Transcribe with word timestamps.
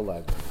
11. 0.00 0.49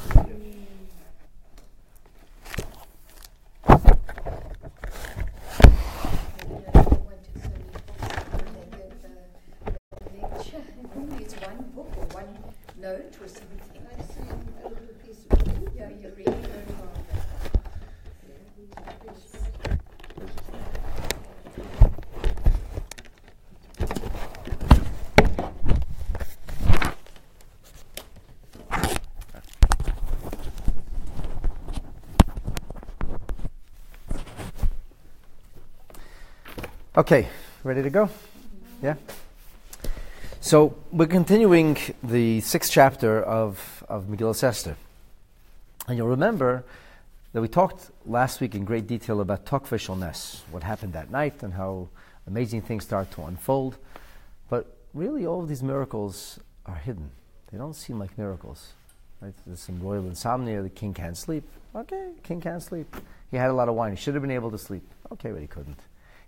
Okay, 36.99 37.29
ready 37.63 37.81
to 37.81 37.89
go? 37.89 38.09
Yeah? 38.83 38.95
So, 40.41 40.75
we're 40.91 41.07
continuing 41.07 41.77
the 42.03 42.41
sixth 42.41 42.73
chapter 42.73 43.23
of, 43.23 43.85
of 43.87 44.07
Megillah 44.07 44.43
Esther. 44.43 44.75
And 45.87 45.95
you'll 45.95 46.09
remember 46.09 46.65
that 47.31 47.39
we 47.39 47.47
talked 47.47 47.89
last 48.05 48.41
week 48.41 48.53
in 48.53 48.65
great 48.65 48.85
detail 48.85 49.21
about 49.21 49.45
Tokvish 49.45 49.87
what 50.51 50.63
happened 50.63 50.91
that 50.91 51.09
night, 51.09 51.41
and 51.41 51.53
how 51.53 51.87
amazing 52.27 52.63
things 52.63 52.83
start 52.83 53.09
to 53.11 53.23
unfold. 53.23 53.77
But 54.49 54.65
really, 54.93 55.25
all 55.25 55.41
of 55.41 55.47
these 55.47 55.63
miracles 55.63 56.37
are 56.65 56.75
hidden. 56.75 57.11
They 57.49 57.57
don't 57.57 57.77
seem 57.77 57.97
like 57.97 58.17
miracles. 58.17 58.73
Right? 59.21 59.33
There's 59.47 59.61
some 59.61 59.79
royal 59.81 60.05
insomnia, 60.05 60.61
the 60.61 60.69
king 60.69 60.93
can't 60.93 61.15
sleep. 61.15 61.47
Okay, 61.73 62.09
king 62.23 62.41
can't 62.41 62.61
sleep. 62.61 62.93
He 63.31 63.37
had 63.37 63.51
a 63.51 63.53
lot 63.53 63.69
of 63.69 63.75
wine. 63.75 63.91
He 63.91 63.97
should 63.97 64.15
have 64.15 64.21
been 64.21 64.31
able 64.31 64.51
to 64.51 64.57
sleep. 64.57 64.83
Okay, 65.13 65.31
but 65.31 65.39
he 65.39 65.47
couldn't. 65.47 65.79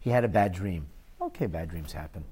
He 0.01 0.09
had 0.09 0.25
a 0.25 0.27
bad 0.27 0.51
dream. 0.51 0.87
Okay, 1.21 1.45
bad 1.45 1.69
dreams 1.69 1.93
happen. 1.93 2.25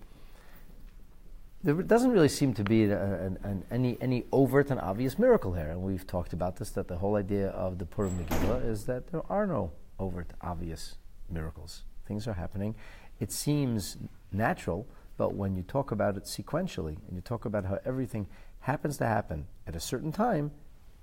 There 1.64 1.75
doesn't 1.75 2.12
really 2.12 2.30
seem 2.30 2.53
to 2.56 2.64
be 2.64 2.84
an, 2.84 3.38
an, 3.44 3.64
any, 3.70 3.98
any 4.02 4.25
overt 4.31 4.72
and 4.72 4.80
obvious 4.80 5.20
miracle 5.20 5.53
here. 5.53 5.70
And 5.70 5.81
we've 5.81 6.08
talked 6.08 6.34
about 6.34 6.58
this 6.58 6.72
that 6.72 6.88
the 6.88 6.97
whole 6.97 7.16
idea 7.16 7.50
of 7.50 7.78
the 7.78 7.86
Purim 7.86 8.17
Megillah 8.17 8.67
is 8.67 8.86
that 8.86 9.12
there 9.12 9.22
are 9.30 9.45
no 9.45 9.72
overt, 10.00 10.31
obvious 10.42 10.95
miracles. 11.30 11.84
Things 12.08 12.28
are 12.28 12.34
happening. 12.34 12.75
It 13.20 13.31
seems 13.31 13.97
natural, 14.31 14.88
but 15.17 15.36
when 15.36 15.56
you 15.56 15.62
talk 15.62 15.92
about 15.92 16.17
it 16.17 16.23
sequentially 16.23 16.97
and 17.08 17.16
you 17.16 17.22
talk 17.22 17.45
about 17.45 17.66
how 17.66 17.78
everything 17.86 18.25
happens 18.62 18.97
to 18.97 19.06
happen 19.06 19.45
at 19.67 19.75
a 19.75 19.80
certain 19.80 20.12
time, 20.12 20.52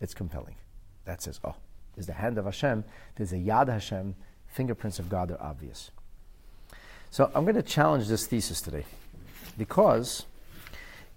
it's 0.00 0.14
compelling. 0.14 0.56
That 1.05 1.22
says, 1.22 1.39
oh, 1.44 1.55
there's 1.94 2.06
the 2.06 2.14
hand 2.14 2.39
of 2.39 2.44
Hashem, 2.44 2.84
there's 3.14 3.33
a 3.33 3.37
Yad 3.37 3.69
Hashem, 3.69 4.17
fingerprints 4.47 4.98
of 4.98 5.09
God 5.09 5.31
are 5.31 5.41
obvious. 5.41 5.91
So 7.10 7.30
I'm 7.34 7.44
going 7.44 7.56
to 7.56 7.62
challenge 7.62 8.08
this 8.08 8.26
thesis 8.26 8.60
today 8.60 8.84
because 9.56 10.26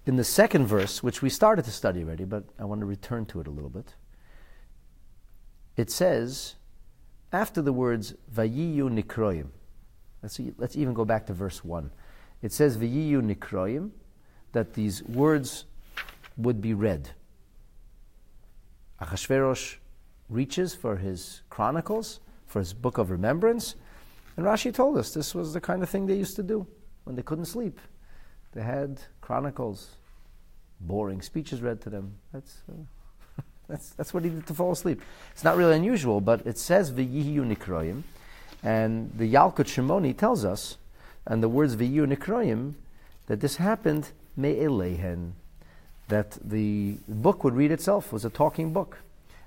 in 0.06 0.16
the 0.16 0.24
second 0.24 0.66
verse, 0.66 1.02
which 1.02 1.22
we 1.22 1.28
started 1.28 1.64
to 1.66 1.70
study 1.70 2.02
already, 2.02 2.24
but 2.24 2.44
I 2.58 2.64
want 2.64 2.80
to 2.80 2.86
return 2.86 3.26
to 3.26 3.40
it 3.40 3.46
a 3.46 3.50
little 3.50 3.70
bit, 3.70 3.94
it 5.76 5.90
says, 5.90 6.56
after 7.32 7.62
the 7.62 7.72
words 7.72 8.14
Vayiyu 8.34 8.90
Nikroim, 8.90 9.48
let's, 10.22 10.40
let's 10.58 10.76
even 10.76 10.94
go 10.94 11.04
back 11.04 11.26
to 11.26 11.32
verse 11.32 11.64
1. 11.64 11.90
It 12.42 12.52
says 12.52 12.76
Vayiyu 12.76 13.22
Nikroim, 13.22 13.90
that 14.52 14.74
these 14.74 15.02
words 15.04 15.64
would 16.36 16.60
be 16.60 16.74
read. 16.74 17.10
Achashverosh 19.00 19.76
reaches 20.28 20.74
for 20.74 20.96
his 20.96 21.42
chronicles, 21.50 22.20
for 22.46 22.58
his 22.58 22.72
book 22.72 22.98
of 22.98 23.10
remembrance, 23.10 23.76
and 24.40 24.48
Rashi 24.48 24.72
told 24.72 24.96
us 24.96 25.12
this 25.12 25.34
was 25.34 25.52
the 25.52 25.60
kind 25.60 25.82
of 25.82 25.90
thing 25.90 26.06
they 26.06 26.14
used 26.14 26.34
to 26.36 26.42
do 26.42 26.66
when 27.04 27.14
they 27.14 27.20
couldn't 27.20 27.44
sleep. 27.44 27.78
They 28.52 28.62
had 28.62 28.98
chronicles, 29.20 29.96
boring 30.80 31.20
speeches 31.20 31.60
read 31.60 31.82
to 31.82 31.90
them. 31.90 32.14
That's, 32.32 32.62
uh, 32.66 33.42
that's, 33.68 33.90
that's 33.90 34.14
what 34.14 34.24
he 34.24 34.30
did 34.30 34.46
to 34.46 34.54
fall 34.54 34.72
asleep. 34.72 35.02
It's 35.32 35.44
not 35.44 35.58
really 35.58 35.76
unusual, 35.76 36.22
but 36.22 36.46
it 36.46 36.56
says 36.56 36.90
V'yiyu 36.90 37.54
Nikroim, 37.54 38.04
and 38.62 39.12
the 39.14 39.30
Yalkut 39.30 39.66
Shimoni 39.66 40.16
tells 40.16 40.42
us, 40.42 40.78
and 41.26 41.42
the 41.42 41.48
words 41.50 41.76
V'yiyu 41.76 42.10
Nikroim, 42.10 42.76
that 43.26 43.40
this 43.40 43.56
happened 43.56 44.08
me'elehen, 44.38 45.32
that 46.08 46.38
the 46.42 46.96
book 47.06 47.44
would 47.44 47.54
read 47.54 47.72
itself, 47.72 48.10
was 48.10 48.24
a 48.24 48.30
talking 48.30 48.72
book. 48.72 49.00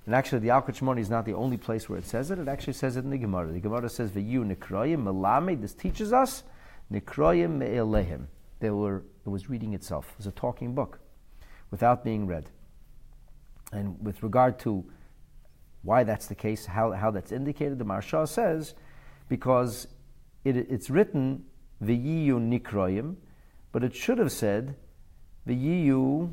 And 0.06 0.14
actually, 0.14 0.40
the 0.40 0.50
Yalkut 0.50 0.78
Shimoni 0.78 1.00
is 1.00 1.09
not 1.09 1.25
the 1.25 1.34
only 1.34 1.58
place 1.58 1.88
where 1.88 1.97
it 1.97 2.06
says 2.06 2.30
it. 2.30 2.40
It 2.40 2.47
actually 2.47 2.74
says 2.74 2.97
it 2.97 3.06
in 3.06 3.09
the 3.09 3.18
Gemara. 3.18 3.52
The 3.52 3.59
Gemara 3.62 3.90
says, 3.90 4.12
"V'yu 4.12 4.44
nikroyim 4.44 5.03
melame." 5.03 5.62
This 5.62 5.74
teaches 5.74 6.12
us 6.12 6.44
nikroyim 6.91 7.58
me'elehim. 7.58 8.28
They 8.59 8.69
were. 8.69 9.03
It 9.25 9.30
was 9.30 9.50
reading 9.50 9.74
itself. 9.74 10.09
It 10.12 10.18
was 10.18 10.28
a 10.28 10.31
talking 10.31 10.75
book, 10.75 11.00
without 11.72 12.03
being 12.03 12.28
read. 12.28 12.50
And 13.72 13.97
with 14.03 14.22
regard 14.22 14.59
to 14.59 14.86
why 15.81 16.03
that's 16.03 16.28
the 16.28 16.36
case, 16.36 16.66
how, 16.66 16.92
how 16.92 17.12
that's 17.12 17.31
indicated, 17.31 17.80
the 17.80 17.86
Maharsha 17.86 18.28
says, 18.28 18.74
because 19.28 19.88
it, 20.46 20.56
it's 20.56 20.90
written 20.90 21.46
v'yiyu 21.81 22.40
nikroyim, 22.40 23.16
but 23.72 23.84
it 23.84 23.96
should 23.96 24.18
have 24.18 24.31
said 24.31 24.75
v'yiyu 25.47 26.31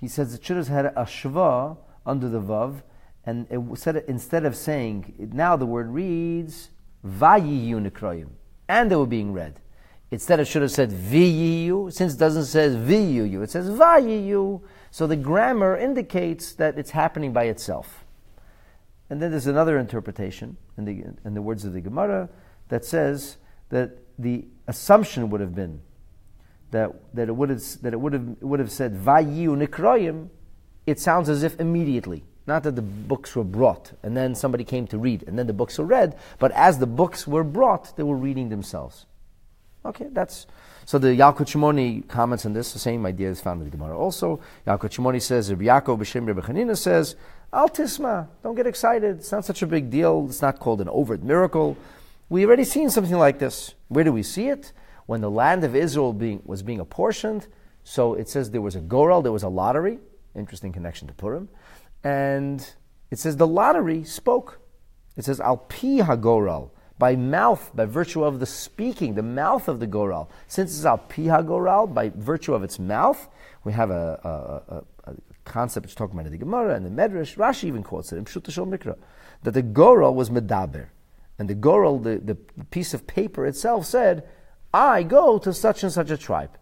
he 0.00 0.08
says 0.08 0.32
it 0.32 0.42
should 0.42 0.56
have 0.56 0.68
had 0.68 0.86
a 0.86 1.04
shva 1.04 1.76
under 2.06 2.28
the 2.30 2.40
vav, 2.40 2.82
and 3.24 3.46
it 3.50 3.60
said 3.78 3.96
it, 3.96 4.06
instead 4.08 4.46
of 4.46 4.56
saying 4.56 5.30
now 5.32 5.56
the 5.56 5.66
word 5.66 5.90
reads 5.90 6.70
vayiyu 7.06 7.86
nekroyim, 7.86 8.30
and 8.66 8.90
they 8.90 8.96
were 8.96 9.06
being 9.06 9.34
read. 9.34 9.60
Instead, 10.10 10.40
it 10.40 10.46
should 10.46 10.62
have 10.62 10.72
said 10.72 10.90
viyu, 10.90 11.92
since 11.92 12.14
it 12.14 12.18
doesn't 12.18 12.46
say 12.46 12.68
viyu, 12.70 13.42
it 13.42 13.50
says 13.50 13.68
vayiyu. 13.68 14.62
So 14.90 15.06
the 15.06 15.16
grammar 15.16 15.76
indicates 15.76 16.54
that 16.54 16.78
it's 16.78 16.90
happening 16.90 17.32
by 17.32 17.44
itself. 17.44 18.04
And 19.08 19.20
then 19.20 19.30
there's 19.30 19.46
another 19.46 19.78
interpretation 19.78 20.56
in 20.78 20.84
the, 20.84 21.04
in 21.24 21.34
the 21.34 21.42
words 21.42 21.64
of 21.64 21.74
the 21.74 21.80
Gemara 21.80 22.28
that 22.68 22.84
says 22.84 23.36
that 23.68 23.98
the 24.18 24.46
assumption 24.66 25.30
would 25.30 25.40
have 25.40 25.54
been 25.54 25.80
that, 26.70 26.92
that 27.14 27.28
it 27.28 27.32
would 27.32 27.50
have 27.50 27.62
that 27.82 27.92
it 27.92 28.00
would 28.00 28.12
have 28.12 28.42
would 28.42 28.60
have 28.60 28.70
said 28.70 28.94
Vayu 28.94 29.66
Nikroyim, 29.66 30.28
it 30.86 30.98
sounds 30.98 31.28
as 31.28 31.42
if 31.42 31.58
immediately. 31.60 32.24
Not 32.46 32.62
that 32.64 32.74
the 32.74 32.82
books 32.82 33.36
were 33.36 33.44
brought 33.44 33.92
and 34.02 34.16
then 34.16 34.34
somebody 34.34 34.64
came 34.64 34.86
to 34.88 34.98
read 34.98 35.24
and 35.26 35.38
then 35.38 35.46
the 35.46 35.52
books 35.52 35.78
were 35.78 35.84
read, 35.84 36.16
but 36.38 36.50
as 36.52 36.78
the 36.78 36.86
books 36.86 37.26
were 37.26 37.44
brought, 37.44 37.96
they 37.96 38.02
were 38.02 38.16
reading 38.16 38.48
themselves. 38.48 39.06
Okay, 39.84 40.08
that's 40.10 40.46
so 40.84 40.98
the 40.98 41.08
Yalkut 41.08 41.46
Shimoni 41.46 42.08
comments 42.08 42.44
on 42.44 42.52
this. 42.52 42.72
The 42.72 42.78
same 42.78 43.06
idea 43.06 43.30
is 43.30 43.40
found 43.40 43.60
in 43.60 43.70
the 43.70 43.76
Gemara. 43.76 43.96
Also, 43.96 44.40
Yalkut 44.66 44.90
Shimoni 44.90 45.22
says, 45.22 45.50
Rabbi 45.50 45.64
Yaakov 45.64 45.98
B'Shem 45.98 46.26
Rabbi 46.26 46.74
says, 46.74 47.14
Al 47.52 47.68
Tisma, 47.68 48.26
don't 48.42 48.56
get 48.56 48.66
excited. 48.66 49.18
It's 49.18 49.30
not 49.30 49.44
such 49.44 49.62
a 49.62 49.66
big 49.66 49.90
deal. 49.90 50.26
It's 50.28 50.42
not 50.42 50.58
called 50.58 50.80
an 50.80 50.88
overt 50.88 51.22
miracle. 51.22 51.76
We 52.28 52.44
already 52.44 52.64
seen 52.64 52.90
something 52.90 53.16
like 53.16 53.38
this. 53.38 53.74
Where 53.88 54.04
do 54.04 54.12
we 54.12 54.22
see 54.22 54.48
it? 54.48 54.72
When 55.10 55.20
the 55.20 55.28
land 55.28 55.64
of 55.64 55.74
Israel 55.74 56.12
being, 56.12 56.40
was 56.44 56.62
being 56.62 56.78
apportioned. 56.78 57.48
So 57.82 58.14
it 58.14 58.28
says 58.28 58.52
there 58.52 58.60
was 58.60 58.76
a 58.76 58.80
goral, 58.80 59.22
there 59.22 59.32
was 59.32 59.42
a 59.42 59.48
lottery. 59.48 59.98
Interesting 60.36 60.72
connection 60.72 61.08
to 61.08 61.14
Purim. 61.14 61.48
And 62.04 62.64
it 63.10 63.18
says 63.18 63.36
the 63.36 63.46
lottery 63.60 64.04
spoke. 64.04 64.60
It 65.16 65.24
says 65.24 65.40
al 65.40 65.56
pi 65.56 65.98
hagoral, 65.98 66.70
by 66.96 67.16
mouth, 67.16 67.72
by 67.74 67.86
virtue 67.86 68.22
of 68.22 68.38
the 68.38 68.46
speaking, 68.46 69.16
the 69.16 69.24
mouth 69.24 69.66
of 69.66 69.80
the 69.80 69.88
goral. 69.88 70.30
Since 70.46 70.76
it's 70.76 70.84
al 70.84 70.98
pi 70.98 71.22
hagoral, 71.22 71.92
by 71.92 72.12
virtue 72.14 72.54
of 72.54 72.62
its 72.62 72.78
mouth, 72.78 73.28
we 73.64 73.72
have 73.72 73.90
a, 73.90 74.20
a, 74.22 74.74
a, 74.76 75.10
a 75.10 75.14
concept 75.42 75.86
which 75.86 75.90
is 75.90 75.96
talking 75.96 76.14
about 76.14 76.26
in 76.26 76.32
the 76.32 76.38
Gemara 76.38 76.76
and 76.76 76.86
the 76.86 77.02
Medrash. 77.02 77.36
Rashi 77.36 77.64
even 77.64 77.82
quotes 77.82 78.12
it 78.12 78.16
in 78.16 78.26
Pshuta 78.26 78.52
Shol 78.52 78.68
Mikra, 78.72 78.96
that 79.42 79.54
the 79.54 79.62
goral 79.62 80.14
was 80.14 80.30
medaber. 80.30 80.86
And 81.36 81.50
the 81.50 81.56
goral, 81.56 81.98
the, 81.98 82.18
the 82.18 82.36
piece 82.70 82.94
of 82.94 83.08
paper 83.08 83.44
itself 83.44 83.86
said, 83.86 84.22
I 84.72 85.02
go 85.02 85.38
to 85.38 85.52
such 85.52 85.82
and 85.82 85.92
such 85.92 86.10
a 86.10 86.16
tribe. 86.16 86.56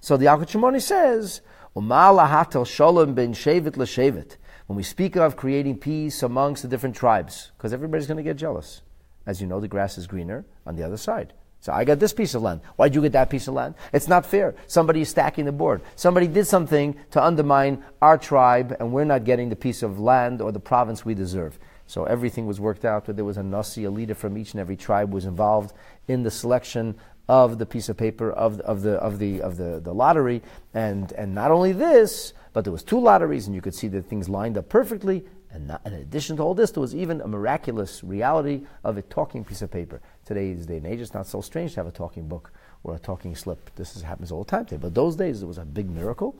So 0.00 0.16
the 0.16 0.26
Yalkut 0.26 0.50
Shimoni 0.50 0.80
says, 0.80 1.42
Umalahatel 1.76 2.66
shalom 2.66 3.14
ben 3.14 3.34
shevet 3.34 3.76
l'shevet. 3.76 4.36
When 4.66 4.76
we 4.76 4.82
speak 4.82 5.16
of 5.16 5.36
creating 5.36 5.78
peace 5.78 6.22
amongst 6.22 6.62
the 6.62 6.68
different 6.68 6.96
tribes, 6.96 7.52
because 7.56 7.72
everybody's 7.72 8.06
going 8.06 8.16
to 8.18 8.22
get 8.22 8.36
jealous. 8.36 8.82
As 9.26 9.40
you 9.40 9.46
know, 9.46 9.60
the 9.60 9.68
grass 9.68 9.98
is 9.98 10.06
greener 10.06 10.44
on 10.66 10.76
the 10.76 10.82
other 10.82 10.96
side. 10.96 11.34
So 11.60 11.72
I 11.72 11.84
got 11.84 11.98
this 11.98 12.12
piece 12.12 12.34
of 12.34 12.42
land. 12.42 12.60
Why'd 12.76 12.94
you 12.94 13.02
get 13.02 13.12
that 13.12 13.30
piece 13.30 13.48
of 13.48 13.54
land? 13.54 13.74
It's 13.92 14.08
not 14.08 14.24
fair. 14.24 14.54
Somebody 14.66 15.02
is 15.02 15.08
stacking 15.08 15.44
the 15.44 15.52
board. 15.52 15.82
Somebody 15.96 16.28
did 16.28 16.46
something 16.46 16.96
to 17.10 17.22
undermine 17.22 17.84
our 18.00 18.16
tribe, 18.16 18.76
and 18.78 18.92
we're 18.92 19.04
not 19.04 19.24
getting 19.24 19.48
the 19.48 19.56
piece 19.56 19.82
of 19.82 19.98
land 19.98 20.40
or 20.40 20.52
the 20.52 20.60
province 20.60 21.04
we 21.04 21.14
deserve. 21.14 21.58
So 21.86 22.04
everything 22.04 22.46
was 22.46 22.60
worked 22.60 22.84
out. 22.84 23.06
There 23.06 23.24
was 23.24 23.38
a 23.38 23.42
nasi, 23.42 23.84
a 23.84 23.90
leader 23.90 24.14
from 24.14 24.36
each 24.38 24.52
and 24.52 24.60
every 24.60 24.76
tribe 24.76 25.12
was 25.12 25.24
involved 25.24 25.72
in 26.06 26.22
the 26.22 26.30
selection 26.30 26.94
of 27.28 27.58
the 27.58 27.66
piece 27.66 27.88
of 27.88 27.96
paper 27.96 28.30
of, 28.30 28.60
of 28.60 28.82
the 28.82 28.92
of 28.94 29.18
the 29.18 29.42
of 29.42 29.56
the, 29.56 29.80
the 29.80 29.92
lottery, 29.92 30.42
and 30.74 31.12
and 31.12 31.34
not 31.34 31.50
only 31.50 31.72
this, 31.72 32.32
but 32.52 32.64
there 32.64 32.72
was 32.72 32.82
two 32.82 32.98
lotteries, 32.98 33.46
and 33.46 33.54
you 33.54 33.60
could 33.60 33.74
see 33.74 33.88
that 33.88 34.06
things 34.06 34.28
lined 34.28 34.56
up 34.56 34.68
perfectly. 34.68 35.24
And 35.50 35.68
not, 35.68 35.80
in 35.86 35.94
addition 35.94 36.36
to 36.36 36.42
all 36.42 36.54
this, 36.54 36.72
there 36.72 36.82
was 36.82 36.94
even 36.94 37.22
a 37.22 37.26
miraculous 37.26 38.04
reality 38.04 38.66
of 38.84 38.98
a 38.98 39.02
talking 39.02 39.44
piece 39.44 39.62
of 39.62 39.70
paper. 39.70 40.02
Today's 40.26 40.66
day 40.66 40.76
and 40.76 40.86
age, 40.86 41.00
it's 41.00 41.14
not 41.14 41.26
so 41.26 41.40
strange 41.40 41.72
to 41.72 41.80
have 41.80 41.86
a 41.86 41.90
talking 41.90 42.28
book 42.28 42.52
or 42.84 42.94
a 42.94 42.98
talking 42.98 43.34
slip. 43.34 43.74
This 43.74 43.96
is, 43.96 44.02
happens 44.02 44.30
all 44.30 44.44
the 44.44 44.50
time 44.50 44.66
today. 44.66 44.80
But 44.80 44.94
those 44.94 45.16
days, 45.16 45.42
it 45.42 45.46
was 45.46 45.56
a 45.56 45.64
big 45.64 45.88
miracle. 45.88 46.36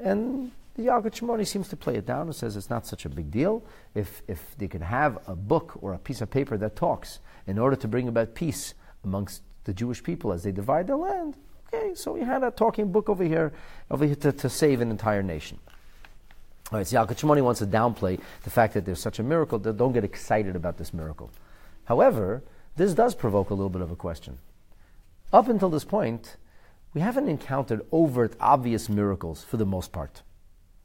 And 0.00 0.50
the 0.76 0.84
Yalkut 0.84 1.12
Shimoni 1.12 1.46
seems 1.46 1.68
to 1.68 1.76
play 1.76 1.96
it 1.96 2.06
down 2.06 2.22
and 2.22 2.34
says 2.34 2.56
it's 2.56 2.70
not 2.70 2.86
such 2.86 3.04
a 3.04 3.10
big 3.10 3.30
deal. 3.30 3.62
If, 3.94 4.22
if 4.28 4.56
they 4.56 4.68
can 4.68 4.80
have 4.80 5.18
a 5.26 5.36
book 5.36 5.76
or 5.82 5.92
a 5.92 5.98
piece 5.98 6.22
of 6.22 6.30
paper 6.30 6.56
that 6.56 6.74
talks 6.74 7.18
in 7.46 7.58
order 7.58 7.76
to 7.76 7.88
bring 7.88 8.08
about 8.08 8.34
peace 8.34 8.72
amongst 9.04 9.42
the 9.68 9.74
Jewish 9.74 10.02
people 10.02 10.32
as 10.32 10.42
they 10.44 10.50
divide 10.50 10.86
their 10.86 10.96
land, 10.96 11.34
okay, 11.66 11.94
so 11.94 12.12
we 12.12 12.22
had 12.22 12.42
a 12.42 12.50
talking 12.50 12.90
book 12.90 13.10
over 13.10 13.22
here, 13.22 13.52
over 13.90 14.06
here 14.06 14.14
to, 14.14 14.32
to 14.32 14.48
save 14.48 14.80
an 14.80 14.90
entire 14.90 15.22
nation. 15.22 15.58
All 16.72 16.78
right, 16.78 16.86
so 16.86 16.96
Yalkut 16.96 17.18
Shimoni 17.18 17.42
wants 17.42 17.60
to 17.60 17.66
downplay 17.66 18.18
the 18.44 18.50
fact 18.50 18.72
that 18.72 18.86
there's 18.86 18.98
such 18.98 19.18
a 19.18 19.22
miracle. 19.22 19.58
Don't 19.58 19.92
get 19.92 20.04
excited 20.04 20.56
about 20.56 20.78
this 20.78 20.94
miracle. 20.94 21.30
However, 21.84 22.42
this 22.76 22.94
does 22.94 23.14
provoke 23.14 23.50
a 23.50 23.54
little 23.54 23.68
bit 23.68 23.82
of 23.82 23.90
a 23.90 23.96
question. 23.96 24.38
Up 25.34 25.48
until 25.48 25.68
this 25.68 25.84
point, 25.84 26.38
we 26.94 27.02
haven't 27.02 27.28
encountered 27.28 27.82
overt, 27.92 28.36
obvious 28.40 28.88
miracles 28.88 29.44
for 29.44 29.58
the 29.58 29.66
most 29.66 29.92
part. 29.92 30.22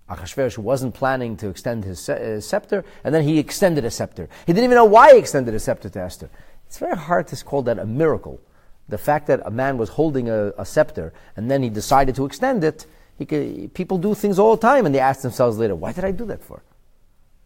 Achashverosh 0.09 0.57
wasn't 0.57 0.93
planning 0.93 1.37
to 1.37 1.47
extend 1.47 1.85
his 1.85 2.09
uh, 2.09 2.41
scepter, 2.41 2.83
and 3.05 3.15
then 3.15 3.23
he 3.23 3.39
extended 3.39 3.85
a 3.85 3.91
scepter. 3.91 4.27
He 4.45 4.51
didn't 4.51 4.65
even 4.65 4.75
know 4.75 4.83
why 4.83 5.13
he 5.13 5.19
extended 5.19 5.53
a 5.53 5.59
scepter 5.59 5.87
to 5.87 6.01
Esther. 6.01 6.29
It's 6.67 6.79
very 6.79 6.97
hard 6.97 7.27
to 7.27 7.45
call 7.45 7.61
that 7.61 7.79
a 7.79 7.85
miracle. 7.85 8.41
The 8.89 8.97
fact 8.97 9.27
that 9.27 9.41
a 9.45 9.51
man 9.51 9.77
was 9.77 9.89
holding 9.89 10.29
a, 10.29 10.51
a 10.57 10.65
scepter 10.65 11.13
and 11.35 11.49
then 11.49 11.63
he 11.63 11.69
decided 11.69 12.15
to 12.15 12.25
extend 12.25 12.63
it 12.63 12.85
could, 13.25 13.73
people 13.73 13.97
do 13.97 14.13
things 14.15 14.39
all 14.39 14.55
the 14.55 14.61
time 14.61 14.85
and 14.85 14.93
they 14.93 14.99
ask 14.99 15.21
themselves 15.21 15.57
later, 15.57 15.75
why 15.75 15.93
did 15.93 16.03
I 16.03 16.11
do 16.11 16.25
that 16.25 16.43
for? 16.43 16.63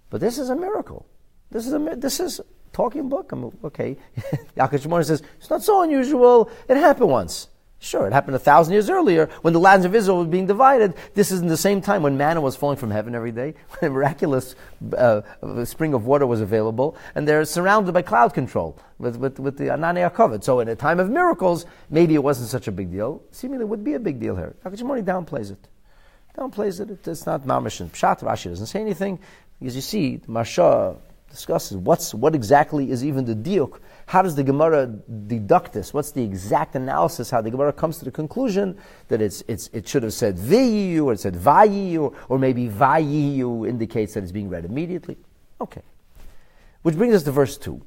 But 0.10 0.22
this 0.22 0.38
is 0.38 0.50
a 0.50 0.56
miracle. 0.56 1.06
This 1.52 1.68
is 1.68 1.74
a 1.74 1.80
this 1.98 2.20
is 2.20 2.42
talking 2.74 3.10
book. 3.10 3.32
I'm 3.32 3.52
okay. 3.64 3.98
Shimon 4.80 5.04
says 5.04 5.22
it's 5.38 5.50
not 5.50 5.64
so 5.64 5.82
unusual. 5.82 6.50
It 6.68 6.78
happened 6.78 7.10
once. 7.10 7.50
Sure, 7.80 8.08
it 8.08 8.14
happened 8.14 8.36
a 8.36 8.40
thousand 8.40 8.74
years 8.74 8.90
earlier 8.90 9.28
when 9.44 9.54
the 9.54 9.60
lands 9.60 9.86
of 9.86 9.94
Israel 9.94 10.18
were 10.18 10.26
being 10.26 10.48
divided. 10.48 10.96
This 11.14 11.32
is 11.32 11.42
in 11.42 11.48
the 11.48 11.58
same 11.58 11.80
time 11.80 12.02
when 12.02 12.18
manna 12.18 12.42
was 12.42 12.56
falling 12.56 12.78
from 12.78 12.90
heaven 12.90 13.14
every 13.14 13.32
day, 13.32 13.54
when 13.80 13.92
a 13.92 13.94
miraculous 13.94 14.56
uh, 14.98 15.22
spring 15.64 15.94
of 15.94 16.06
water 16.06 16.26
was 16.26 16.42
available, 16.42 16.98
and 17.14 17.28
they're 17.28 17.46
surrounded 17.46 17.94
by 17.94 18.02
cloud 18.02 18.34
control 18.34 18.80
with, 18.98 19.18
with, 19.18 19.40
with 19.40 19.58
the 19.58 19.66
Anania 19.66 20.12
covered. 20.12 20.44
So, 20.44 20.60
in 20.60 20.68
a 20.70 20.76
time 20.76 21.00
of 21.00 21.12
miracles, 21.12 21.68
maybe 21.92 22.16
it 22.16 22.24
wasn't 22.24 22.50
such 22.50 22.68
a 22.68 22.72
big 22.72 22.92
deal. 22.92 23.22
Seemingly, 23.32 23.64
it 23.64 23.68
would 23.68 23.84
be 23.84 23.94
a 23.94 24.00
big 24.00 24.20
deal 24.20 24.36
here. 24.36 24.56
Akashimoni 24.66 25.04
downplays 25.04 25.52
it. 25.52 25.68
Downplays 26.36 26.80
it. 26.80 27.08
It's 27.08 27.26
not 27.28 27.46
mamish 27.46 27.80
and 27.80 27.94
pshat. 27.94 28.22
Rashi 28.22 28.46
doesn't 28.46 28.66
say 28.66 28.82
anything 28.82 29.20
because 29.60 29.76
you 29.76 29.82
see, 29.82 30.20
Maharsha 30.28 30.98
discusses 31.30 31.78
what's 31.78 32.14
what 32.14 32.34
exactly 32.34 32.90
is 32.90 33.04
even 33.04 33.26
the 33.26 33.36
diuk 33.36 33.80
how 34.08 34.22
does 34.22 34.36
the 34.36 34.44
Gemara 34.44 34.88
deduct 34.88 35.74
this? 35.74 35.94
What's 35.94 36.12
the 36.12 36.24
exact 36.24 36.76
analysis? 36.76 37.30
How 37.30 37.42
the 37.42 37.52
Gemara 37.52 37.74
comes 37.74 37.98
to 38.00 38.06
the 38.06 38.12
conclusion 38.12 38.78
that 39.10 39.22
it's, 39.22 39.44
it's, 39.50 39.70
it 39.74 39.86
should 39.86 40.04
have 40.04 40.14
said 40.14 40.38
viyu 40.38 41.04
or 41.04 41.14
it 41.14 41.20
said 41.20 41.36
vayiyu, 41.36 42.16
or 42.30 42.40
maybe 42.40 42.70
vayiyu 42.70 43.68
indicates 43.68 44.14
that 44.14 44.24
it's 44.24 44.32
being 44.32 44.48
read 44.48 44.64
immediately. 44.64 45.18
Okay. 45.60 45.82
Which 46.84 46.96
brings 46.96 47.16
us 47.16 47.24
to 47.24 47.32
verse 47.34 47.58
2. 47.58 47.86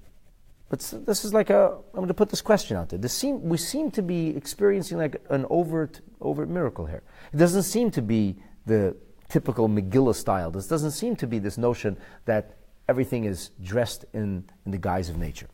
But 0.68 0.80
this 1.06 1.24
is 1.24 1.32
like 1.32 1.48
a, 1.48 1.78
I'm 1.94 1.94
going 1.94 2.08
to 2.08 2.14
put 2.14 2.28
this 2.28 2.42
question 2.42 2.76
out 2.76 2.90
there. 2.90 2.98
This 2.98 3.14
seem, 3.14 3.42
we 3.42 3.56
seem 3.56 3.90
to 3.92 4.02
be 4.02 4.36
experiencing 4.36 4.98
like 4.98 5.22
an 5.30 5.46
overt, 5.48 6.02
overt 6.20 6.50
miracle 6.50 6.84
here. 6.84 7.02
It 7.32 7.38
doesn't 7.38 7.62
seem 7.62 7.90
to 7.92 8.02
be 8.02 8.36
the 8.66 8.94
typical 9.30 9.70
Megillah 9.70 10.14
style. 10.14 10.50
This 10.50 10.66
doesn't 10.66 10.90
seem 10.90 11.16
to 11.16 11.26
be 11.26 11.38
this 11.38 11.56
notion 11.56 11.96
that 12.26 12.58
everything 12.90 13.24
is 13.24 13.52
dressed 13.62 14.04
in, 14.12 14.44
in 14.66 14.72
the 14.72 14.78
guise 14.78 15.08
of 15.08 15.16
nature. 15.16 15.48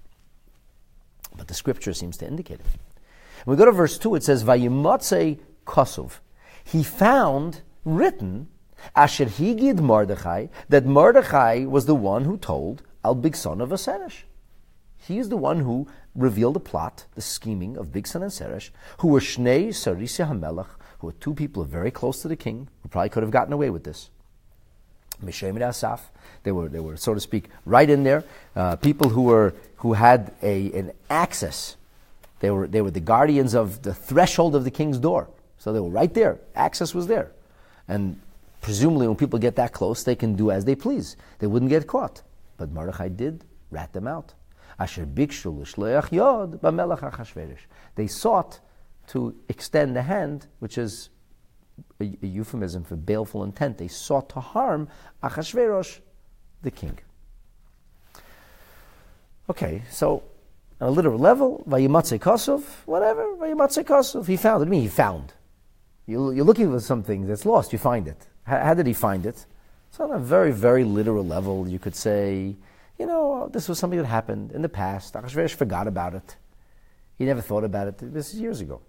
But 1.37 1.49
the 1.49 1.55
scripture 1.55 1.95
seems 1.95 2.17
to 2.19 2.27
indicate 2.27 2.61
it. 2.61 2.67
When 3.45 3.57
we 3.57 3.59
go 3.59 3.65
to 3.67 3.73
verse 3.73 3.99
2, 3.99 4.17
it 4.17 4.23
says, 4.23 4.45
Vayimotze 4.45 5.39
Kosov. 5.67 6.19
He 6.65 6.83
found 6.83 7.63
written, 7.85 8.49
Asher 8.95 9.27
Higid 9.27 9.81
Mordechai, 9.81 10.47
that 10.69 10.87
Mordechai 10.87 11.65
was 11.65 11.87
the 11.87 11.95
one 11.95 12.25
who 12.25 12.37
told 12.37 12.83
Al 13.05 13.17
Bigson 13.17 13.61
of 13.61 13.71
Aseresh. 13.71 14.23
He 14.99 15.19
is 15.19 15.29
the 15.29 15.37
one 15.37 15.61
who 15.61 15.87
revealed 16.17 16.55
the 16.55 16.61
plot, 16.61 17.07
the 17.15 17.21
scheming 17.21 17.77
of 17.77 17.93
Bigson 17.93 18.23
and 18.23 18.33
Seresh, 18.33 18.71
who 18.99 19.09
were 19.09 19.21
Shnei 19.21 19.69
Sarisia 19.69 20.29
Hamelach, 20.29 20.71
who 20.99 21.07
were 21.07 21.13
two 21.13 21.35
people 21.35 21.63
very 21.65 21.93
close 21.93 22.23
to 22.23 22.29
the 22.29 22.37
king, 22.37 22.69
who 22.83 22.89
probably 22.89 23.11
could 23.11 23.23
have 23.23 23.31
gotten 23.31 23.53
away 23.53 23.71
with 23.71 23.85
this. 23.85 24.11
Mishem 25.25 25.61
Asaf, 25.61 26.11
they 26.47 26.53
were, 26.53 26.69
they 26.69 26.79
were, 26.79 26.97
so 26.97 27.13
to 27.13 27.19
speak, 27.19 27.49
right 27.65 27.91
in 27.91 28.05
there. 28.05 28.23
Uh, 28.55 28.77
people 28.77 29.09
who 29.09 29.23
were 29.23 29.53
who 29.79 29.95
had 29.95 30.33
a, 30.43 30.71
an 30.75 30.93
access. 31.11 31.77
They 32.39 32.53
were, 32.53 32.69
they 32.69 32.83
were 32.83 32.93
the 32.93 33.01
guardians 33.01 33.53
of 33.53 33.83
the 33.83 33.93
threshold 33.93 34.55
of 34.55 34.63
the 34.63 34.71
king's 34.71 35.01
door. 35.01 35.29
So 35.59 35.73
they 35.73 35.81
were 35.81 35.91
right 35.91 36.15
there. 36.15 36.39
Access 36.55 36.95
was 36.95 37.09
there. 37.09 37.33
And 37.89 38.21
presumably, 38.61 39.09
when 39.09 39.17
people 39.17 39.41
get 39.41 39.57
that 39.57 39.73
close, 39.73 40.05
they 40.05 40.15
can 40.15 40.37
do 40.37 40.53
as 40.53 40.65
they 40.65 40.77
please. 40.77 41.17
They 41.41 41.49
wouldn't 41.49 41.69
get 41.69 41.89
caught. 41.89 42.23
But 42.59 42.71
Mordechai 42.71 43.09
did 43.09 43.45
rat 43.73 43.93
them 43.93 44.07
out. 44.07 44.35
They 47.97 48.07
sought 48.07 48.61
to 49.09 49.35
extend 49.49 49.97
the 49.97 50.03
hand, 50.03 50.47
which 50.61 50.79
is 50.79 51.09
a, 52.01 52.05
a 52.23 52.27
euphemism 52.27 52.85
for 52.85 52.95
baleful 52.95 53.43
intent. 53.43 53.79
They 53.79 53.89
sought 53.89 54.29
to 54.29 54.39
harm 54.39 54.89
Achashverosh, 55.25 55.99
the 56.63 56.71
king. 56.71 56.99
Okay, 59.49 59.83
so 59.91 60.23
on 60.81 60.89
a 60.89 60.91
literal 60.91 61.19
level, 61.19 61.65
Vayimatze 61.69 62.19
Kosov, 62.19 62.63
whatever, 62.85 63.25
Vayimatze 63.37 63.85
Kosov, 63.85 64.27
he 64.27 64.37
found 64.37 64.63
it. 64.63 64.67
I 64.67 64.69
mean, 64.69 64.83
he 64.83 64.89
found. 64.89 65.33
You're, 66.07 66.35
you're 66.35 66.45
looking 66.45 66.71
for 66.71 66.81
something 66.81 67.27
that's 67.27 67.47
lost, 67.47 67.73
you 67.73 67.79
find 67.79 68.09
it. 68.09 68.27
How, 68.45 68.59
how, 68.59 68.75
did 68.75 68.87
he 68.87 68.93
find 68.93 69.25
it? 69.27 69.47
So 69.91 70.05
on 70.05 70.13
a 70.13 70.19
very, 70.19 70.53
very 70.53 70.85
literal 70.85 71.25
level, 71.25 71.69
you 71.69 71.79
could 71.79 71.97
say, 71.97 72.57
you 72.99 73.07
know, 73.07 73.49
this 73.53 73.69
was 73.69 73.79
something 73.79 73.99
that 73.99 74.07
happened 74.07 74.53
in 74.53 74.63
the 74.63 74.69
past. 74.69 75.15
Achashverosh 75.15 75.55
forgot 75.55 75.87
about 75.87 76.15
it. 76.15 76.37
He 77.17 77.25
never 77.25 77.41
thought 77.41 77.65
about 77.65 77.89
it. 77.89 77.99
This 77.99 78.35
is 78.35 78.41
years 78.41 78.61
ago. 78.61 78.83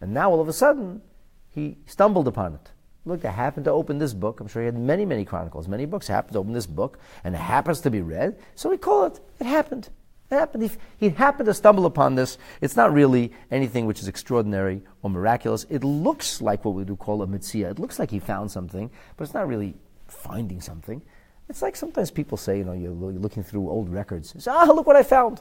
And 0.00 0.12
now 0.12 0.30
all 0.30 0.40
of 0.40 0.48
a 0.48 0.52
sudden, 0.52 1.02
he 1.50 1.78
stumbled 1.86 2.26
upon 2.26 2.54
it. 2.54 2.70
Look, 3.06 3.24
I 3.24 3.30
happened 3.30 3.64
to 3.64 3.70
open 3.70 3.98
this 3.98 4.12
book. 4.12 4.40
I'm 4.40 4.48
sure 4.48 4.62
he 4.62 4.66
had 4.66 4.76
many, 4.76 5.06
many 5.06 5.24
chronicles, 5.24 5.68
many 5.68 5.86
books. 5.86 6.06
Happened 6.06 6.34
to 6.34 6.40
open 6.40 6.52
this 6.52 6.66
book, 6.66 6.98
and 7.24 7.34
it 7.34 7.38
happens 7.38 7.80
to 7.80 7.90
be 7.90 8.02
read. 8.02 8.38
So 8.54 8.68
we 8.68 8.76
call 8.76 9.06
it, 9.06 9.20
it 9.38 9.46
happened. 9.46 9.88
It 10.30 10.34
happened. 10.34 10.62
He, 10.62 10.70
he 10.98 11.08
happened 11.08 11.46
to 11.46 11.54
stumble 11.54 11.86
upon 11.86 12.14
this. 12.14 12.38
It's 12.60 12.76
not 12.76 12.92
really 12.92 13.32
anything 13.50 13.86
which 13.86 14.00
is 14.00 14.06
extraordinary 14.06 14.82
or 15.02 15.10
miraculous. 15.10 15.66
It 15.70 15.82
looks 15.82 16.40
like 16.40 16.64
what 16.64 16.74
we 16.74 16.84
do 16.84 16.94
call 16.94 17.22
a 17.22 17.26
metziah. 17.26 17.70
It 17.70 17.78
looks 17.78 17.98
like 17.98 18.10
he 18.10 18.20
found 18.20 18.50
something, 18.50 18.90
but 19.16 19.24
it's 19.24 19.34
not 19.34 19.48
really 19.48 19.74
finding 20.06 20.60
something. 20.60 21.02
It's 21.48 21.62
like 21.62 21.74
sometimes 21.74 22.12
people 22.12 22.38
say, 22.38 22.58
you 22.58 22.64
know, 22.64 22.74
you're, 22.74 22.92
looking 22.92 23.42
through 23.42 23.68
old 23.68 23.88
records. 23.88 24.34
Say, 24.38 24.50
ah, 24.50 24.64
look 24.64 24.86
what 24.86 24.94
I 24.94 25.02
found. 25.02 25.40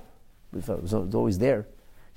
It 0.58 0.68
was, 0.68 0.94
always 0.94 1.38
there. 1.38 1.68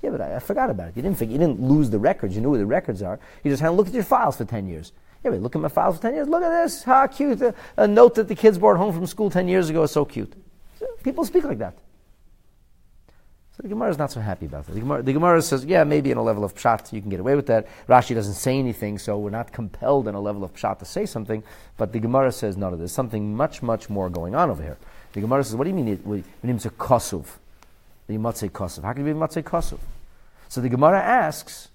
Yeah, 0.01 0.09
but 0.09 0.21
I, 0.21 0.37
I, 0.37 0.39
forgot 0.39 0.71
about 0.71 0.89
it. 0.89 0.95
You 0.95 1.03
didn't, 1.03 1.17
think, 1.17 1.31
you 1.31 1.37
didn't 1.37 1.61
lose 1.61 1.91
the 1.91 1.99
records. 1.99 2.35
You 2.35 2.41
knew 2.41 2.49
where 2.49 2.59
the 2.59 2.65
records 2.65 3.03
are. 3.03 3.19
You 3.43 3.51
just 3.51 3.61
had 3.61 3.69
to 3.69 3.73
look 3.73 3.87
at 3.87 3.93
your 3.93 4.03
files 4.03 4.37
for 4.37 4.45
10 4.45 4.67
years. 4.67 4.93
Yeah, 5.23 5.31
look 5.31 5.55
at 5.55 5.61
my 5.61 5.69
files 5.69 5.97
for 5.97 6.01
10 6.01 6.15
years. 6.15 6.27
Look 6.27 6.43
at 6.43 6.63
this. 6.63 6.83
How 6.83 7.07
cute. 7.07 7.41
A, 7.41 7.55
a 7.77 7.87
note 7.87 8.15
that 8.15 8.27
the 8.27 8.35
kids 8.35 8.57
brought 8.57 8.77
home 8.77 8.93
from 8.93 9.07
school 9.07 9.29
10 9.29 9.47
years 9.47 9.69
ago 9.69 9.83
is 9.83 9.91
so 9.91 10.03
cute. 10.03 10.33
People 11.03 11.23
speak 11.25 11.43
like 11.45 11.59
that. 11.59 11.75
So 13.55 13.61
the 13.61 13.69
Gemara 13.69 13.91
is 13.91 13.99
not 13.99 14.11
so 14.11 14.19
happy 14.19 14.47
about 14.47 14.65
that. 14.65 14.73
The 14.73 14.79
Gemara, 14.79 15.03
the 15.03 15.13
Gemara, 15.13 15.41
says, 15.43 15.63
yeah, 15.63 15.83
maybe 15.83 16.09
in 16.09 16.17
a 16.17 16.23
level 16.23 16.43
of 16.43 16.55
pshat 16.55 16.91
you 16.91 17.01
can 17.01 17.11
get 17.11 17.19
away 17.19 17.35
with 17.35 17.45
that. 17.47 17.67
Rashi 17.87 18.15
doesn't 18.15 18.33
say 18.33 18.57
anything, 18.57 18.97
so 18.97 19.19
we're 19.19 19.29
not 19.29 19.51
compelled 19.51 20.07
in 20.07 20.15
a 20.15 20.19
level 20.19 20.43
of 20.43 20.55
pshat 20.55 20.79
to 20.79 20.85
say 20.85 21.05
something. 21.05 21.43
But 21.77 21.93
the 21.93 21.99
Gemara 21.99 22.31
says, 22.31 22.57
no, 22.57 22.75
there's 22.75 22.91
something 22.91 23.35
much, 23.35 23.61
much 23.61 23.91
more 23.91 24.09
going 24.09 24.33
on 24.33 24.49
over 24.49 24.63
here. 24.63 24.77
The 25.13 25.21
Gemara 25.21 25.43
says, 25.43 25.55
what 25.55 25.65
do 25.65 25.69
you 25.69 25.75
mean 25.75 25.87
it, 25.87 26.43
means 26.43 26.65
a 26.65 26.71
kosuv? 26.71 27.25
The 28.07 28.17
Yimatzei 28.17 28.49
kosuv. 28.49 28.81
How 28.83 28.93
can 28.93 29.07
it 29.07 29.13
be 29.13 29.19
Yimatzei 29.19 29.43
kosuv? 29.43 29.77
So 30.49 30.59
the 30.59 30.69
Gemara 30.69 30.99
asks, 30.99 31.69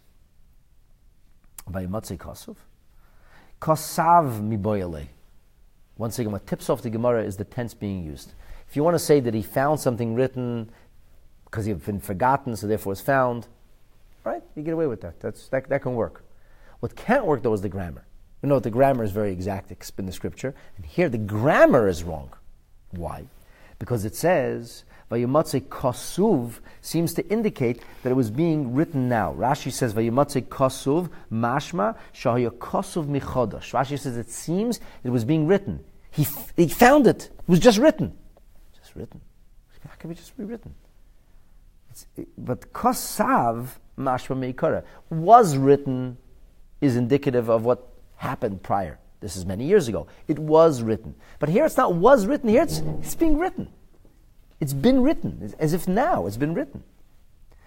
by 1.68 1.86
Yimatzei 1.86 2.18
kosuv, 2.18 2.56
Kosav 3.60 4.40
miboyale. 4.40 5.08
Once 5.96 6.18
again, 6.18 6.32
what 6.32 6.46
tips 6.46 6.70
off 6.70 6.82
the 6.82 6.90
Gemara 6.90 7.24
is 7.24 7.36
the 7.36 7.44
tense 7.44 7.74
being 7.74 8.04
used. 8.04 8.34
If 8.68 8.76
you 8.76 8.84
want 8.84 8.94
to 8.94 9.00
say 9.00 9.20
that 9.20 9.34
he 9.34 9.42
found 9.42 9.80
something 9.80 10.14
written 10.14 10.70
because 11.44 11.64
he 11.64 11.70
had 11.70 11.84
been 11.84 12.00
forgotten, 12.00 12.54
so 12.54 12.66
therefore 12.66 12.92
it's 12.92 13.00
found, 13.00 13.48
right? 14.22 14.42
You 14.54 14.62
get 14.62 14.74
away 14.74 14.86
with 14.86 15.00
that. 15.00 15.20
That's, 15.20 15.48
that. 15.48 15.68
That 15.68 15.82
can 15.82 15.94
work. 15.94 16.24
What 16.80 16.94
can't 16.94 17.24
work, 17.24 17.42
though, 17.42 17.54
is 17.54 17.62
the 17.62 17.68
grammar. 17.68 18.04
We 18.42 18.48
know, 18.48 18.60
the 18.60 18.70
grammar 18.70 19.02
is 19.02 19.10
very 19.10 19.32
exact 19.32 19.72
in 19.98 20.06
the 20.06 20.12
scripture, 20.12 20.54
and 20.76 20.86
here 20.86 21.08
the 21.08 21.18
grammar 21.18 21.88
is 21.88 22.04
wrong. 22.04 22.30
Why? 22.90 23.24
Because 23.78 24.04
it 24.04 24.14
says, 24.14 24.84
Vayimotze 25.10 25.62
Kosuv 25.62 26.58
seems 26.82 27.14
to 27.14 27.26
indicate 27.28 27.82
that 28.02 28.10
it 28.10 28.14
was 28.14 28.30
being 28.30 28.74
written 28.74 29.08
now. 29.08 29.34
Rashi 29.34 29.72
says, 29.72 29.94
Vayimotze 29.94 30.42
Kosuv, 30.42 31.08
mashma, 31.32 31.96
shahaya 32.14 32.50
Kosuv 32.50 33.06
michodosh. 33.06 33.72
Rashi 33.72 33.98
says 33.98 34.16
it 34.16 34.30
seems 34.30 34.80
it 35.04 35.10
was 35.10 35.24
being 35.24 35.46
written. 35.46 35.82
He, 36.10 36.22
f- 36.22 36.52
he 36.56 36.68
found 36.68 37.06
it. 37.06 37.24
It 37.24 37.48
was 37.48 37.60
just 37.60 37.78
written. 37.78 38.16
Just 38.76 38.94
written. 38.94 39.20
How 39.86 39.94
can 39.94 40.10
it 40.10 40.16
just 40.16 40.36
be 40.36 40.44
written? 40.44 40.74
It, 42.16 42.28
but 42.36 42.72
Kosav, 42.72 43.68
mashma 43.98 44.54
meikara, 44.54 44.84
was 45.10 45.56
written 45.56 46.18
is 46.80 46.96
indicative 46.96 47.48
of 47.48 47.64
what 47.64 47.88
happened 48.16 48.62
prior. 48.62 48.98
This 49.20 49.36
is 49.36 49.46
many 49.46 49.64
years 49.64 49.88
ago. 49.88 50.06
It 50.28 50.38
was 50.38 50.82
written. 50.82 51.14
But 51.38 51.48
here 51.48 51.64
it's 51.64 51.76
not 51.76 51.94
was 51.94 52.26
written, 52.26 52.48
here 52.48 52.62
it's, 52.62 52.78
it's 53.00 53.14
being 53.14 53.38
written. 53.38 53.68
It's 54.60 54.72
been 54.72 55.02
written, 55.02 55.54
as 55.58 55.72
if 55.72 55.86
now 55.86 56.26
it's 56.26 56.36
been 56.36 56.54
written. 56.54 56.82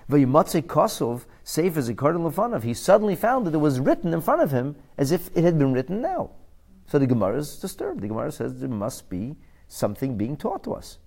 Vayimatze 0.10 0.62
Kosov, 0.62 1.26
Sefer 1.44 1.80
Zikaron 1.80 2.30
Lefanov, 2.30 2.64
he 2.64 2.74
suddenly 2.74 3.16
found 3.16 3.48
that 3.48 3.54
it 3.54 3.60
was 3.60 3.80
written 3.80 4.14
in 4.14 4.22
front 4.22 4.42
of 4.42 4.52
him 4.52 4.76
as 4.98 5.12
if 5.12 5.30
it 5.36 5.44
had 5.44 5.58
been 5.58 5.72
written 5.72 6.02
now. 6.02 6.32
So 6.88 7.00
the 7.00 7.08
Gemara 7.08 7.38
is 7.38 7.56
disturbed. 7.58 8.02
The 8.02 8.10
Gemara 8.10 8.32
says 8.32 8.60
there 8.60 8.68
must 8.68 9.10
be 9.10 9.38
something 9.70 10.18
being 10.18 10.36
taught 10.36 10.64
to 10.66 10.74
us. 10.74 10.98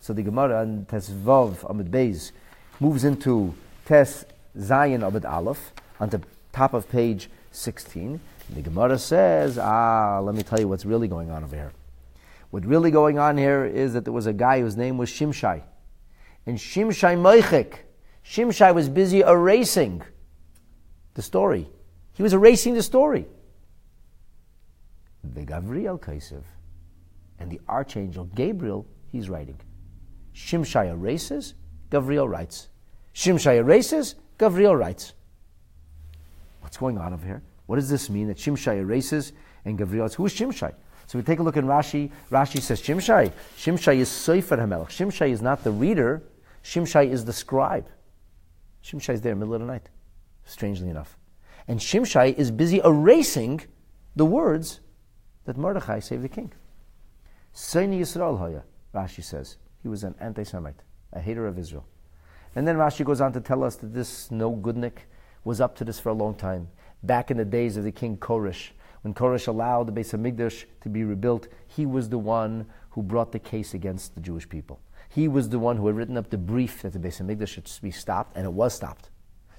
So 0.00 0.14
the 0.14 0.22
Gemara 0.22 0.62
on 0.62 0.86
Tesvav 0.86 1.68
Amid 1.68 1.90
Beis 1.90 2.32
moves 2.80 3.04
into 3.04 3.54
Tes 3.84 4.24
Zayin 4.56 5.06
Amid 5.06 5.26
Aleph 5.26 5.72
on 6.00 6.08
the 6.08 6.22
top 6.52 6.72
of 6.72 6.88
page 6.88 7.28
16. 7.52 8.18
The 8.50 8.62
Gemara 8.62 8.98
says, 8.98 9.58
ah, 9.58 10.20
let 10.22 10.34
me 10.34 10.42
tell 10.42 10.58
you 10.58 10.68
what's 10.68 10.86
really 10.86 11.08
going 11.08 11.30
on 11.30 11.44
over 11.44 11.56
here. 11.56 11.72
What 12.50 12.64
really 12.64 12.90
going 12.90 13.18
on 13.18 13.36
here 13.36 13.64
is 13.64 13.92
that 13.94 14.04
there 14.04 14.12
was 14.12 14.26
a 14.26 14.32
guy 14.32 14.60
whose 14.60 14.76
name 14.76 14.98
was 14.98 15.10
Shimshai. 15.10 15.62
And 16.46 16.56
Shimshai 16.56 17.16
Moichik, 17.16 17.78
Shimshai 18.24 18.74
was 18.74 18.88
busy 18.88 19.20
erasing 19.20 20.02
the 21.14 21.22
story. 21.22 21.68
He 22.14 22.22
was 22.22 22.32
erasing 22.32 22.74
the 22.74 22.82
story. 22.82 23.26
The 25.24 25.44
Gavriel 25.44 26.00
Kaisev 26.00 26.44
and 27.38 27.50
the 27.50 27.60
archangel 27.68 28.24
Gabriel, 28.34 28.86
he's 29.10 29.28
writing. 29.28 29.60
Shimshai 30.34 30.90
erases, 30.90 31.54
Gavriel 31.90 32.28
writes. 32.28 32.68
Shimshai 33.14 33.56
erases, 33.56 34.14
Gavriel 34.38 34.78
writes. 34.78 35.14
What's 36.60 36.76
going 36.76 36.98
on 36.98 37.12
over 37.12 37.26
here? 37.26 37.42
What 37.66 37.76
does 37.76 37.88
this 37.88 38.08
mean 38.08 38.28
that 38.28 38.36
Shimshai 38.36 38.78
erases 38.78 39.32
and 39.64 39.78
Gavriel 39.78 40.02
writes? 40.02 40.14
Who 40.14 40.26
is 40.26 40.34
Shimshai? 40.34 40.74
So 41.06 41.18
we 41.18 41.24
take 41.24 41.38
a 41.38 41.42
look 41.42 41.56
in 41.56 41.66
Rashi. 41.66 42.10
Rashi 42.30 42.60
says 42.60 42.82
Shimshai. 42.82 43.32
Shimshai 43.56 43.96
is 43.96 44.08
Sefer 44.08 44.56
HaMelech. 44.56 44.88
Shimshai 44.88 45.30
is 45.30 45.40
not 45.40 45.62
the 45.62 45.70
reader. 45.70 46.22
Shimshai 46.64 47.08
is 47.08 47.24
the 47.24 47.32
scribe. 47.32 47.88
Shimshai 48.82 49.14
is 49.14 49.20
there 49.20 49.32
in 49.32 49.38
the 49.38 49.46
middle 49.46 49.54
of 49.54 49.60
the 49.60 49.66
night, 49.66 49.88
strangely 50.44 50.88
enough. 50.88 51.16
And 51.68 51.78
Shimshai 51.80 52.34
is 52.34 52.50
busy 52.50 52.80
erasing 52.84 53.62
the 54.14 54.24
words 54.24 54.80
that 55.44 55.56
Mordechai 55.56 56.00
saved 56.00 56.22
the 56.22 56.28
king. 56.28 56.52
Seini 57.54 58.00
Yisrael 58.00 58.38
Hoya, 58.38 58.64
Rashi 58.94 59.22
says. 59.22 59.56
He 59.82 59.88
was 59.88 60.04
an 60.04 60.14
anti 60.20 60.42
Semite, 60.42 60.82
a 61.12 61.20
hater 61.20 61.46
of 61.46 61.58
Israel. 61.58 61.86
And 62.54 62.66
then 62.66 62.76
Rashi 62.76 63.04
goes 63.04 63.20
on 63.20 63.32
to 63.34 63.40
tell 63.40 63.62
us 63.62 63.76
that 63.76 63.94
this 63.94 64.30
no 64.30 64.52
goodnik 64.52 64.98
was 65.44 65.60
up 65.60 65.76
to 65.76 65.84
this 65.84 66.00
for 66.00 66.08
a 66.08 66.14
long 66.14 66.34
time. 66.34 66.68
Back 67.02 67.30
in 67.30 67.36
the 67.36 67.44
days 67.44 67.76
of 67.76 67.84
the 67.84 67.92
king 67.92 68.16
Koresh, 68.16 68.70
when 69.06 69.14
Koresh 69.14 69.46
allowed 69.46 69.86
the 69.86 69.92
Beis 69.92 70.12
Hamikdash 70.12 70.64
to 70.80 70.88
be 70.88 71.04
rebuilt, 71.04 71.46
he 71.68 71.86
was 71.86 72.08
the 72.08 72.18
one 72.18 72.66
who 72.90 73.04
brought 73.04 73.30
the 73.30 73.38
case 73.38 73.72
against 73.72 74.16
the 74.16 74.20
Jewish 74.20 74.48
people. 74.48 74.80
He 75.08 75.28
was 75.28 75.48
the 75.48 75.60
one 75.60 75.76
who 75.76 75.86
had 75.86 75.94
written 75.94 76.16
up 76.16 76.28
the 76.28 76.36
brief 76.36 76.82
that 76.82 76.92
the 76.92 76.98
Beis 76.98 77.22
Hamikdash 77.22 77.50
should 77.50 77.70
be 77.80 77.92
stopped, 77.92 78.36
and 78.36 78.44
it 78.44 78.52
was 78.52 78.74
stopped. 78.74 79.10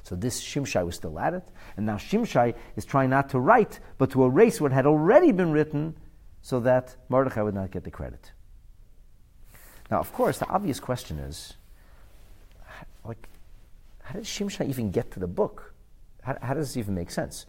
So 0.04 0.18
this 0.18 0.44
Shimshai 0.44 0.86
was 0.86 0.96
still 0.96 1.18
at 1.18 1.34
it, 1.34 1.48
and 1.78 1.86
now 1.86 1.96
Shimshai 1.96 2.56
is 2.76 2.84
trying 2.84 3.10
not 3.10 3.30
to 3.30 3.40
write, 3.40 3.80
but 3.98 4.12
to 4.12 4.26
erase 4.26 4.60
what 4.60 4.74
had 4.74 4.86
already 4.86 5.32
been 5.32 5.54
written, 5.54 5.96
so 6.42 6.60
that 6.60 6.98
Mordechai 7.08 7.42
would 7.42 7.56
not 7.56 7.72
get 7.72 7.86
the 7.86 7.92
credit. 7.92 8.34
Now, 9.90 10.02
of 10.02 10.12
course, 10.12 10.40
the 10.40 10.50
obvious 10.50 10.82
question 10.82 11.20
is, 11.20 11.54
like, 13.06 13.30
how 14.04 14.16
did 14.16 14.26
Shimshai 14.26 14.68
even 14.68 14.92
get 14.92 15.12
to 15.12 15.22
the 15.22 15.28
book? 15.28 15.74
How, 16.24 16.38
how 16.42 16.54
does 16.54 16.68
this 16.68 16.76
even 16.76 16.96
make 16.96 17.12
sense? 17.12 17.46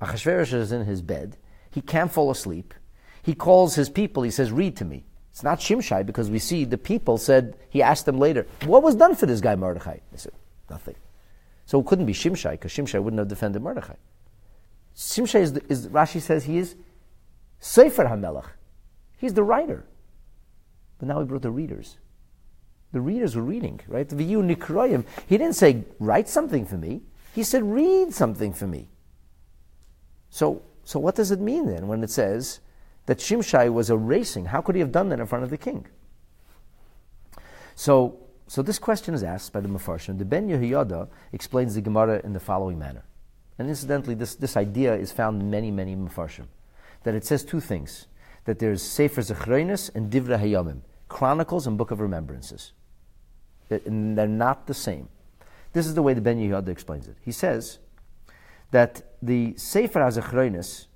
Achashverosh 0.00 0.52
is 0.54 0.72
in 0.72 0.84
his 0.84 1.02
bed. 1.02 1.36
He 1.70 1.80
can't 1.80 2.10
fall 2.10 2.30
asleep. 2.30 2.74
He 3.22 3.34
calls 3.34 3.74
his 3.74 3.88
people. 3.88 4.22
He 4.22 4.30
says, 4.30 4.50
"Read 4.50 4.76
to 4.76 4.84
me." 4.84 5.04
It's 5.30 5.42
not 5.42 5.60
Shimshai 5.60 6.04
because 6.04 6.30
we 6.30 6.38
see 6.38 6.64
the 6.64 6.78
people 6.78 7.18
said 7.18 7.56
he 7.68 7.82
asked 7.82 8.06
them 8.06 8.18
later, 8.18 8.46
"What 8.64 8.82
was 8.82 8.94
done 8.94 9.14
for 9.14 9.26
this 9.26 9.40
guy 9.40 9.54
Mordechai?" 9.54 9.98
They 10.10 10.18
said, 10.18 10.32
"Nothing." 10.68 10.96
So 11.66 11.80
it 11.80 11.86
couldn't 11.86 12.06
be 12.06 12.12
Shimshai 12.12 12.52
because 12.52 12.72
Shimshai 12.72 13.02
wouldn't 13.02 13.18
have 13.18 13.28
defended 13.28 13.62
Mordechai. 13.62 13.94
Shimshai 14.96 15.40
is, 15.40 15.52
is 15.68 15.88
Rashi 15.88 16.20
says 16.20 16.44
he 16.44 16.58
is 16.58 16.74
Sefer 17.60 18.06
Hamelach. 18.06 18.48
He's 19.18 19.34
the 19.34 19.44
writer. 19.44 19.84
But 20.98 21.08
now 21.08 21.20
he 21.20 21.26
brought 21.26 21.42
the 21.42 21.50
readers. 21.50 21.98
The 22.92 23.00
readers 23.00 23.36
were 23.36 23.42
reading, 23.42 23.80
right? 23.86 24.08
The 24.08 24.16
nikroyim. 24.16 25.04
He 25.26 25.38
didn't 25.38 25.54
say, 25.54 25.84
write 25.98 26.28
something 26.28 26.66
for 26.66 26.76
me. 26.76 27.02
He 27.34 27.44
said, 27.44 27.62
read 27.62 28.12
something 28.12 28.52
for 28.52 28.66
me. 28.66 28.88
So, 30.30 30.62
so 30.84 30.98
what 30.98 31.16
does 31.16 31.30
it 31.30 31.40
mean 31.40 31.66
then 31.66 31.88
when 31.88 32.02
it 32.02 32.10
says 32.10 32.60
that 33.06 33.18
Shimshai 33.18 33.72
was 33.72 33.90
erasing? 33.90 34.46
How 34.46 34.60
could 34.60 34.76
he 34.76 34.80
have 34.80 34.92
done 34.92 35.08
that 35.10 35.20
in 35.20 35.26
front 35.26 35.44
of 35.44 35.50
the 35.50 35.58
king? 35.58 35.86
So, 37.74 38.18
so 38.46 38.62
this 38.62 38.78
question 38.78 39.14
is 39.14 39.22
asked 39.22 39.52
by 39.52 39.60
the 39.60 39.68
Mefarshim. 39.68 40.18
The 40.18 40.24
Ben 40.24 40.48
Yehoyada 40.48 41.08
explains 41.32 41.74
the 41.74 41.80
Gemara 41.80 42.20
in 42.24 42.32
the 42.32 42.40
following 42.40 42.78
manner. 42.78 43.04
And 43.58 43.68
incidentally, 43.68 44.14
this, 44.14 44.34
this 44.34 44.56
idea 44.56 44.94
is 44.94 45.12
found 45.12 45.42
in 45.42 45.50
many, 45.50 45.70
many 45.70 45.94
Mefarshim. 45.94 46.46
That 47.04 47.14
it 47.14 47.24
says 47.24 47.44
two 47.44 47.60
things. 47.60 48.06
That 48.44 48.58
there's 48.58 48.82
Sefer 48.82 49.20
Zechronis 49.20 49.94
and 49.94 50.10
Divrei 50.10 50.40
Hayamim. 50.40 50.80
Chronicles 51.08 51.66
and 51.66 51.76
Book 51.76 51.90
of 51.90 52.00
Remembrances. 52.00 52.72
And 53.70 54.16
they're 54.16 54.26
not 54.26 54.66
the 54.66 54.74
same. 54.74 55.08
This 55.72 55.86
is 55.86 55.94
the 55.94 56.02
way 56.02 56.14
the 56.14 56.20
Ben 56.20 56.38
Yehoyada 56.38 56.68
explains 56.68 57.06
it. 57.06 57.16
He 57.22 57.32
says 57.32 57.78
that 58.70 59.02
the 59.22 59.54
Sefer 59.56 60.00
HaZechronis 60.00 60.86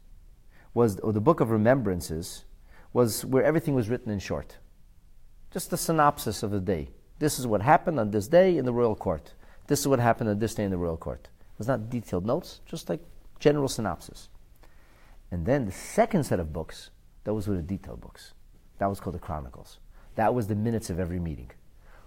was, 0.73 0.99
or 1.01 1.13
the 1.13 1.21
Book 1.21 1.41
of 1.41 1.51
Remembrances, 1.51 2.45
was 2.93 3.25
where 3.25 3.45
everything 3.45 3.75
was 3.75 3.89
written 3.89 4.11
in 4.11 4.19
short. 4.19 4.59
Just 5.51 5.71
the 5.71 5.77
synopsis 5.77 6.43
of 6.43 6.51
the 6.51 6.61
day. 6.61 6.89
This 7.19 7.39
is 7.39 7.47
what 7.47 7.63
happened 7.63 8.01
on 8.01 8.11
this 8.11 8.27
day 8.29 8.57
in 8.57 8.65
the 8.65 8.73
royal 8.73 8.97
court. 8.97 9.35
This 9.67 9.81
is 9.81 9.89
what 9.89 9.99
happened 9.99 10.31
on 10.31 10.39
this 10.39 10.55
day 10.55 10.65
in 10.65 10.71
the 10.71 10.79
royal 10.79 10.97
court. 10.97 11.29
It 11.41 11.59
was 11.59 11.69
not 11.69 11.91
detailed 11.91 12.27
notes, 12.27 12.61
just 12.67 12.89
like 12.89 13.01
general 13.39 13.69
synopsis. 13.69 14.29
And 15.31 15.47
then 15.47 15.67
the 15.67 15.73
second 15.73 16.25
set 16.25 16.41
of 16.41 16.53
books, 16.53 16.91
those 17.25 17.47
were 17.47 17.57
the 17.57 17.63
detailed 17.63 18.01
books. 18.01 18.33
That 18.79 18.89
was 18.89 19.01
called 19.01 19.15
the 19.15 19.21
Chronicles. 19.21 19.79
That 20.17 20.35
was 20.35 20.47
the 20.47 20.55
minutes 20.55 20.91
of 20.91 20.99
every 20.99 21.21
meeting. 21.21 21.51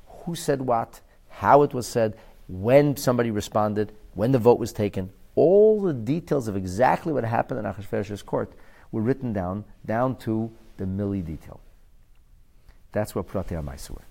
Who 0.06 0.36
said 0.36 0.62
what, 0.62 1.02
how 1.30 1.64
it 1.64 1.74
was 1.74 1.88
said, 1.88 2.18
when 2.48 2.96
somebody 2.96 3.32
responded, 3.32 3.94
when 4.14 4.32
the 4.32 4.40
vote 4.40 4.60
was 4.60 4.74
taken, 4.74 5.12
all 5.38 5.80
the 5.80 5.94
details 5.94 6.48
of 6.48 6.58
exactly 6.58 7.14
what 7.14 7.24
happened 7.24 7.60
in 7.60 7.66
Achashverosh's 7.66 8.24
court 8.24 8.52
were 8.92 9.02
written 9.02 9.34
down, 9.34 9.66
down 9.86 10.18
to 10.18 10.52
the 10.78 10.86
milli 10.86 11.24
detail. 11.24 11.60
That's 12.92 13.14
what 13.14 13.28
Pratei 13.28 13.62
Amaisa 13.64 13.92
were. 13.92 14.06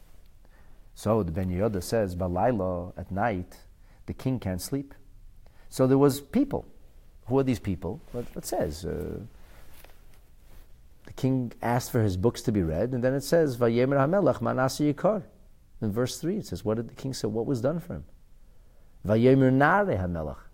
So 0.95 1.25
the 1.25 1.33
Ben 1.33 1.51
Yehoyada 1.51 1.83
says, 1.83 2.15
Balayla, 2.15 2.93
at 2.97 3.11
night, 3.11 3.57
the 4.07 4.15
king 4.15 4.39
can't 4.39 4.63
sleep. 4.63 4.95
So 5.69 5.89
there 5.89 5.99
was 5.99 6.21
people. 6.21 6.65
Who 7.27 7.41
are 7.41 7.43
these 7.43 7.59
people? 7.59 8.01
What 8.13 8.27
it 8.37 8.47
says? 8.47 8.85
Uh, 8.85 9.19
the 11.07 11.13
king 11.13 11.53
asked 11.61 11.91
for 11.91 12.03
his 12.03 12.17
books 12.17 12.41
to 12.43 12.53
be 12.53 12.63
read, 12.63 12.93
and 12.93 13.03
then 13.03 13.15
it 13.15 13.25
says, 13.25 13.57
Vayemer 13.57 13.97
HaMelech 13.97 14.41
Manasi 14.41 14.95
Yikar. 14.95 15.25
In 15.83 15.91
verse 15.91 16.21
3, 16.21 16.37
it 16.37 16.47
says, 16.47 16.65
What 16.65 16.77
did 16.77 16.89
the 16.89 16.95
king 16.95 17.13
say? 17.13 17.27
What 17.27 17.47
was 17.47 17.61
done 17.61 17.81
for 17.81 17.95
him? 17.95 18.05
Vayemer 19.05 19.53
Nare 19.53 19.99
HaMelech 19.99 20.46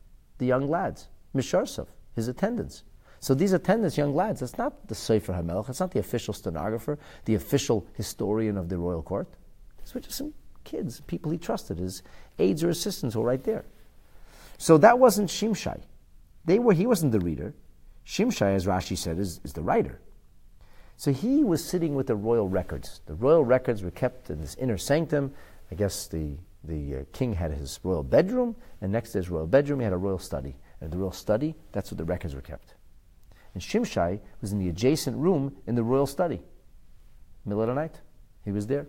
the 0.43 0.49
young 0.49 0.69
lads, 0.69 1.09
Misharsov, 1.37 1.87
his 2.17 2.27
attendants. 2.27 2.83
So 3.21 3.33
these 3.33 3.53
attendants, 3.53 3.97
young 3.97 4.13
lads, 4.13 4.41
that's 4.41 4.59
not 4.59 4.89
the 4.89 4.95
Sefer 4.97 5.33
HaMelech, 5.33 5.69
it's 5.69 5.79
not 5.79 5.93
the 5.93 6.01
official 6.01 6.35
stenographer, 6.35 6.99
the 7.27 7.37
official 7.37 7.87
historian 7.95 8.59
of 8.59 8.69
the 8.69 8.77
royal 8.77 9.03
court. 9.03 9.29
These 9.79 9.95
were 9.95 10.01
just 10.01 10.19
some 10.19 10.35
kids, 10.65 11.01
people 11.03 11.31
he 11.31 11.39
trusted, 11.39 11.79
his 11.79 12.03
aides 12.41 12.65
or 12.65 12.71
assistants 12.71 13.15
were 13.15 13.23
right 13.23 13.45
there. 13.45 13.65
So 14.59 14.79
that 14.79 14.99
wasn't 14.99 15.31
Shimshai. 15.31 15.81
They 16.45 16.59
were, 16.59 16.73
he 16.73 16.89
wasn't 16.89 17.13
the 17.13 17.21
reader. 17.21 17.55
Shimshai, 18.05 18.57
as 18.57 18.67
Rashi 18.67 18.99
said, 18.99 19.21
is, 19.21 19.41
is 19.45 19.53
the 19.53 19.63
writer. 19.63 20.01
So 20.97 21.13
he 21.13 21.45
was 21.45 21.65
sitting 21.65 21.95
with 21.95 22.09
the 22.09 22.17
royal 22.17 22.49
records. 22.49 23.01
The 23.07 23.15
royal 23.15 23.45
records 23.45 23.85
were 23.85 23.93
kept 23.93 24.29
in 24.29 24.41
this 24.41 24.57
inner 24.57 24.77
sanctum. 24.77 25.33
I 25.71 25.77
guess 25.77 26.09
the 26.09 26.37
the 26.65 26.97
uh, 26.97 27.05
king 27.13 27.35
had 27.35 27.53
his 27.53 27.81
royal 27.83 28.03
bedroom, 28.03 28.57
and 28.81 28.93
next 28.93 29.13
to 29.13 29.19
his 29.19 29.29
royal 29.29 29.47
bedroom, 29.47 29.81
he 29.81 29.85
had 29.85 29.93
a 29.93 29.99
royal 29.99 30.19
study. 30.19 30.57
And 30.81 30.91
the 30.91 30.99
royal 30.99 31.13
study, 31.13 31.55
that's 31.73 31.91
where 31.91 31.97
the 31.97 32.05
records 32.05 32.35
were 32.35 32.41
kept. 32.41 32.75
And 33.55 33.63
Shimshai 33.63 34.21
was 34.41 34.53
in 34.53 34.59
the 34.59 34.69
adjacent 34.69 35.17
room 35.17 35.57
in 35.67 35.75
the 35.75 35.83
royal 35.83 36.07
study, 36.07 36.41
middle 37.45 37.63
of 37.63 37.69
the 37.69 37.75
night. 37.75 38.01
He 38.45 38.53
was 38.53 38.67
there. 38.67 38.87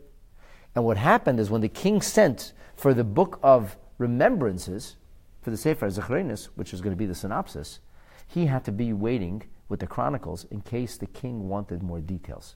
And 0.76 0.86
what 0.86 0.98
happened 0.98 1.40
is 1.40 1.50
when 1.50 1.62
the 1.62 1.70
king 1.70 2.02
sent 2.02 2.54
for 2.76 2.94
the 2.94 3.04
book 3.04 3.40
of 3.44 3.78
remembrances, 3.98 4.96
for 5.42 5.52
the 5.52 5.58
Sefer 5.58 5.88
Zecharinis, 5.88 6.46
which 6.56 6.74
is 6.74 6.82
going 6.82 6.94
to 6.94 6.98
be 6.98 7.06
the 7.06 7.14
synopsis, 7.16 7.80
he 8.28 8.46
had 8.46 8.64
to 8.66 8.72
be 8.72 8.94
waiting 8.94 9.44
with 9.70 9.80
the 9.80 9.88
chronicles 9.88 10.46
in 10.46 10.62
case 10.62 10.98
the 10.98 11.06
king 11.08 11.48
wanted 11.50 11.84
more 11.84 12.00
details. 12.00 12.56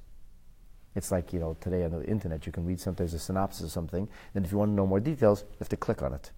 It's 0.97 1.11
like, 1.11 1.31
you 1.31 1.39
know, 1.39 1.55
today 1.61 1.83
on 1.83 1.91
the 1.91 2.03
internet 2.05 2.47
you 2.47 2.51
can 2.51 2.65
read 2.65 2.79
sometimes 2.79 3.13
a 3.13 3.19
synopsis 3.19 3.65
of 3.65 3.71
something, 3.71 4.09
and 4.33 4.43
if 4.43 4.51
you 4.51 4.57
want 4.57 4.71
to 4.71 4.75
know 4.75 4.87
more 4.87 4.99
details, 4.99 5.43
you 5.47 5.57
have 5.59 5.69
to 5.69 5.77
click 5.77 6.01
on 6.01 6.11
it. 6.11 6.31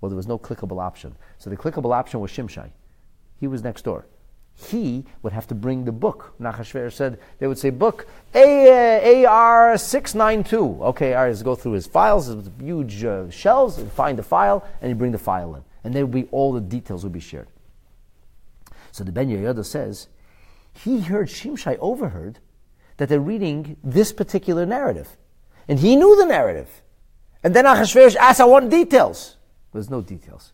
Well, 0.00 0.08
there 0.10 0.16
was 0.16 0.28
no 0.28 0.38
clickable 0.38 0.80
option. 0.80 1.16
So 1.38 1.50
the 1.50 1.56
clickable 1.56 1.92
option 1.92 2.20
was 2.20 2.30
Shimshai. 2.30 2.70
He 3.40 3.48
was 3.48 3.64
next 3.64 3.82
door. 3.82 4.06
He 4.54 5.04
would 5.22 5.32
have 5.32 5.48
to 5.48 5.56
bring 5.56 5.84
the 5.84 5.90
book. 5.90 6.34
Nachashver 6.40 6.92
said 6.92 7.18
they 7.40 7.48
would 7.48 7.58
say 7.58 7.70
book 7.70 8.06
A, 8.32 9.24
uh. 9.26 9.76
Okay, 9.76 11.14
all 11.14 11.22
right, 11.22 11.28
let's 11.28 11.42
go 11.42 11.56
through 11.56 11.72
his 11.72 11.88
files, 11.88 12.26
his 12.26 12.48
huge 12.60 13.02
uh, 13.02 13.28
shelves, 13.28 13.78
and 13.78 13.90
find 13.90 14.16
the 14.16 14.22
file, 14.22 14.64
and 14.80 14.88
you 14.88 14.94
bring 14.94 15.10
the 15.10 15.18
file 15.18 15.56
in, 15.56 15.64
and 15.82 15.92
there 15.92 16.06
would 16.06 16.14
be 16.14 16.28
all 16.30 16.52
the 16.52 16.60
details 16.60 17.02
would 17.02 17.12
be 17.12 17.18
shared. 17.18 17.48
So 18.92 19.02
the 19.02 19.10
Ben 19.10 19.28
Yehoyada 19.28 19.64
says 19.64 20.06
he 20.72 21.00
heard 21.00 21.26
Shimshai 21.26 21.76
overheard 21.80 22.38
that 22.96 23.08
they're 23.08 23.20
reading 23.20 23.76
this 23.82 24.12
particular 24.12 24.66
narrative, 24.66 25.16
and 25.68 25.78
he 25.78 25.96
knew 25.96 26.16
the 26.16 26.26
narrative, 26.26 26.82
and 27.42 27.54
then 27.54 27.64
Achashverosh 27.64 28.16
asked, 28.16 28.40
"I 28.40 28.44
want 28.44 28.70
details." 28.70 29.36
There's 29.72 29.90
no 29.90 30.00
details. 30.00 30.52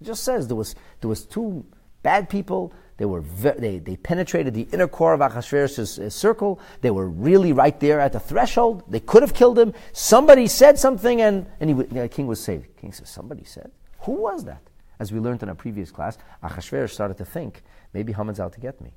It 0.00 0.04
just 0.04 0.24
says 0.24 0.46
there 0.46 0.56
was 0.56 0.74
there 1.00 1.08
was 1.08 1.24
two 1.24 1.64
bad 2.02 2.28
people. 2.28 2.72
They 2.96 3.06
were 3.06 3.22
ve- 3.22 3.58
they, 3.58 3.78
they 3.78 3.96
penetrated 3.96 4.52
the 4.52 4.68
inner 4.72 4.86
core 4.86 5.14
of 5.14 5.20
Achashverosh's 5.20 6.14
circle. 6.14 6.60
They 6.82 6.90
were 6.90 7.08
really 7.08 7.54
right 7.54 7.78
there 7.80 7.98
at 7.98 8.12
the 8.12 8.20
threshold. 8.20 8.84
They 8.88 9.00
could 9.00 9.22
have 9.22 9.32
killed 9.32 9.58
him. 9.58 9.72
Somebody 9.92 10.46
said 10.46 10.78
something, 10.78 11.22
and 11.22 11.46
and 11.60 11.70
he, 11.70 11.74
the 11.74 12.08
king 12.08 12.26
was 12.26 12.42
saved. 12.42 12.64
The 12.64 12.80
king 12.80 12.92
says, 12.92 13.08
"Somebody 13.08 13.44
said. 13.44 13.70
Who 14.00 14.12
was 14.12 14.44
that?" 14.44 14.60
As 14.98 15.12
we 15.12 15.18
learned 15.18 15.42
in 15.42 15.48
our 15.48 15.54
previous 15.54 15.90
class, 15.90 16.18
Achashverosh 16.44 16.90
started 16.90 17.16
to 17.16 17.24
think, 17.24 17.62
maybe 17.94 18.12
Haman's 18.12 18.38
out 18.38 18.52
to 18.52 18.60
get 18.60 18.82
me. 18.82 18.92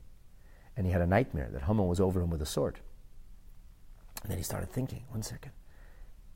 And 0.76 0.86
he 0.86 0.92
had 0.92 1.02
a 1.02 1.08
nightmare 1.08 1.50
that 1.52 1.64
Haman 1.64 1.88
was 1.88 2.00
over 2.00 2.22
him 2.22 2.30
with 2.30 2.42
a 2.42 2.46
sword. 2.46 2.80
And 4.22 4.32
then 4.32 4.38
he 4.38 4.44
started 4.44 4.72
thinking, 4.72 5.04
one 5.10 5.22
second. 5.22 5.52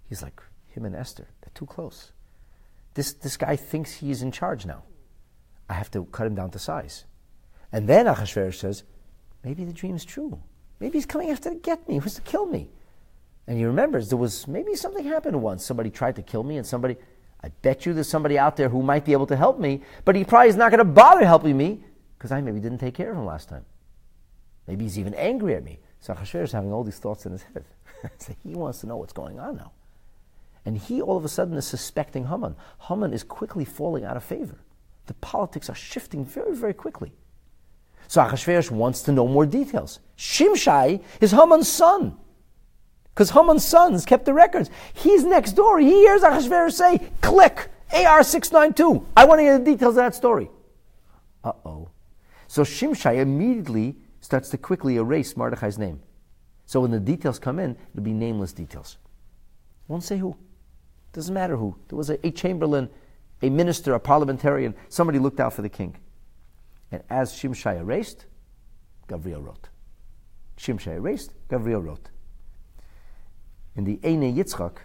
He's 0.08 0.22
like, 0.22 0.42
him 0.68 0.86
and 0.86 0.96
Esther, 0.96 1.28
they're 1.42 1.52
too 1.54 1.66
close. 1.66 2.12
This, 2.94 3.14
this 3.14 3.38
guy 3.38 3.56
thinks 3.56 3.94
he's 3.94 4.22
in 4.22 4.32
charge 4.32 4.66
now. 4.66 4.84
I 5.70 5.74
have 5.74 5.92
to 5.92 6.06
cut 6.06 6.28
him 6.28 6.36
down 6.36 6.52
to 6.52 6.60
size. 6.60 7.06
And 7.72 7.88
then 7.88 8.06
Achashverosh 8.06 8.56
says, 8.56 8.84
maybe 9.44 9.66
the 9.66 9.74
dream's 9.74 10.06
true. 10.06 10.42
Maybe 10.80 10.98
he's 10.98 11.06
coming 11.06 11.32
after 11.32 11.50
to 11.50 11.56
get 11.56 11.88
me. 11.88 11.96
He 11.96 12.00
wants 12.00 12.16
to 12.16 12.22
kill 12.22 12.46
me. 12.46 12.70
And 13.48 13.58
he 13.58 13.66
remembers 13.66 14.10
there 14.10 14.18
was 14.18 14.48
maybe 14.48 14.76
something 14.76 15.06
happened 15.06 15.42
once. 15.42 15.66
Somebody 15.66 15.90
tried 15.90 16.16
to 16.18 16.22
kill 16.22 16.44
me, 16.44 16.58
and 16.58 16.68
somebody, 16.68 16.98
I 17.42 17.50
bet 17.50 17.86
you 17.86 17.94
there's 17.94 18.10
somebody 18.10 18.38
out 18.38 18.58
there 18.58 18.70
who 18.70 18.84
might 18.84 19.06
be 19.06 19.14
able 19.14 19.28
to 19.28 19.36
help 19.36 19.60
me, 19.60 19.82
but 20.04 20.16
he 20.16 20.24
probably 20.24 20.50
is 20.50 20.58
not 20.58 20.70
going 20.70 20.80
to 20.80 20.86
bother 20.86 21.26
helping 21.26 21.58
me 21.58 21.84
because 22.18 22.32
I 22.32 22.42
maybe 22.42 22.60
didn't 22.60 22.80
take 22.80 22.94
care 22.94 23.12
of 23.12 23.18
him 23.18 23.26
last 23.26 23.48
time. 23.48 23.66
Maybe 24.68 24.84
he's 24.84 25.00
even 25.00 25.14
angry 25.16 25.56
at 25.56 25.64
me. 25.64 25.80
So 26.00 26.14
Achashverosh 26.14 26.44
is 26.44 26.52
having 26.52 26.72
all 26.72 26.84
these 26.84 27.00
thoughts 27.00 27.26
in 27.26 27.32
his 27.32 27.44
head. 27.44 27.66
so 28.18 28.34
he 28.44 28.54
wants 28.54 28.82
to 28.82 28.88
know 28.88 28.98
what's 28.98 29.14
going 29.14 29.40
on 29.40 29.56
now. 29.56 29.72
And 30.66 30.78
he 30.78 31.02
all 31.02 31.16
of 31.16 31.24
a 31.24 31.30
sudden 31.30 31.56
is 31.56 31.66
suspecting 31.66 32.28
Haman. 32.28 32.56
Haman 32.90 33.14
is 33.14 33.24
quickly 33.24 33.64
falling 33.64 34.04
out 34.04 34.18
of 34.18 34.24
favor. 34.24 34.58
The 35.06 35.14
politics 35.16 35.70
are 35.70 35.76
shifting 35.76 36.26
very, 36.26 36.54
very 36.54 36.74
quickly. 36.74 37.14
So 38.10 38.22
Achashverosh 38.22 38.72
wants 38.72 39.02
to 39.04 39.12
know 39.12 39.28
more 39.28 39.46
details. 39.46 40.00
Shimshai 40.18 41.02
is 41.22 41.32
Haman's 41.32 41.70
son. 41.70 42.18
Because 43.14 43.32
Haman's 43.32 43.66
sons 43.66 44.06
kept 44.06 44.26
the 44.26 44.34
records. 44.34 44.70
He's 44.94 45.24
next 45.24 45.54
door. 45.54 45.80
He 45.80 45.90
hears 45.90 46.22
Achashverosh 46.22 46.74
say, 46.74 47.10
click, 47.22 47.70
AR692. 47.92 49.06
I 49.16 49.26
want 49.26 49.40
to 49.40 49.44
hear 49.44 49.58
the 49.58 49.66
details 49.66 49.92
of 49.92 50.04
that 50.04 50.16
story. 50.16 50.50
Uh 51.44 51.54
oh. 51.66 51.90
So 52.48 52.64
Shimshai 52.64 53.18
immediately 53.18 53.96
starts 54.28 54.50
to 54.50 54.58
quickly 54.58 54.98
erase 54.98 55.36
Mordechai's 55.36 55.78
name. 55.78 56.02
So 56.66 56.82
when 56.82 56.92
the 56.92 57.00
details 57.00 57.40
come 57.40 57.60
in, 57.60 57.78
it'll 57.94 58.04
be 58.04 58.12
nameless 58.12 58.52
details. 58.52 58.98
Won't 59.88 60.04
say 60.04 60.18
who. 60.18 60.36
Doesn't 61.14 61.34
matter 61.34 61.56
who. 61.56 61.78
There 61.88 61.96
was 61.96 62.10
a, 62.10 62.28
a 62.28 62.32
chamberlain, 62.32 62.90
a 63.42 63.50
minister, 63.50 63.94
a 63.94 64.02
parliamentarian. 64.02 64.76
Somebody 64.90 65.18
looked 65.18 65.40
out 65.40 65.54
for 65.54 65.62
the 65.62 65.70
king. 65.70 65.96
And 66.92 67.04
as 67.10 67.32
Shimshai 67.32 67.80
erased, 67.80 68.26
Gavriel 69.08 69.46
wrote. 69.46 69.70
Shimshai 70.58 70.98
erased, 70.98 71.32
Gavriel 71.48 71.82
wrote. 71.82 72.10
In 73.78 73.86
the 73.86 73.98
Eine 74.04 74.34
Yitzchak, 74.34 74.80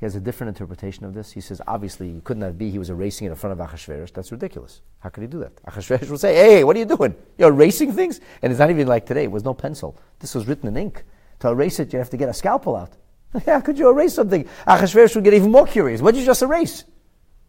he 0.00 0.06
has 0.06 0.16
a 0.16 0.20
different 0.20 0.48
interpretation 0.48 1.04
of 1.04 1.12
this. 1.12 1.30
He 1.30 1.42
says, 1.42 1.60
obviously, 1.66 2.08
it 2.08 2.24
couldn't 2.24 2.56
be 2.56 2.70
he 2.70 2.78
was 2.78 2.88
erasing 2.88 3.26
it 3.26 3.30
in 3.30 3.36
front 3.36 3.60
of 3.60 3.68
Achashverosh. 3.68 4.14
That's 4.14 4.32
ridiculous. 4.32 4.80
How 5.00 5.10
could 5.10 5.20
he 5.20 5.26
do 5.26 5.40
that? 5.40 5.62
Achashverosh 5.64 6.08
would 6.08 6.20
say, 6.20 6.34
hey, 6.34 6.64
what 6.64 6.74
are 6.74 6.78
you 6.78 6.86
doing? 6.86 7.14
You're 7.36 7.50
erasing 7.50 7.92
things? 7.92 8.18
And 8.40 8.50
it's 8.50 8.58
not 8.58 8.70
even 8.70 8.88
like 8.88 9.04
today. 9.04 9.24
It 9.24 9.30
was 9.30 9.44
no 9.44 9.52
pencil. 9.52 10.00
This 10.18 10.34
was 10.34 10.48
written 10.48 10.68
in 10.68 10.76
ink. 10.78 11.04
To 11.40 11.48
erase 11.48 11.80
it, 11.80 11.92
you 11.92 11.98
have 11.98 12.08
to 12.10 12.16
get 12.16 12.30
a 12.30 12.32
scalpel 12.32 12.76
out. 12.76 12.94
How 13.44 13.60
could 13.60 13.78
you 13.78 13.90
erase 13.90 14.14
something? 14.14 14.48
Achashverosh 14.66 15.16
would 15.16 15.24
get 15.24 15.34
even 15.34 15.50
more 15.50 15.66
curious. 15.66 16.00
What 16.00 16.14
did 16.14 16.20
you 16.20 16.26
just 16.26 16.40
erase? 16.40 16.84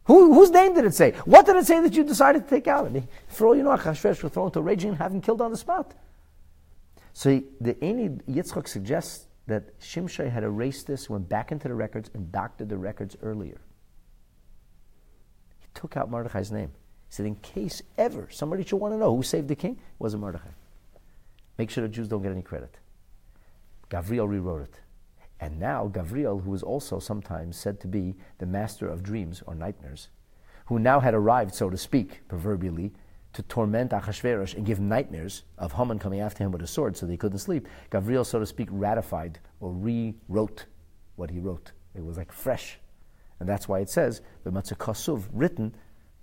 Who, 0.04 0.34
whose 0.34 0.50
name 0.50 0.74
did 0.76 0.84
it 0.84 0.94
say? 0.94 1.12
What 1.24 1.46
did 1.46 1.56
it 1.56 1.66
say 1.66 1.80
that 1.80 1.94
you 1.94 2.04
decided 2.04 2.44
to 2.44 2.50
take 2.50 2.68
out? 2.68 2.86
And 2.86 2.98
he, 2.98 3.04
for 3.30 3.48
all 3.48 3.56
you 3.56 3.64
know, 3.64 3.70
Achashverosh 3.78 4.24
was 4.24 4.34
thrown 4.34 4.48
into 4.48 4.60
a 4.60 4.62
raging 4.62 4.90
and 4.90 4.98
having 4.98 5.22
killed 5.22 5.40
on 5.40 5.52
the 5.52 5.58
spot. 5.58 5.94
So 7.14 7.30
he, 7.30 7.44
the 7.62 7.82
Any 7.82 8.10
Yitzchak 8.10 8.68
suggests 8.68 9.28
that 9.52 9.80
Shimshai 9.80 10.32
had 10.32 10.44
erased 10.44 10.88
this, 10.88 11.10
went 11.10 11.30
back 11.30 11.52
into 11.52 11.68
the 11.68 11.76
records, 11.76 12.10
and 12.14 12.32
doctored 12.32 12.70
the 12.70 12.78
records 12.78 13.16
earlier. 13.22 13.62
He 15.60 15.68
took 15.74 15.96
out 15.96 16.10
Mordechai's 16.10 16.52
name. 16.52 16.72
He 17.10 17.16
said, 17.16 17.26
in 17.26 17.36
case 17.36 17.82
ever 17.98 18.28
somebody 18.32 18.64
should 18.64 18.78
want 18.78 18.94
to 18.94 18.98
know 18.98 19.16
who 19.16 19.24
saved 19.24 19.48
the 19.48 19.56
king, 19.56 19.74
it 19.74 20.00
wasn't 20.00 20.22
Mordechai. 20.22 20.50
Make 21.58 21.70
sure 21.70 21.84
the 21.84 21.90
Jews 21.90 22.08
don't 22.08 22.22
get 22.22 22.32
any 22.32 22.42
credit. 22.42 22.78
Gavriel 23.90 24.28
rewrote 24.28 24.62
it. 24.62 24.80
And 25.40 25.60
now 25.60 25.92
Gavriel, 25.94 26.44
who 26.44 26.54
is 26.54 26.64
also 26.64 27.00
sometimes 27.00 27.58
said 27.58 27.80
to 27.82 27.88
be 27.88 28.16
the 28.38 28.46
master 28.46 28.88
of 28.88 29.04
dreams 29.04 29.44
or 29.46 29.56
nightmares, 29.56 30.10
who 30.66 30.80
now 30.80 31.00
had 31.00 31.14
arrived, 31.14 31.54
so 31.54 31.70
to 31.70 31.78
speak, 31.78 32.22
proverbially, 32.28 32.94
to 33.34 33.42
torment 33.44 33.92
Achashverosh 33.92 34.56
and 34.56 34.66
give 34.66 34.80
nightmares 34.80 35.44
of 35.58 35.74
Haman 35.74 36.00
coming 36.00 36.20
after 36.20 36.44
him 36.44 36.52
with 36.52 36.62
a 36.62 36.68
sword 36.68 36.98
so 36.98 37.06
they 37.06 37.18
couldn't 37.18 37.40
sleep, 37.40 37.68
Gavriel, 37.90 38.26
so 38.26 38.40
to 38.40 38.46
speak, 38.46 38.68
ratified 38.72 39.40
or 39.60 39.72
rewrote 39.72 40.66
what 41.16 41.30
he 41.30 41.40
wrote. 41.40 41.72
It 41.96 42.04
was 42.04 42.18
like 42.18 42.32
fresh. 42.32 42.80
And 43.40 43.48
that's 43.48 43.68
why 43.68 43.80
it 43.80 43.90
says, 43.90 44.22
the 44.44 44.52
Matzah 44.52 44.78
Kasuv, 44.78 45.24
written, 45.34 45.74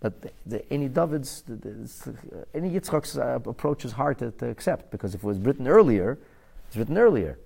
but 0.01 0.23
the, 0.23 0.31
the, 0.47 0.73
any 0.73 0.89
David's, 0.89 1.43
the, 1.43 1.89
any 2.55 2.71
Yitzchak's 2.71 3.19
uh, 3.19 3.41
approach 3.47 3.85
is 3.85 3.93
hard 3.93 4.19
to, 4.19 4.31
to 4.33 4.49
accept 4.49 4.91
because 4.91 5.15
if 5.15 5.25
it 5.25 5.27
was 5.27 5.39
written 5.39 5.67
earlier, 5.67 6.19
it's 6.69 6.77
written 6.77 6.97
earlier. 6.97 7.39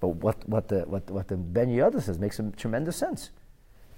But 0.00 0.08
what, 0.08 0.46
what, 0.48 0.68
the, 0.68 0.80
what, 0.80 1.10
what 1.10 1.28
the 1.28 1.36
Ben 1.36 1.68
Yehoyada 1.68 2.02
says 2.02 2.18
makes 2.18 2.36
some 2.36 2.52
tremendous 2.52 2.96
sense. 2.96 3.30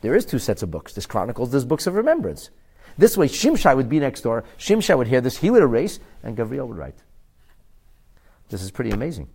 There 0.01 0.15
is 0.15 0.25
two 0.25 0.39
sets 0.39 0.63
of 0.63 0.71
books. 0.71 0.93
There's 0.93 1.07
Chronicles, 1.07 1.51
there's 1.51 1.65
books 1.65 1.87
of 1.87 1.95
remembrance. 1.95 2.51
This 2.99 3.17
way, 3.17 3.29
Shimshai 3.29 3.75
would 3.75 3.89
be 3.89 4.01
next 4.01 4.23
door. 4.23 4.45
Shimshai 4.59 4.97
would 4.97 5.07
hear 5.07 5.21
this, 5.21 5.39
he 5.39 5.51
would 5.51 5.63
erase, 5.63 5.99
and 6.23 6.37
Gavriel 6.37 6.69
would 6.69 6.77
write. 6.77 6.99
This 8.49 8.63
is 8.63 8.71
pretty 8.71 8.91
amazing. 8.91 9.29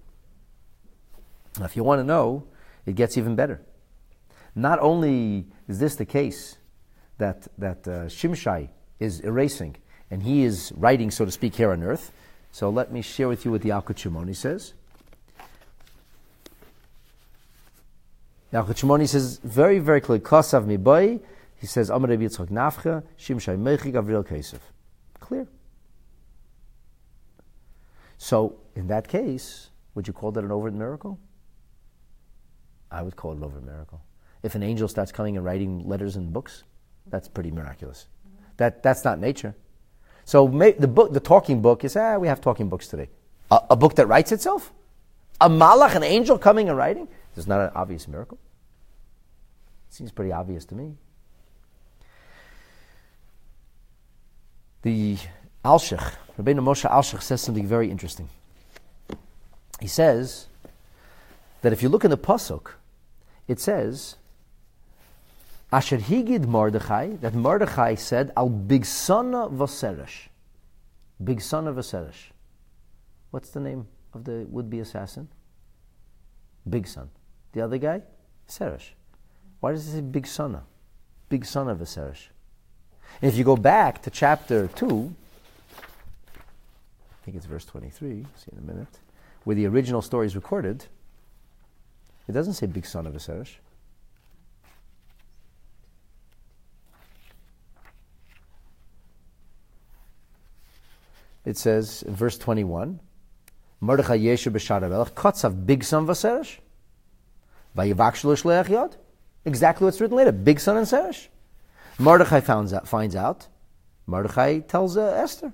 Now, 1.59 1.65
if 1.65 1.75
you 1.75 1.83
want 1.83 1.99
to 1.99 2.03
know, 2.03 2.47
it 2.85 2.95
gets 2.95 3.17
even 3.17 3.35
better. 3.35 3.61
Not 4.55 4.79
only 4.79 5.47
is 5.67 5.79
this 5.79 5.95
the 5.95 6.05
case 6.05 6.57
that, 7.17 7.47
that 7.57 7.87
uh, 7.87 8.05
Shimshai 8.05 8.69
is 8.99 9.19
erasing, 9.21 9.75
and 10.09 10.23
he 10.23 10.43
is 10.43 10.71
writing, 10.75 11.11
so 11.11 11.25
to 11.25 11.31
speak, 11.31 11.55
here 11.55 11.71
on 11.71 11.83
earth. 11.83 12.11
So 12.51 12.69
let 12.69 12.91
me 12.91 13.01
share 13.01 13.27
with 13.27 13.43
you 13.45 13.51
what 13.51 13.61
the 13.61 13.69
Yalkut 13.69 14.35
says. 14.35 14.73
Yalkut 18.53 18.75
Shimoni 18.75 19.07
says 19.07 19.39
very, 19.43 19.79
very 19.79 19.99
clearly, 19.99 20.23
Kosav 20.23 20.65
mi 20.65 20.77
boy, 20.77 21.19
he 21.59 21.67
says, 21.67 21.89
Amar 21.89 22.09
Rabbi 22.09 22.23
Yitzchak 22.23 22.49
Nafcha, 22.49 23.03
Shimshai 23.17 23.57
Mechi 23.57 23.91
Gavriel 23.91 24.25
Kesef. 24.25 24.59
Clear. 25.19 25.47
So, 28.17 28.57
in 28.75 28.87
that 28.87 29.07
case, 29.07 29.69
would 29.95 30.07
you 30.07 30.13
call 30.13 30.31
that 30.31 30.43
an 30.43 30.51
overt 30.51 30.73
miracle? 30.73 31.19
I 32.91 33.01
would 33.01 33.15
call 33.15 33.31
it 33.31 33.37
an 33.37 33.43
overt 33.43 33.65
miracle. 33.65 34.01
If 34.43 34.55
an 34.55 34.63
angel 34.63 34.87
starts 34.87 35.11
coming 35.11 35.35
and 35.35 35.45
writing 35.45 35.87
letters 35.87 36.15
and 36.15 36.31
books, 36.31 36.63
that's 37.07 37.27
pretty 37.27 37.51
miraculous. 37.51 38.07
That, 38.57 38.83
that's 38.83 39.03
not 39.03 39.19
nature. 39.19 39.55
So 40.25 40.47
the 40.47 40.87
book, 40.87 41.13
the 41.13 41.19
talking 41.19 41.61
book 41.61 41.83
is, 41.83 41.95
ah, 41.95 42.17
we 42.17 42.27
have 42.27 42.41
talking 42.41 42.69
books 42.69 42.87
today. 42.87 43.09
A, 43.49 43.61
a 43.71 43.75
book 43.75 43.95
that 43.95 44.07
writes 44.07 44.31
itself? 44.31 44.73
A 45.39 45.49
malach, 45.49 45.95
an 45.95 46.03
angel 46.03 46.37
coming 46.37 46.69
and 46.69 46.77
writing? 46.77 47.07
This 47.33 47.43
is 47.43 47.47
not 47.47 47.61
an 47.61 47.71
obvious 47.75 48.07
miracle. 48.07 48.37
It 49.89 49.93
Seems 49.93 50.11
pretty 50.11 50.31
obvious 50.31 50.65
to 50.65 50.75
me. 50.75 50.97
The 54.87 55.17
Alshich, 55.65 56.15
Rabbeinu 56.39 56.61
Moshe 56.61 56.89
Alshich 56.89 57.21
says 57.21 57.41
something 57.41 57.67
very 57.67 57.91
interesting. 57.91 58.29
He 59.81 59.87
says 59.87 60.47
that 61.61 61.73
if 61.73 61.83
you 61.83 61.89
look 61.89 62.05
in 62.05 62.09
the 62.09 62.17
pasuk, 62.17 62.67
it 63.49 63.59
says, 63.59 64.15
Asher 65.73 65.97
higid 65.97 66.45
Mordechai, 66.45 67.17
that 67.17 67.33
Mordechai 67.33 67.95
said, 67.95 68.31
Al 68.37 68.49
bigsana 68.49 69.51
vaseresh. 69.51 70.29
of 71.19 71.75
vaseresh. 71.75 72.31
What's 73.31 73.49
the 73.49 73.59
name 73.59 73.87
of 74.13 74.23
the 74.23 74.47
would-be 74.49 74.79
assassin? 74.79 75.27
Big 76.69 76.87
son. 76.87 77.09
The 77.51 77.59
other 77.59 77.77
guy? 77.77 78.03
Seresh. 78.47 78.91
Why 79.59 79.73
does 79.73 79.85
it 79.85 79.91
say 79.91 79.99
big 79.99 80.27
son? 80.27 80.61
Big 81.27 81.43
son 81.43 81.67
of 81.67 81.81
a 81.81 81.83
Seresh. 81.83 82.29
And 83.21 83.31
if 83.31 83.37
you 83.37 83.43
go 83.43 83.55
back 83.55 84.01
to 84.03 84.09
chapter 84.09 84.67
2, 84.67 85.13
I 85.77 85.81
think 87.25 87.37
it's 87.37 87.45
verse 87.45 87.65
23, 87.65 88.25
see 88.35 88.51
in 88.51 88.57
a 88.57 88.61
minute, 88.61 88.99
where 89.43 89.55
the 89.55 89.65
original 89.65 90.01
story 90.01 90.27
is 90.27 90.35
recorded, 90.35 90.85
it 92.27 92.31
doesn't 92.31 92.53
say 92.53 92.67
big 92.67 92.85
son 92.85 93.07
of 93.07 93.15
a 93.15 93.19
Seresh. 93.19 93.55
It 101.45 101.57
says 101.57 102.03
in 102.03 102.13
verse 102.13 102.37
21, 102.37 102.99
Mordechai 103.79 104.17
Yeshu 104.17 104.51
b'shar 104.51 104.81
melech 104.81 105.15
kotzav 105.15 105.65
big 105.65 105.83
son. 105.83 106.05
Vayivakshlu 106.05 106.59
shleach 108.35 108.69
yod. 108.69 108.97
Exactly 109.45 109.85
what's 109.85 110.01
written 110.01 110.17
later. 110.17 110.33
Big 110.33 110.59
son 110.59 110.77
and 110.77 110.87
seresh. 110.87 111.27
Mordechai 111.99 112.39
finds 112.41 112.73
out. 112.73 112.87
Finds 112.87 113.15
out. 113.15 113.47
Mordechai 114.05 114.59
tells 114.59 114.97
uh, 114.97 115.13
Esther. 115.17 115.51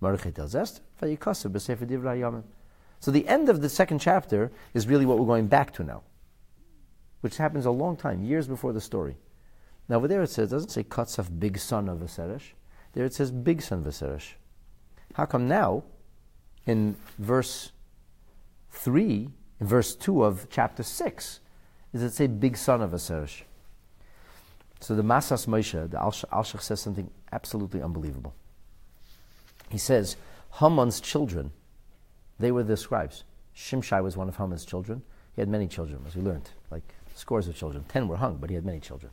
Mordechai 0.00 0.30
tells 0.30 0.54
Esther. 0.54 0.82
So 3.00 3.10
the 3.10 3.28
end 3.28 3.48
of 3.48 3.60
the 3.60 3.68
second 3.68 4.00
chapter 4.00 4.50
is 4.74 4.86
really 4.88 5.06
what 5.06 5.18
we're 5.18 5.26
going 5.26 5.46
back 5.46 5.72
to 5.74 5.84
now, 5.84 6.02
which 7.20 7.36
happens 7.36 7.66
a 7.66 7.70
long 7.70 7.96
time, 7.96 8.24
years 8.24 8.48
before 8.48 8.72
the 8.72 8.80
story. 8.80 9.16
Now 9.88 9.96
over 9.96 10.08
there 10.08 10.22
it 10.22 10.30
says, 10.30 10.50
it 10.50 10.54
doesn't 10.54 10.70
say 10.70 10.82
Kotzav, 10.84 11.38
big 11.38 11.58
son 11.58 11.88
of 11.88 11.98
Viseresh. 11.98 12.52
There 12.92 13.04
it 13.04 13.14
says 13.14 13.30
big 13.30 13.62
son 13.62 13.86
of 13.86 13.92
Viseresh. 13.92 14.32
How 15.14 15.26
come 15.26 15.48
now, 15.48 15.84
in 16.66 16.96
verse 17.18 17.72
3, 18.70 19.30
in 19.60 19.66
verse 19.66 19.94
2 19.94 20.24
of 20.24 20.48
chapter 20.50 20.82
6, 20.82 21.40
does 21.92 22.02
it 22.02 22.12
say 22.12 22.26
big 22.26 22.56
son 22.56 22.82
of 22.82 22.90
Viseresh? 22.90 23.42
So 24.80 24.94
the 24.94 25.02
Masas 25.02 25.46
Moshe, 25.46 25.90
the 25.90 25.96
Alshich 25.98 26.62
says 26.62 26.80
something 26.80 27.10
absolutely 27.32 27.82
unbelievable. 27.82 28.34
He 29.68 29.78
says, 29.78 30.16
Haman's 30.60 31.00
children, 31.00 31.50
they 32.38 32.52
were 32.52 32.62
the 32.62 32.76
scribes. 32.76 33.24
Shimshai 33.56 34.02
was 34.02 34.16
one 34.16 34.28
of 34.28 34.36
Haman's 34.36 34.64
children. 34.64 35.02
He 35.34 35.42
had 35.42 35.48
many 35.48 35.66
children, 35.66 36.00
as 36.06 36.14
we 36.14 36.22
learned, 36.22 36.50
like 36.70 36.94
scores 37.14 37.48
of 37.48 37.56
children. 37.56 37.84
Ten 37.88 38.08
were 38.08 38.16
hung, 38.16 38.36
but 38.36 38.50
he 38.50 38.54
had 38.54 38.64
many 38.64 38.80
children. 38.80 39.10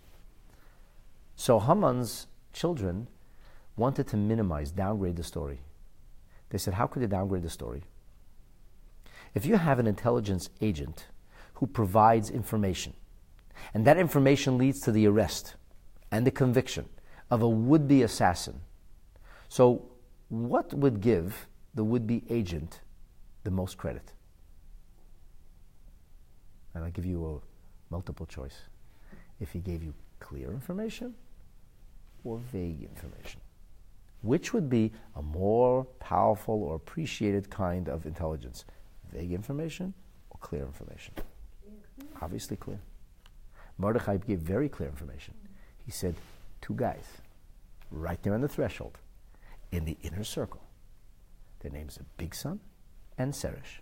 So 1.36 1.60
Haman's 1.60 2.28
children 2.54 3.08
wanted 3.76 4.08
to 4.08 4.18
minimize, 4.18 4.72
downgrade 4.72 5.18
the 5.18 5.24
story. 5.24 5.60
They 6.50 6.58
said, 6.58 6.76
How 6.76 6.88
could 6.88 7.02
they 7.02 7.08
downgrade 7.08 7.44
the 7.44 7.50
story? 7.50 7.84
If 9.34 9.46
you 9.46 9.58
have 9.58 9.80
an 9.80 9.88
intelligence 9.88 10.50
agent 10.62 11.08
who 11.56 11.68
provides 11.68 12.30
information, 12.30 12.94
and 13.74 13.86
that 13.86 13.98
information 13.98 14.58
leads 14.58 14.80
to 14.82 14.92
the 14.92 15.08
arrest 15.08 15.56
and 16.12 16.26
the 16.26 16.32
conviction 16.32 16.88
of 17.30 17.42
a 17.42 17.50
would 17.50 17.88
be 17.88 18.04
assassin, 18.04 18.62
so 19.50 19.92
what 20.30 20.74
would 20.74 21.02
give 21.02 21.48
the 21.74 21.84
would 21.84 22.08
be 22.08 22.24
agent 22.30 22.82
the 23.44 23.52
most 23.52 23.78
credit? 23.78 24.14
And 26.74 26.84
I'll 26.84 26.92
give 26.92 27.06
you 27.06 27.26
a 27.26 27.94
multiple 27.94 28.26
choice. 28.26 28.58
If 29.40 29.52
he 29.52 29.60
gave 29.60 29.84
you 29.84 29.94
clear 30.20 30.52
information 30.52 31.14
or 32.24 32.38
vague 32.38 32.82
information. 32.82 33.40
Which 34.22 34.54
would 34.54 34.70
be 34.70 34.92
a 35.16 35.22
more 35.22 35.86
powerful 36.00 36.64
or 36.64 36.76
appreciated 36.76 37.50
kind 37.50 37.88
of 37.88 38.06
intelligence? 38.06 38.66
Vague 39.12 39.32
information 39.32 39.94
or 40.32 40.40
clear 40.40 40.64
information? 40.64 41.14
Obviously 42.22 42.58
clear. 42.58 42.80
Mordechai 43.78 44.18
gave 44.18 44.40
very 44.40 44.70
clear 44.70 44.90
information. 44.90 45.34
He 45.78 45.92
said, 45.92 46.16
two 46.62 46.74
guys, 46.76 47.06
right 47.92 48.22
there 48.24 48.34
on 48.34 48.42
the 48.42 48.48
threshold, 48.48 48.98
in 49.72 49.86
the 49.86 49.98
inner 50.04 50.24
circle. 50.24 50.62
Their 51.60 51.72
names 51.72 51.98
are 51.98 52.06
Big 52.18 52.34
Son 52.36 52.60
and 53.18 53.34
Seresh. 53.34 53.82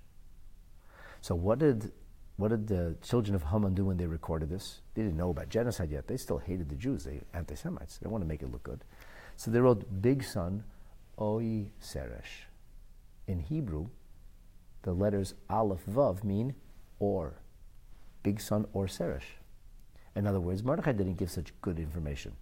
So 1.22 1.36
what 1.36 1.60
did 1.60 1.92
what 2.36 2.50
did 2.50 2.68
the 2.68 2.96
children 3.04 3.36
of 3.36 3.44
Haman 3.44 3.76
do 3.76 3.86
when 3.86 3.98
they 3.98 4.08
recorded 4.08 4.50
this? 4.50 4.82
They 4.96 5.04
didn't 5.04 5.18
know 5.18 5.30
about 5.30 5.50
genocide 5.50 5.92
yet. 5.92 6.08
They 6.08 6.18
still 6.18 6.40
hated 6.40 6.68
the 6.68 6.76
Jews. 6.76 7.04
They 7.04 7.22
anti-Semites. 7.34 8.00
They 8.00 8.10
want 8.10 8.24
to 8.24 8.28
make 8.28 8.42
it 8.42 8.52
look 8.52 8.64
good. 8.64 8.84
So 9.36 9.52
they 9.52 9.60
wrote 9.60 10.02
Big 10.02 10.24
Son, 10.24 10.64
Oi 11.22 11.68
Seresh. 11.80 12.48
In 13.28 13.40
Hebrew, 13.40 13.90
the 14.82 14.94
letters 14.94 15.36
Aleph 15.50 15.86
Vav 15.86 16.24
mean 16.24 16.56
or. 17.00 17.36
Big 18.24 18.42
Son 18.42 18.66
or 18.74 18.88
Seresh. 18.88 19.38
In 20.16 20.28
other 20.28 20.40
words, 20.40 20.64
Mordechai 20.64 20.92
didn't 20.92 21.18
give 21.18 21.32
such 21.32 21.54
good 21.62 21.80
information. 21.80 22.34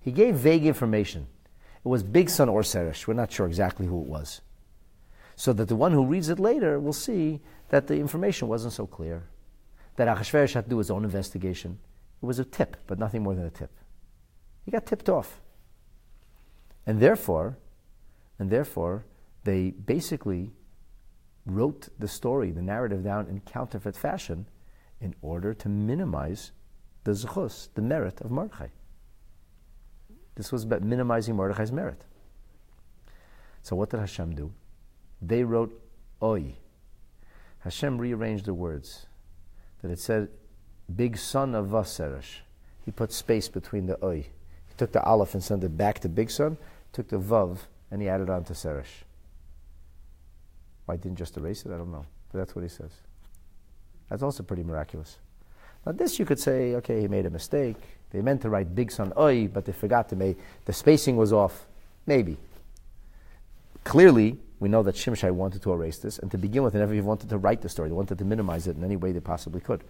He 0.00 0.12
gave 0.12 0.36
vague 0.36 0.64
information. 0.64 1.26
It 1.84 1.88
was 1.88 2.02
Big 2.02 2.30
Son 2.30 2.48
or 2.48 2.62
Seresh. 2.62 3.06
We're 3.06 3.14
not 3.14 3.32
sure 3.32 3.46
exactly 3.46 3.86
who 3.86 4.00
it 4.00 4.06
was 4.06 4.40
so 5.38 5.52
that 5.52 5.68
the 5.68 5.76
one 5.76 5.92
who 5.92 6.04
reads 6.04 6.28
it 6.30 6.40
later 6.40 6.80
will 6.80 6.92
see 6.92 7.40
that 7.68 7.86
the 7.86 7.94
information 7.94 8.48
wasn't 8.48 8.72
so 8.72 8.88
clear. 8.88 9.22
That 9.94 10.08
Achashverosh 10.08 10.54
had 10.54 10.64
to 10.64 10.70
do 10.70 10.78
his 10.78 10.90
own 10.90 11.04
investigation. 11.04 11.78
It 12.20 12.26
was 12.26 12.40
a 12.40 12.44
tip, 12.44 12.76
but 12.88 12.98
nothing 12.98 13.22
more 13.22 13.36
than 13.36 13.46
a 13.46 13.50
tip. 13.50 13.70
He 14.64 14.72
got 14.72 14.84
tipped 14.84 15.08
off. 15.08 15.40
And 16.84 16.98
therefore, 16.98 17.56
and 18.40 18.50
therefore, 18.50 19.04
they 19.44 19.70
basically 19.70 20.50
wrote 21.46 21.88
the 22.00 22.08
story, 22.08 22.50
the 22.50 22.60
narrative 22.60 23.04
down 23.04 23.28
in 23.28 23.38
counterfeit 23.42 23.94
fashion 23.94 24.48
in 25.00 25.14
order 25.22 25.54
to 25.54 25.68
minimize 25.68 26.50
the 27.08 27.14
zechus, 27.14 27.68
the 27.72 27.80
merit 27.80 28.20
of 28.20 28.30
Mordechai. 28.30 28.66
This 30.34 30.52
was 30.52 30.64
about 30.64 30.82
minimizing 30.82 31.36
Mordechai's 31.36 31.72
merit. 31.72 32.04
So 33.62 33.74
what 33.76 33.88
did 33.88 34.00
Hashem 34.00 34.34
do? 34.34 34.52
They 35.22 35.42
wrote 35.42 35.72
Oy. 36.22 36.56
Hashem 37.60 37.96
rearranged 37.96 38.44
the 38.44 38.52
words. 38.52 39.06
That 39.80 39.90
it 39.90 39.98
said, 39.98 40.28
big 40.94 41.16
son 41.16 41.54
of 41.54 41.68
Vaseresh. 41.68 42.40
He 42.84 42.90
put 42.90 43.10
space 43.10 43.48
between 43.48 43.86
the 43.86 43.96
Oy. 44.04 44.26
He 44.66 44.74
took 44.76 44.92
the 44.92 45.02
Aleph 45.02 45.32
and 45.32 45.42
sent 45.42 45.64
it 45.64 45.78
back 45.78 46.00
to 46.00 46.10
big 46.10 46.30
son, 46.30 46.58
took 46.92 47.08
the 47.08 47.18
Vav, 47.18 47.60
and 47.90 48.02
he 48.02 48.08
added 48.10 48.28
on 48.28 48.44
to 48.44 48.52
Seresh. 48.52 49.04
Why 50.84 50.96
didn't 50.96 51.16
just 51.16 51.38
erase 51.38 51.64
it? 51.64 51.72
I 51.72 51.78
don't 51.78 51.90
know. 51.90 52.04
But 52.30 52.40
that's 52.40 52.54
what 52.54 52.64
he 52.64 52.68
says. 52.68 52.92
That's 54.10 54.22
also 54.22 54.42
pretty 54.42 54.62
miraculous. 54.62 55.16
Now, 55.88 55.94
this 55.94 56.18
you 56.18 56.26
could 56.26 56.38
say, 56.38 56.74
okay, 56.74 57.00
he 57.00 57.08
made 57.08 57.24
a 57.24 57.30
mistake. 57.30 57.76
They 58.10 58.20
meant 58.20 58.42
to 58.42 58.50
write 58.50 58.74
big 58.74 58.92
son 58.92 59.10
Oy, 59.16 59.48
but 59.48 59.64
they 59.64 59.72
forgot 59.72 60.10
to 60.10 60.16
make 60.16 60.36
the 60.66 60.72
spacing 60.74 61.16
was 61.16 61.32
off. 61.32 61.66
Maybe. 62.04 62.36
Clearly, 63.84 64.36
we 64.60 64.68
know 64.68 64.82
that 64.82 64.96
Shimshai 64.96 65.30
wanted 65.30 65.62
to 65.62 65.72
erase 65.72 65.96
this, 65.96 66.18
and 66.18 66.30
to 66.30 66.36
begin 66.36 66.62
with, 66.62 66.74
they 66.74 66.78
never 66.78 66.92
even 66.92 67.06
wanted 67.06 67.30
to 67.30 67.38
write 67.38 67.62
the 67.62 67.70
story. 67.70 67.88
They 67.88 67.94
wanted 67.94 68.18
to 68.18 68.26
minimize 68.26 68.66
it 68.66 68.76
in 68.76 68.84
any 68.84 68.96
way 68.96 69.12
they 69.12 69.20
possibly 69.20 69.62
could. 69.62 69.82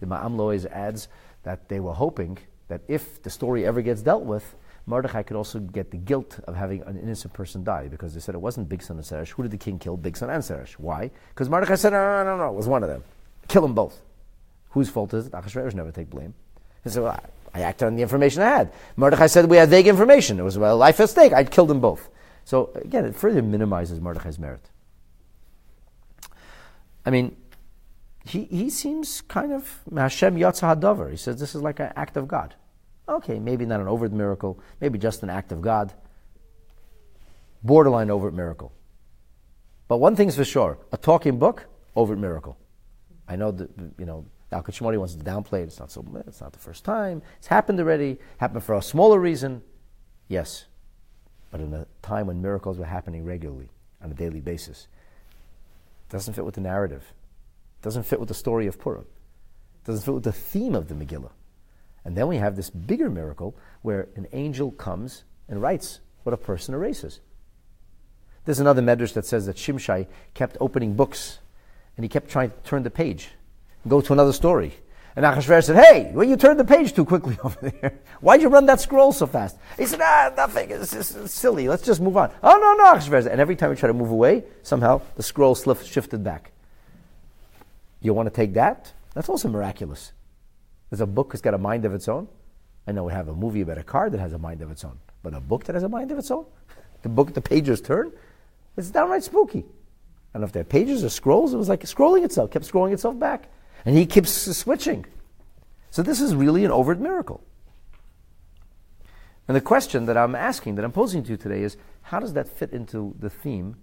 The 0.00 0.06
Me'am 0.06 0.38
Lo'ez 0.38 0.64
adds 0.64 1.08
that 1.42 1.68
they 1.68 1.78
were 1.78 1.92
hoping 1.92 2.38
that 2.68 2.80
if 2.88 3.22
the 3.22 3.28
story 3.28 3.66
ever 3.66 3.82
gets 3.82 4.00
dealt 4.00 4.24
with, 4.24 4.54
Mordechai 4.86 5.24
could 5.24 5.36
also 5.36 5.58
get 5.58 5.90
the 5.90 5.98
guilt 5.98 6.40
of 6.46 6.56
having 6.56 6.80
an 6.84 6.98
innocent 6.98 7.34
person 7.34 7.64
die, 7.64 7.88
because 7.88 8.14
they 8.14 8.20
said 8.20 8.34
it 8.34 8.40
wasn't 8.40 8.70
Big 8.70 8.82
Son 8.82 8.96
and 8.96 9.04
Seresh. 9.04 9.28
Who 9.32 9.42
did 9.42 9.52
the 9.52 9.58
king 9.58 9.78
kill? 9.78 9.98
Big 9.98 10.16
Son 10.16 10.30
and 10.30 10.42
Seresh. 10.42 10.72
Why? 10.78 11.10
Because 11.28 11.50
Mordechai 11.50 11.74
said, 11.74 11.92
no, 11.92 12.24
no, 12.24 12.24
no, 12.24 12.38
no, 12.38 12.48
it 12.48 12.54
was 12.54 12.66
one 12.66 12.82
of 12.82 12.88
them. 12.88 13.04
Kill 13.46 13.60
them 13.60 13.74
both. 13.74 14.00
Whose 14.74 14.90
fault 14.90 15.14
is 15.14 15.28
it? 15.28 15.32
Achashverosh 15.32 15.74
never 15.74 15.92
take 15.92 16.10
blame. 16.10 16.34
He 16.82 16.90
said, 16.90 17.04
well, 17.04 17.12
I, 17.54 17.60
I 17.60 17.62
acted 17.62 17.86
on 17.86 17.94
the 17.94 18.02
information 18.02 18.42
I 18.42 18.48
had. 18.48 18.72
Mordechai 18.96 19.28
said 19.28 19.46
we 19.46 19.56
had 19.56 19.68
vague 19.68 19.86
information. 19.86 20.40
It 20.40 20.42
was 20.42 20.56
a 20.56 20.74
life 20.74 20.98
at 20.98 21.10
stake. 21.10 21.32
I'd 21.32 21.52
kill 21.52 21.66
them 21.66 21.80
both. 21.80 22.10
So 22.44 22.72
again, 22.74 23.04
it 23.04 23.14
further 23.14 23.40
minimizes 23.40 24.00
Mordechai's 24.00 24.38
merit. 24.38 24.68
I 27.06 27.10
mean, 27.10 27.36
he, 28.24 28.44
he 28.46 28.68
seems 28.68 29.20
kind 29.20 29.52
of 29.52 29.80
Hashem 29.94 30.36
Yatza. 30.36 31.10
He 31.10 31.16
says 31.16 31.38
this 31.38 31.54
is 31.54 31.62
like 31.62 31.78
an 31.78 31.92
act 31.94 32.16
of 32.16 32.26
God. 32.26 32.56
Okay, 33.08 33.38
maybe 33.38 33.64
not 33.66 33.80
an 33.80 33.86
overt 33.86 34.12
miracle, 34.12 34.58
maybe 34.80 34.98
just 34.98 35.22
an 35.22 35.30
act 35.30 35.52
of 35.52 35.60
God. 35.60 35.92
Borderline 37.62 38.10
overt 38.10 38.34
miracle. 38.34 38.72
But 39.86 39.98
one 39.98 40.16
thing's 40.16 40.34
for 40.34 40.44
sure: 40.44 40.78
a 40.90 40.96
talking 40.96 41.38
book, 41.38 41.66
overt 41.94 42.18
miracle. 42.18 42.58
I 43.28 43.36
know 43.36 43.52
that 43.52 43.70
you 43.98 44.06
know 44.06 44.26
Al 44.54 44.62
Shimoni 44.62 44.98
wants 44.98 45.14
to 45.14 45.24
downplay 45.24 45.60
it. 45.60 45.64
It's 45.64 45.80
not 45.80 45.90
so. 45.90 46.04
It's 46.26 46.40
not 46.40 46.52
the 46.52 46.58
first 46.58 46.84
time. 46.84 47.22
It's 47.38 47.48
happened 47.48 47.80
already. 47.80 48.18
Happened 48.38 48.62
for 48.62 48.74
a 48.76 48.82
smaller 48.82 49.18
reason. 49.18 49.62
Yes, 50.28 50.64
but 51.50 51.60
in 51.60 51.74
a 51.74 51.86
time 52.02 52.28
when 52.28 52.40
miracles 52.40 52.78
were 52.78 52.84
happening 52.86 53.24
regularly 53.24 53.68
on 54.02 54.10
a 54.10 54.14
daily 54.14 54.40
basis. 54.40 54.88
Doesn't 56.08 56.34
fit 56.34 56.44
with 56.44 56.54
the 56.54 56.60
narrative. 56.60 57.12
Doesn't 57.82 58.04
fit 58.04 58.20
with 58.20 58.28
the 58.28 58.34
story 58.34 58.66
of 58.66 58.78
Purim. 58.78 59.06
doesn't 59.84 60.04
fit 60.04 60.14
with 60.14 60.24
the 60.24 60.32
theme 60.32 60.74
of 60.74 60.88
the 60.88 60.94
Megillah. 60.94 61.32
And 62.04 62.16
then 62.16 62.28
we 62.28 62.36
have 62.36 62.56
this 62.56 62.70
bigger 62.70 63.10
miracle 63.10 63.54
where 63.82 64.08
an 64.14 64.26
angel 64.32 64.70
comes 64.70 65.24
and 65.48 65.60
writes 65.60 66.00
what 66.22 66.32
a 66.32 66.36
person 66.36 66.74
erases. 66.74 67.20
There's 68.44 68.60
another 68.60 68.82
medrash 68.82 69.14
that 69.14 69.26
says 69.26 69.46
that 69.46 69.56
Shimshai 69.56 70.06
kept 70.34 70.56
opening 70.60 70.94
books 70.94 71.38
and 71.96 72.04
he 72.04 72.08
kept 72.08 72.28
trying 72.30 72.50
to 72.50 72.56
turn 72.64 72.82
the 72.82 72.90
page, 72.90 73.30
go 73.86 74.00
to 74.00 74.12
another 74.12 74.32
story. 74.32 74.74
And 75.16 75.24
Achashverosh 75.24 75.64
said, 75.64 75.76
Hey, 75.76 76.10
well, 76.12 76.26
you 76.26 76.36
turned 76.36 76.58
the 76.58 76.64
page 76.64 76.92
too 76.92 77.04
quickly 77.04 77.38
over 77.44 77.70
there. 77.70 77.98
Why'd 78.20 78.42
you 78.42 78.48
run 78.48 78.66
that 78.66 78.80
scroll 78.80 79.12
so 79.12 79.26
fast? 79.26 79.56
He 79.78 79.86
said, 79.86 80.00
Ah, 80.02 80.32
nothing. 80.36 80.70
It's, 80.70 80.92
it's, 80.92 81.14
it's 81.14 81.32
silly. 81.32 81.68
Let's 81.68 81.84
just 81.84 82.00
move 82.00 82.16
on. 82.16 82.32
Oh, 82.42 82.56
no, 82.58 82.82
no, 82.82 82.94
Achashverosh. 82.94 83.30
And 83.30 83.40
every 83.40 83.54
time 83.54 83.70
he 83.70 83.76
tried 83.76 83.88
to 83.88 83.94
move 83.94 84.10
away, 84.10 84.44
somehow 84.62 85.02
the 85.16 85.22
scroll 85.22 85.54
slipped, 85.54 85.86
shifted 85.86 86.24
back. 86.24 86.50
You 88.00 88.12
want 88.12 88.26
to 88.26 88.34
take 88.34 88.54
that? 88.54 88.92
That's 89.14 89.28
also 89.28 89.48
miraculous. 89.48 90.12
There's 90.90 91.00
a 91.00 91.06
book 91.06 91.32
that's 91.32 91.42
got 91.42 91.54
a 91.54 91.58
mind 91.58 91.84
of 91.84 91.94
its 91.94 92.08
own. 92.08 92.28
I 92.86 92.92
know 92.92 93.04
we 93.04 93.12
have 93.12 93.28
a 93.28 93.34
movie 93.34 93.62
about 93.62 93.78
a 93.78 93.82
car 93.84 94.10
that 94.10 94.18
has 94.18 94.32
a 94.32 94.38
mind 94.38 94.60
of 94.62 94.70
its 94.70 94.84
own. 94.84 94.98
But 95.22 95.32
a 95.34 95.40
book 95.40 95.64
that 95.64 95.74
has 95.74 95.84
a 95.84 95.88
mind 95.88 96.10
of 96.10 96.18
its 96.18 96.30
own? 96.30 96.46
The 97.02 97.10
book, 97.10 97.34
the 97.34 97.42
pages 97.42 97.82
turn? 97.82 98.12
It's 98.78 98.88
downright 98.88 99.22
spooky. 99.22 99.58
I 99.58 99.62
don't 100.32 100.40
know 100.40 100.46
if 100.46 100.52
they're 100.52 100.64
pages 100.64 101.04
or 101.04 101.10
scrolls. 101.10 101.52
It 101.52 101.58
was 101.58 101.68
like 101.68 101.82
scrolling 101.82 102.24
itself, 102.24 102.50
kept 102.50 102.64
scrolling 102.66 102.94
itself 102.94 103.18
back. 103.18 103.50
And 103.84 103.96
he 103.96 104.06
keeps 104.06 104.30
switching. 104.30 105.04
So 105.90 106.02
this 106.02 106.20
is 106.20 106.34
really 106.34 106.64
an 106.64 106.70
overt 106.70 106.98
miracle. 106.98 107.42
And 109.46 109.56
the 109.56 109.60
question 109.60 110.06
that 110.06 110.16
I'm 110.16 110.34
asking, 110.34 110.76
that 110.76 110.84
I'm 110.84 110.92
posing 110.92 111.22
to 111.24 111.30
you 111.30 111.36
today 111.36 111.62
is 111.62 111.76
how 112.02 112.18
does 112.18 112.32
that 112.32 112.48
fit 112.48 112.72
into 112.72 113.14
the 113.18 113.28
theme 113.28 113.76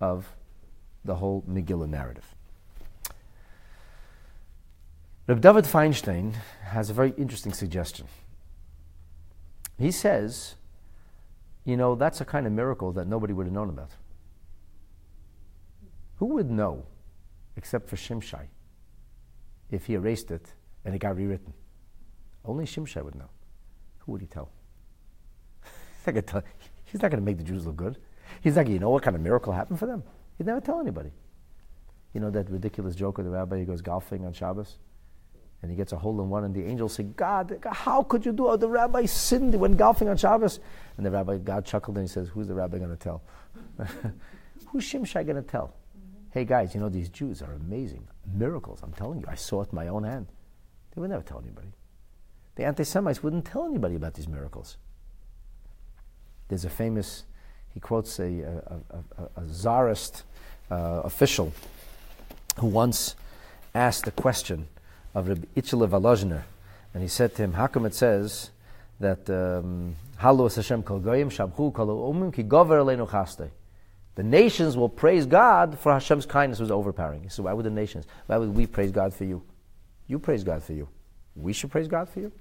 of 0.00 0.34
the 1.04 1.16
whole 1.16 1.42
Megillah 1.48 1.88
narrative? 1.88 2.34
Reb 5.26 5.40
David 5.40 5.64
Feinstein 5.64 6.34
has 6.64 6.90
a 6.90 6.92
very 6.92 7.14
interesting 7.16 7.52
suggestion. 7.52 8.06
He 9.78 9.90
says, 9.90 10.56
you 11.64 11.76
know, 11.76 11.94
that's 11.94 12.20
a 12.20 12.24
kind 12.24 12.46
of 12.46 12.52
miracle 12.52 12.92
that 12.92 13.06
nobody 13.06 13.32
would 13.32 13.46
have 13.46 13.54
known 13.54 13.70
about. 13.70 13.90
Who 16.16 16.26
would 16.26 16.50
know, 16.50 16.84
except 17.56 17.88
for 17.88 17.96
Shimshai, 17.96 18.48
if 19.70 19.86
he 19.86 19.94
erased 19.94 20.30
it 20.30 20.52
and 20.84 20.94
it 20.94 20.98
got 20.98 21.16
rewritten? 21.16 21.52
Only 22.44 22.64
Shimshai 22.64 23.02
would 23.02 23.14
know. 23.14 23.30
Who 24.00 24.12
would 24.12 24.20
he 24.20 24.26
tell? 24.26 24.50
He's 26.04 26.14
not 26.14 27.10
going 27.10 27.12
to 27.12 27.20
make 27.20 27.38
the 27.38 27.44
Jews 27.44 27.66
look 27.66 27.76
good. 27.76 27.98
He's 28.40 28.56
not 28.56 28.62
going 28.62 28.66
to, 28.66 28.72
you 28.74 28.78
know 28.78 28.90
what 28.90 29.02
kind 29.02 29.16
of 29.16 29.22
miracle 29.22 29.52
happened 29.52 29.78
for 29.78 29.86
them? 29.86 30.02
He'd 30.36 30.46
never 30.46 30.60
tell 30.60 30.80
anybody. 30.80 31.10
You 32.12 32.20
know 32.20 32.30
that 32.30 32.50
ridiculous 32.50 32.94
joke 32.94 33.18
of 33.18 33.24
the 33.24 33.30
rabbi 33.30 33.58
who 33.58 33.64
goes 33.64 33.82
golfing 33.82 34.24
on 34.24 34.32
Shabbos? 34.32 34.78
And 35.62 35.70
he 35.70 35.76
gets 35.76 35.92
a 35.92 35.96
hole 35.96 36.20
in 36.20 36.28
one, 36.28 36.44
and 36.44 36.54
the 36.54 36.64
angels 36.64 36.92
say, 36.92 37.04
God, 37.04 37.58
how 37.72 38.02
could 38.02 38.26
you 38.26 38.32
do 38.32 38.52
it? 38.52 38.60
The 38.60 38.68
rabbi 38.68 39.06
sinned 39.06 39.54
when 39.54 39.72
golfing 39.76 40.08
on 40.08 40.16
Shabbos. 40.18 40.60
And 40.98 41.06
the 41.06 41.10
rabbi, 41.10 41.38
God 41.38 41.64
chuckled 41.64 41.96
and 41.96 42.06
he 42.06 42.12
says, 42.12 42.28
Who's 42.28 42.48
the 42.48 42.54
rabbi 42.54 42.78
going 42.78 42.90
to 42.90 42.96
tell? 42.96 43.22
Who's 44.68 44.84
Shimshai 44.84 45.24
going 45.24 45.36
to 45.36 45.42
tell? 45.42 45.74
Hey 46.30 46.44
guys, 46.44 46.74
you 46.74 46.80
know 46.80 46.88
these 46.88 47.08
Jews 47.08 47.40
are 47.40 47.52
amazing. 47.52 48.06
Miracles, 48.32 48.80
I'm 48.82 48.92
telling 48.92 49.20
you. 49.20 49.26
I 49.28 49.34
saw 49.34 49.58
it 49.58 49.68
with 49.68 49.72
my 49.72 49.88
own 49.88 50.04
hand. 50.04 50.26
They 50.94 51.00
would 51.00 51.10
never 51.10 51.22
tell 51.22 51.40
anybody. 51.40 51.68
The 52.56 52.64
anti 52.64 52.84
Semites 52.84 53.22
wouldn't 53.22 53.44
tell 53.44 53.66
anybody 53.66 53.96
about 53.96 54.14
these 54.14 54.28
miracles. 54.28 54.76
There's 56.48 56.64
a 56.64 56.70
famous, 56.70 57.24
he 57.72 57.80
quotes 57.80 58.18
a, 58.18 58.24
a, 58.24 58.80
a, 59.18 59.42
a 59.42 59.44
czarist 59.48 60.22
uh, 60.70 61.02
official 61.04 61.52
who 62.58 62.66
once 62.68 63.16
asked 63.74 64.04
the 64.04 64.12
question 64.12 64.68
of 65.14 65.28
Rabbi 65.28 65.46
Itzhak 65.56 65.88
Volozhiner, 65.88 66.42
and 66.92 67.02
he 67.02 67.08
said 67.08 67.34
to 67.36 67.42
him, 67.42 67.54
How 67.54 67.66
come 67.66 67.86
it 67.86 67.94
says 67.94 68.50
that 69.00 69.28
um, 69.28 69.96
Halu 70.20 70.54
Hashem 70.54 70.82
kol 70.84 71.00
goyim 71.00 71.30
shabchu 71.30 71.72
kol 71.72 72.12
umim 72.12 72.32
ki 72.32 72.44
gover 72.44 72.78
aleinu 72.78 73.10
chaste? 73.10 73.50
The 74.14 74.22
nations 74.22 74.76
will 74.76 74.88
praise 74.88 75.26
God 75.26 75.78
for 75.78 75.92
Hashem's 75.92 76.26
kindness 76.26 76.60
was 76.60 76.70
overpowering. 76.70 77.24
He 77.24 77.28
said, 77.28 77.44
Why 77.44 77.52
would 77.52 77.66
the 77.66 77.70
nations? 77.70 78.06
Why 78.26 78.36
would 78.36 78.54
we 78.54 78.66
praise 78.66 78.92
God 78.92 79.12
for 79.12 79.24
you? 79.24 79.42
You 80.06 80.18
praise 80.18 80.44
God 80.44 80.62
for 80.62 80.72
you. 80.72 80.88
We 81.34 81.52
should 81.52 81.70
praise 81.70 81.88
God 81.88 82.08
for 82.08 82.20
you. 82.20 82.32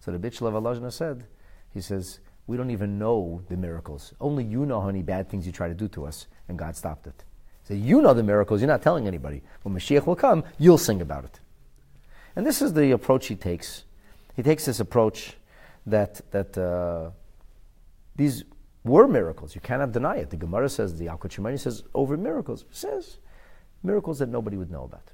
So 0.00 0.12
the 0.12 0.18
Bitch 0.18 0.40
Volozhiner 0.40 0.92
said, 0.92 1.24
he 1.72 1.80
says, 1.80 2.20
we 2.46 2.56
don't 2.56 2.70
even 2.70 2.98
know 2.98 3.42
the 3.48 3.56
miracles. 3.56 4.14
Only 4.20 4.42
you 4.42 4.64
know 4.64 4.80
how 4.80 4.86
many 4.86 5.02
bad 5.02 5.28
things 5.28 5.46
you 5.46 5.52
try 5.52 5.68
to 5.68 5.74
do 5.74 5.86
to 5.88 6.06
us, 6.06 6.26
and 6.48 6.58
God 6.58 6.74
stopped 6.74 7.06
it. 7.06 7.24
So 7.64 7.74
you 7.74 8.00
know 8.00 8.14
the 8.14 8.22
miracles, 8.22 8.62
you're 8.62 8.68
not 8.68 8.80
telling 8.80 9.06
anybody. 9.06 9.42
When 9.62 9.74
Mashiach 9.74 10.06
will 10.06 10.16
come, 10.16 10.44
you'll 10.58 10.78
sing 10.78 11.02
about 11.02 11.24
it. 11.24 11.40
And 12.34 12.46
this 12.46 12.62
is 12.62 12.72
the 12.72 12.92
approach 12.92 13.26
he 13.26 13.36
takes. 13.36 13.84
He 14.34 14.42
takes 14.42 14.64
this 14.64 14.80
approach 14.80 15.36
that, 15.84 16.22
that 16.30 16.56
uh, 16.56 17.10
these 18.16 18.44
were 18.84 19.08
miracles. 19.08 19.54
You 19.54 19.60
cannot 19.60 19.92
deny 19.92 20.16
it. 20.16 20.30
The 20.30 20.36
Gemara 20.36 20.68
says, 20.68 20.98
the 20.98 21.08
Al 21.08 21.20
says, 21.56 21.82
over 21.94 22.16
miracles. 22.16 22.62
It 22.62 22.76
says 22.76 23.18
miracles 23.82 24.18
that 24.18 24.28
nobody 24.28 24.56
would 24.56 24.70
know 24.70 24.84
about. 24.84 25.12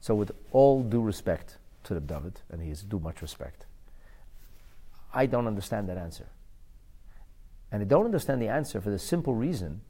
So, 0.00 0.14
with 0.14 0.32
all 0.52 0.82
due 0.82 1.02
respect 1.02 1.58
to 1.84 1.94
the 1.94 2.00
David, 2.00 2.40
and 2.50 2.62
he 2.62 2.70
is 2.70 2.82
due 2.82 3.00
much 3.00 3.20
respect, 3.20 3.66
I 5.12 5.26
don't 5.26 5.46
understand 5.46 5.88
that 5.88 5.98
answer. 5.98 6.26
And 7.72 7.82
I 7.82 7.84
don't 7.84 8.04
understand 8.04 8.40
the 8.40 8.48
answer 8.48 8.80
for 8.80 8.90
the 8.90 8.98
simple 8.98 9.34
reason 9.34 9.82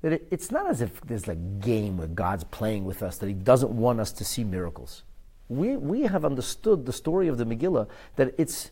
that 0.00 0.12
it, 0.12 0.26
it's 0.30 0.50
not 0.50 0.68
as 0.68 0.80
if 0.80 1.00
there's 1.02 1.28
a 1.28 1.34
game 1.34 1.96
where 1.96 2.08
God's 2.08 2.44
playing 2.44 2.84
with 2.84 3.02
us, 3.02 3.18
that 3.18 3.26
He 3.26 3.34
doesn't 3.34 3.70
want 3.70 4.00
us 4.00 4.12
to 4.12 4.24
see 4.24 4.42
miracles. 4.42 5.02
We, 5.48 5.76
we 5.76 6.02
have 6.02 6.24
understood 6.24 6.86
the 6.86 6.92
story 6.92 7.28
of 7.28 7.38
the 7.38 7.44
Megillah 7.44 7.88
that 8.16 8.34
it's, 8.38 8.70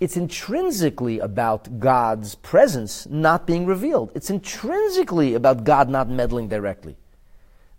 it's 0.00 0.16
intrinsically 0.16 1.18
about 1.18 1.78
God's 1.78 2.34
presence 2.34 3.06
not 3.06 3.46
being 3.46 3.66
revealed. 3.66 4.10
It's 4.14 4.30
intrinsically 4.30 5.34
about 5.34 5.64
God 5.64 5.90
not 5.90 6.08
meddling 6.08 6.48
directly. 6.48 6.96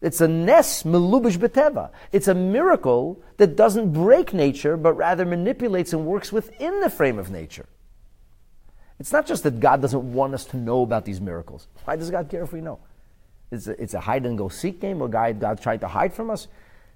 It's 0.01 0.21
a 0.21 0.27
nes 0.27 0.83
melubish 0.83 1.37
beteva. 1.37 1.89
It's 2.11 2.27
a 2.27 2.35
miracle 2.35 3.21
that 3.37 3.55
doesn't 3.55 3.91
break 3.91 4.33
nature, 4.33 4.77
but 4.77 4.93
rather 4.93 5.25
manipulates 5.25 5.93
and 5.93 6.05
works 6.05 6.31
within 6.31 6.79
the 6.79 6.89
frame 6.89 7.19
of 7.19 7.31
nature. 7.31 7.65
It's 8.99 9.11
not 9.11 9.25
just 9.25 9.43
that 9.43 9.59
God 9.59 9.81
doesn't 9.81 10.13
want 10.13 10.35
us 10.35 10.45
to 10.45 10.57
know 10.57 10.83
about 10.83 11.05
these 11.05 11.19
miracles. 11.19 11.67
Why 11.85 11.95
does 11.95 12.11
God 12.11 12.29
care 12.29 12.43
if 12.43 12.53
we 12.53 12.61
know? 12.61 12.79
It's 13.51 13.67
a, 13.67 13.81
it's 13.81 13.93
a 13.95 13.99
hide 13.99 14.25
and 14.25 14.37
go 14.37 14.47
seek 14.47 14.79
game 14.79 14.99
where 14.99 15.09
God, 15.09 15.39
God's 15.39 15.61
trying 15.61 15.79
to 15.79 15.87
hide 15.87 16.13
from 16.13 16.29
us. 16.29 16.47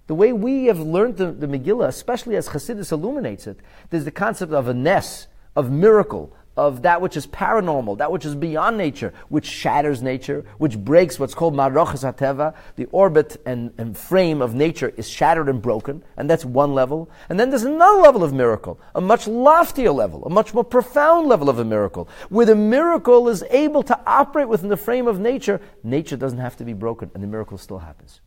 The 0.08 0.16
way 0.16 0.34
we 0.34 0.66
have 0.66 0.80
learned 0.80 1.18
the, 1.18 1.32
the 1.32 1.48
Megillah, 1.48 1.88
especially 1.88 2.36
as 2.36 2.50
Chassidus 2.50 2.92
illuminates 2.92 3.48
it, 3.48 3.60
there's 3.90 4.06
the 4.06 4.12
concept 4.12 4.54
of 4.54 4.68
a 4.68 4.74
ness, 4.74 5.28
of 5.56 5.72
miracle, 5.72 6.36
of 6.58 6.84
that 6.84 7.02
which 7.02 7.18
is 7.18 7.28
paranormal, 7.28 7.98
that 7.98 8.12
which 8.12 8.24
is 8.24 8.36
beyond 8.36 8.78
nature, 8.78 9.14
which 9.30 9.46
shatters 9.46 10.02
nature, 10.02 10.46
which 10.58 10.78
breaks 10.78 11.20
what's 11.20 11.34
called 11.34 11.54
marochas 11.54 12.04
hateva. 12.10 12.56
The 12.76 12.86
orbit 12.92 13.42
and, 13.46 13.74
and 13.78 13.98
frame 13.98 14.42
of 14.42 14.54
nature 14.54 14.94
is 14.96 15.10
shattered 15.10 15.50
and 15.50 15.62
broken, 15.62 16.04
and 16.18 16.30
that's 16.30 16.46
one 16.46 16.74
level. 16.74 17.10
And 17.30 17.40
then 17.40 17.50
there's 17.50 17.64
another 17.64 18.00
level 18.02 18.24
of 18.24 18.34
miracle, 18.34 18.80
a 18.94 19.02
much 19.02 19.28
loftier 19.28 19.92
level, 19.92 20.24
a 20.26 20.30
much 20.30 20.54
more 20.54 20.64
profound 20.64 21.28
level 21.28 21.50
of 21.50 21.60
a 21.60 21.66
miracle, 21.66 22.08
where 22.30 22.46
the 22.46 22.56
miracle 22.56 23.28
is 23.28 23.44
able 23.50 23.84
to 23.84 24.00
operate 24.06 24.48
within 24.48 24.70
the 24.70 24.78
frame 24.78 25.08
of 25.08 25.20
nature. 25.20 25.60
Nature 25.84 26.16
doesn't 26.16 26.40
have 26.40 26.56
to 26.58 26.64
be 26.64 26.74
broken, 26.74 27.12
and 27.14 27.22
the 27.22 27.28
miracle 27.28 27.58
still 27.58 27.80
happens. 27.80 28.22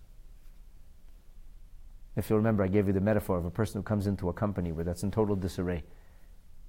If 2.19 2.31
you 2.31 2.37
remember, 2.37 2.65
I 2.65 2.69
gave 2.69 2.87
you 2.89 2.93
the 2.93 3.01
metaphor 3.01 3.39
of 3.39 3.45
a 3.45 3.51
person 3.51 3.79
who 3.79 3.83
comes 3.83 4.07
into 4.07 4.29
a 4.29 4.33
company 4.33 4.73
where 4.73 4.85
that's 4.85 5.03
in 5.03 5.11
total 5.11 5.37
disarray 5.37 5.85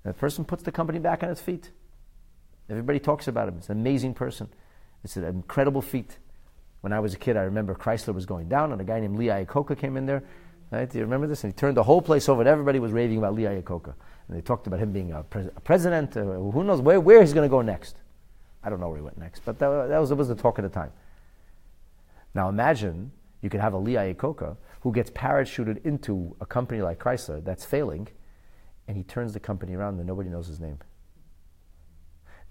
that 0.04 0.18
person 0.18 0.46
puts 0.46 0.64
the 0.64 0.72
company 0.72 1.00
back 1.00 1.24
on 1.24 1.30
its 1.30 1.42
feet. 1.42 1.72
Everybody 2.70 3.00
talks 3.00 3.28
about 3.28 3.48
him. 3.48 3.58
It's 3.58 3.70
an 3.70 3.80
amazing 3.80 4.14
person. 4.14 4.48
It's 5.04 5.18
an 5.18 5.26
incredible 5.26 5.82
feat. 5.82 6.18
When 6.82 6.94
I 6.94 7.00
was 7.00 7.14
a 7.14 7.18
kid, 7.18 7.36
I 7.36 7.42
remember 7.42 7.76
Chrysler 7.76 8.14
was 8.14 8.26
going 8.26 8.48
down, 8.48 8.72
and 8.72 8.80
a 8.80 8.84
guy 8.84 9.00
named 9.00 9.18
Lee 9.18 9.28
Iacocca 9.28 9.78
came 9.78 9.98
in 9.98 10.06
there. 10.06 10.24
Right? 10.72 10.90
Do 10.90 11.00
you 11.00 11.04
remember 11.04 11.28
this? 11.28 11.44
And 11.44 11.52
he 11.52 11.58
turned 11.58 11.76
the 11.76 11.84
whole 11.84 12.02
place 12.02 12.30
over, 12.30 12.42
and 12.42 12.48
everybody 12.48 12.80
was 12.80 12.92
raving 12.92 13.18
about 13.18 13.34
Lee 13.34 13.44
Iacocca. 13.44 13.94
And 14.28 14.38
they 14.38 14.42
talked 14.42 14.68
about 14.68 14.80
him 14.80 14.94
being 14.94 15.12
a, 15.12 15.24
pres- 15.24 15.50
a 15.56 15.60
president. 15.60 16.16
Uh, 16.16 16.24
who 16.24 16.64
knows 16.64 16.80
where, 16.80 17.00
where 17.00 17.22
he's 17.22 17.34
going 17.34 17.48
to 17.48 17.52
go 17.52 17.62
next? 17.62 17.98
I 18.64 18.70
don't 18.70 18.80
know 18.80 18.88
where 18.88 18.98
he 18.98 19.04
went 19.04 19.18
next, 19.18 19.42
but 19.44 19.58
that, 19.60 19.88
that, 19.88 20.00
was, 20.00 20.10
that 20.10 20.16
was 20.16 20.28
the 20.28 20.36
talk 20.36 20.60
of 20.60 20.64
the 20.64 20.70
time. 20.70 20.92
Now 22.36 22.50
imagine 22.50 23.12
you 23.42 23.50
could 23.50 23.62
have 23.62 23.74
a 23.74 23.78
Lee 23.78 23.94
Iacocca 23.94 24.56
who 24.82 24.92
gets 24.92 25.10
parachuted 25.12 25.86
into 25.86 26.36
a 26.40 26.46
company 26.46 26.82
like 26.82 27.00
Chrysler 27.00 27.44
that's 27.44 27.66
failing, 27.66 28.08
and 28.88 28.98
he 28.98 29.04
turns 29.04 29.34
the 29.34 29.40
company 29.40 29.76
around 29.76 29.98
and 29.98 30.08
nobody 30.08 30.30
knows 30.30 30.48
his 30.48 30.60
name. 30.60 30.80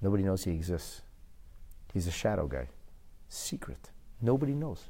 Nobody 0.00 0.22
knows 0.22 0.44
he 0.44 0.52
exists. 0.52 1.02
He's 1.92 2.06
a 2.06 2.12
shadow 2.12 2.46
guy. 2.46 2.68
Secret. 3.28 3.90
Nobody 4.20 4.54
knows. 4.54 4.84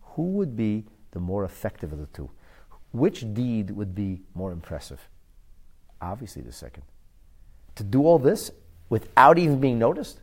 Who 0.00 0.32
would 0.32 0.56
be 0.56 0.86
the 1.12 1.20
more 1.20 1.44
effective 1.44 1.92
of 1.92 1.98
the 1.98 2.06
two? 2.06 2.30
Which 2.92 3.32
deed 3.34 3.70
would 3.70 3.94
be 3.94 4.22
more 4.34 4.52
impressive? 4.52 5.08
Obviously, 6.00 6.42
the 6.42 6.52
second. 6.52 6.84
To 7.76 7.84
do 7.84 8.04
all 8.04 8.18
this 8.18 8.50
without 8.88 9.38
even 9.38 9.60
being 9.60 9.78
noticed? 9.78 10.20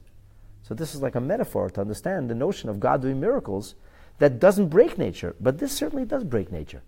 So, 0.63 0.73
this 0.73 0.95
is 0.95 1.01
like 1.01 1.15
a 1.15 1.21
metaphor 1.21 1.69
to 1.69 1.81
understand 1.81 2.29
the 2.29 2.35
notion 2.35 2.69
of 2.69 2.79
God 2.79 3.01
doing 3.01 3.19
miracles 3.19 3.75
that 4.21 4.39
doesn't 4.39 4.67
break 4.67 4.99
nature, 4.99 5.35
but 5.39 5.57
this 5.57 5.71
certainly 5.71 6.05
does 6.05 6.23
break 6.23 6.51
nature. 6.51 6.83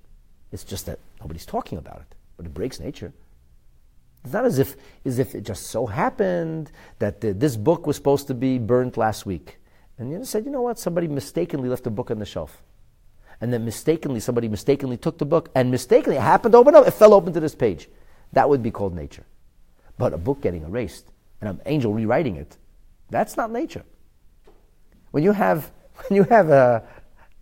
It's 0.51 0.63
just 0.63 0.85
that 0.85 0.99
nobody's 1.19 1.47
talking 1.47 1.79
about 1.79 1.97
it, 2.01 2.15
but 2.37 2.45
it 2.45 2.53
breaks 2.53 2.79
nature. 2.79 3.11
It's 4.23 4.33
not 4.33 4.45
as 4.45 4.59
if, 4.59 4.75
as 5.03 5.17
if 5.17 5.33
it 5.33 5.41
just 5.41 5.65
so 5.65 5.87
happened 5.87 6.71
that 6.99 7.21
the, 7.21 7.33
this 7.33 7.57
book 7.57 7.87
was 7.87 7.95
supposed 7.95 8.27
to 8.27 8.35
be 8.35 8.59
burnt 8.59 8.97
last 8.97 9.25
week. 9.25 9.57
And 9.97 10.11
you 10.11 10.23
said, 10.25 10.45
you 10.45 10.51
know 10.51 10.61
what, 10.61 10.77
somebody 10.77 11.07
mistakenly 11.07 11.69
left 11.69 11.87
a 11.87 11.89
book 11.89 12.11
on 12.11 12.19
the 12.19 12.25
shelf. 12.25 12.61
And 13.41 13.51
then 13.51 13.65
mistakenly, 13.65 14.19
somebody 14.19 14.47
mistakenly 14.47 14.97
took 14.97 15.17
the 15.17 15.25
book, 15.25 15.49
and 15.55 15.71
mistakenly, 15.71 16.17
it 16.17 16.21
happened 16.21 16.51
to 16.51 16.59
open 16.59 16.75
up, 16.75 16.87
it 16.87 16.91
fell 16.91 17.15
open 17.15 17.33
to 17.33 17.39
this 17.39 17.55
page. 17.55 17.89
That 18.33 18.47
would 18.47 18.61
be 18.61 18.69
called 18.69 18.93
nature. 18.93 19.25
But 19.97 20.13
a 20.13 20.19
book 20.19 20.41
getting 20.41 20.61
erased, 20.61 21.07
and 21.41 21.49
an 21.49 21.61
angel 21.65 21.93
rewriting 21.93 22.35
it, 22.35 22.57
that's 23.09 23.35
not 23.35 23.49
nature. 23.49 23.83
When 25.09 25.23
you 25.23 25.31
have, 25.31 25.71
when 26.07 26.17
you 26.17 26.23
have, 26.25 26.51
a, 26.51 26.83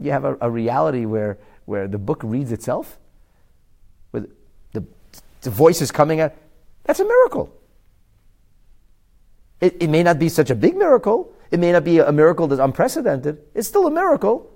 you 0.02 0.12
have 0.12 0.26
a, 0.26 0.38
a 0.42 0.50
reality 0.50 1.06
where, 1.06 1.38
where 1.66 1.88
the 1.88 1.98
book 1.98 2.22
reads 2.24 2.52
itself, 2.52 2.98
with 4.12 4.32
the, 4.74 4.84
the 5.42 5.50
voice 5.50 5.82
is 5.82 5.92
coming 5.92 6.20
out. 6.20 6.34
that's 6.84 7.00
a 7.00 7.06
miracle. 7.06 7.56
It, 9.60 9.78
it 9.80 9.90
may 9.90 10.04
not 10.04 10.18
be 10.18 10.28
such 10.28 10.50
a 10.50 10.56
big 10.56 10.76
miracle. 10.76 11.34
It 11.52 11.60
may 11.60 11.72
not 11.72 11.84
be 11.84 12.00
a 12.00 12.12
miracle 12.12 12.48
that's 12.48 12.62
unprecedented. 12.62 13.42
It's 13.54 13.68
still 13.68 13.86
a 13.86 13.92
miracle. 13.92 14.50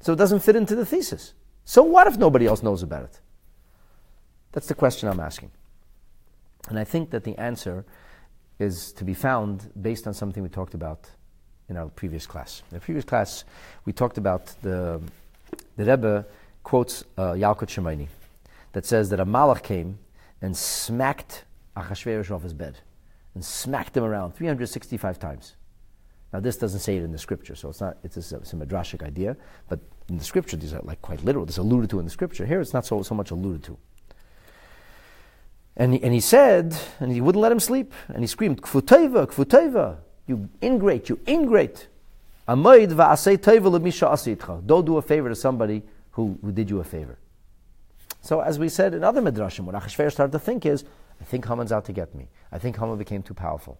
So 0.00 0.12
it 0.12 0.16
doesn't 0.16 0.40
fit 0.40 0.56
into 0.56 0.76
the 0.76 0.86
thesis. 0.86 1.34
So 1.64 1.82
what 1.82 2.06
if 2.06 2.16
nobody 2.16 2.46
else 2.46 2.62
knows 2.62 2.82
about 2.82 3.04
it? 3.04 3.20
That's 4.52 4.66
the 4.66 4.74
question 4.74 5.08
I'm 5.08 5.20
asking. 5.20 5.50
And 6.68 6.78
I 6.78 6.84
think 6.84 7.10
that 7.10 7.24
the 7.24 7.36
answer 7.36 7.84
is 8.58 8.92
to 8.92 9.04
be 9.04 9.14
found 9.14 9.70
based 9.80 10.06
on 10.06 10.14
something 10.14 10.42
we 10.42 10.48
talked 10.48 10.74
about 10.74 11.10
in 11.70 11.76
our 11.76 11.88
previous 11.88 12.26
class. 12.26 12.62
In 12.70 12.76
the 12.76 12.80
previous 12.80 13.04
class, 13.04 13.44
we 13.84 13.92
talked 13.92 14.18
about 14.18 14.52
the, 14.60 15.00
the 15.76 15.84
Rebbe 15.84 16.26
quotes 16.64 17.04
uh, 17.16 17.32
Yalkut 17.32 17.68
Shimoni 17.68 18.08
that 18.72 18.84
says 18.84 19.08
that 19.10 19.20
a 19.20 19.24
malach 19.24 19.62
came 19.62 19.98
and 20.42 20.56
smacked 20.56 21.44
Achashverosh 21.76 22.30
off 22.30 22.42
his 22.42 22.52
bed 22.52 22.78
and 23.34 23.44
smacked 23.44 23.96
him 23.96 24.04
around 24.04 24.34
365 24.34 25.18
times. 25.18 25.54
Now, 26.32 26.40
this 26.40 26.56
doesn't 26.56 26.80
say 26.80 26.96
it 26.96 27.02
in 27.02 27.12
the 27.12 27.18
scripture, 27.18 27.54
so 27.56 27.70
it's 27.70 27.80
not. 27.80 27.98
It's 28.04 28.16
a, 28.16 28.36
it's 28.36 28.52
a 28.52 28.56
midrashic 28.56 29.04
idea, 29.04 29.36
but 29.68 29.80
in 30.08 30.16
the 30.16 30.24
scripture, 30.24 30.56
these 30.56 30.72
are 30.72 30.80
like 30.82 31.02
quite 31.02 31.24
literal. 31.24 31.44
This 31.44 31.56
alluded 31.58 31.90
to 31.90 31.98
in 31.98 32.04
the 32.04 32.10
scripture. 32.10 32.46
Here, 32.46 32.60
it's 32.60 32.72
not 32.72 32.86
so, 32.86 33.02
so 33.02 33.16
much 33.16 33.32
alluded 33.32 33.64
to. 33.64 33.76
And 35.76 35.94
he, 35.94 36.02
and 36.02 36.14
he 36.14 36.20
said, 36.20 36.78
and 37.00 37.10
he 37.10 37.20
wouldn't 37.20 37.42
let 37.42 37.50
him 37.50 37.58
sleep, 37.58 37.92
and 38.08 38.20
he 38.20 38.28
screamed, 38.28 38.62
"Kfuteva, 38.62 39.26
kfuteva, 39.26 39.96
you 40.30 40.48
ingrate, 40.62 41.08
you 41.10 41.20
ingrate! 41.28 41.88
Don't 44.66 44.86
do 44.86 44.96
a 44.96 45.02
favor 45.02 45.28
to 45.28 45.34
somebody 45.34 45.82
who, 46.12 46.38
who 46.42 46.52
did 46.52 46.70
you 46.70 46.80
a 46.80 46.84
favor." 46.84 47.18
So, 48.22 48.40
as 48.40 48.58
we 48.58 48.68
said 48.68 48.94
in 48.94 49.04
other 49.04 49.20
midrashim, 49.20 49.64
what 49.64 49.74
Achashverosh 49.74 50.12
started 50.12 50.32
to 50.32 50.38
think 50.38 50.66
is, 50.66 50.84
I 51.20 51.24
think 51.24 51.46
Haman's 51.46 51.72
out 51.72 51.84
to 51.86 51.92
get 51.92 52.14
me. 52.14 52.28
I 52.52 52.58
think 52.58 52.78
Haman 52.78 52.98
became 52.98 53.22
too 53.22 53.34
powerful. 53.34 53.78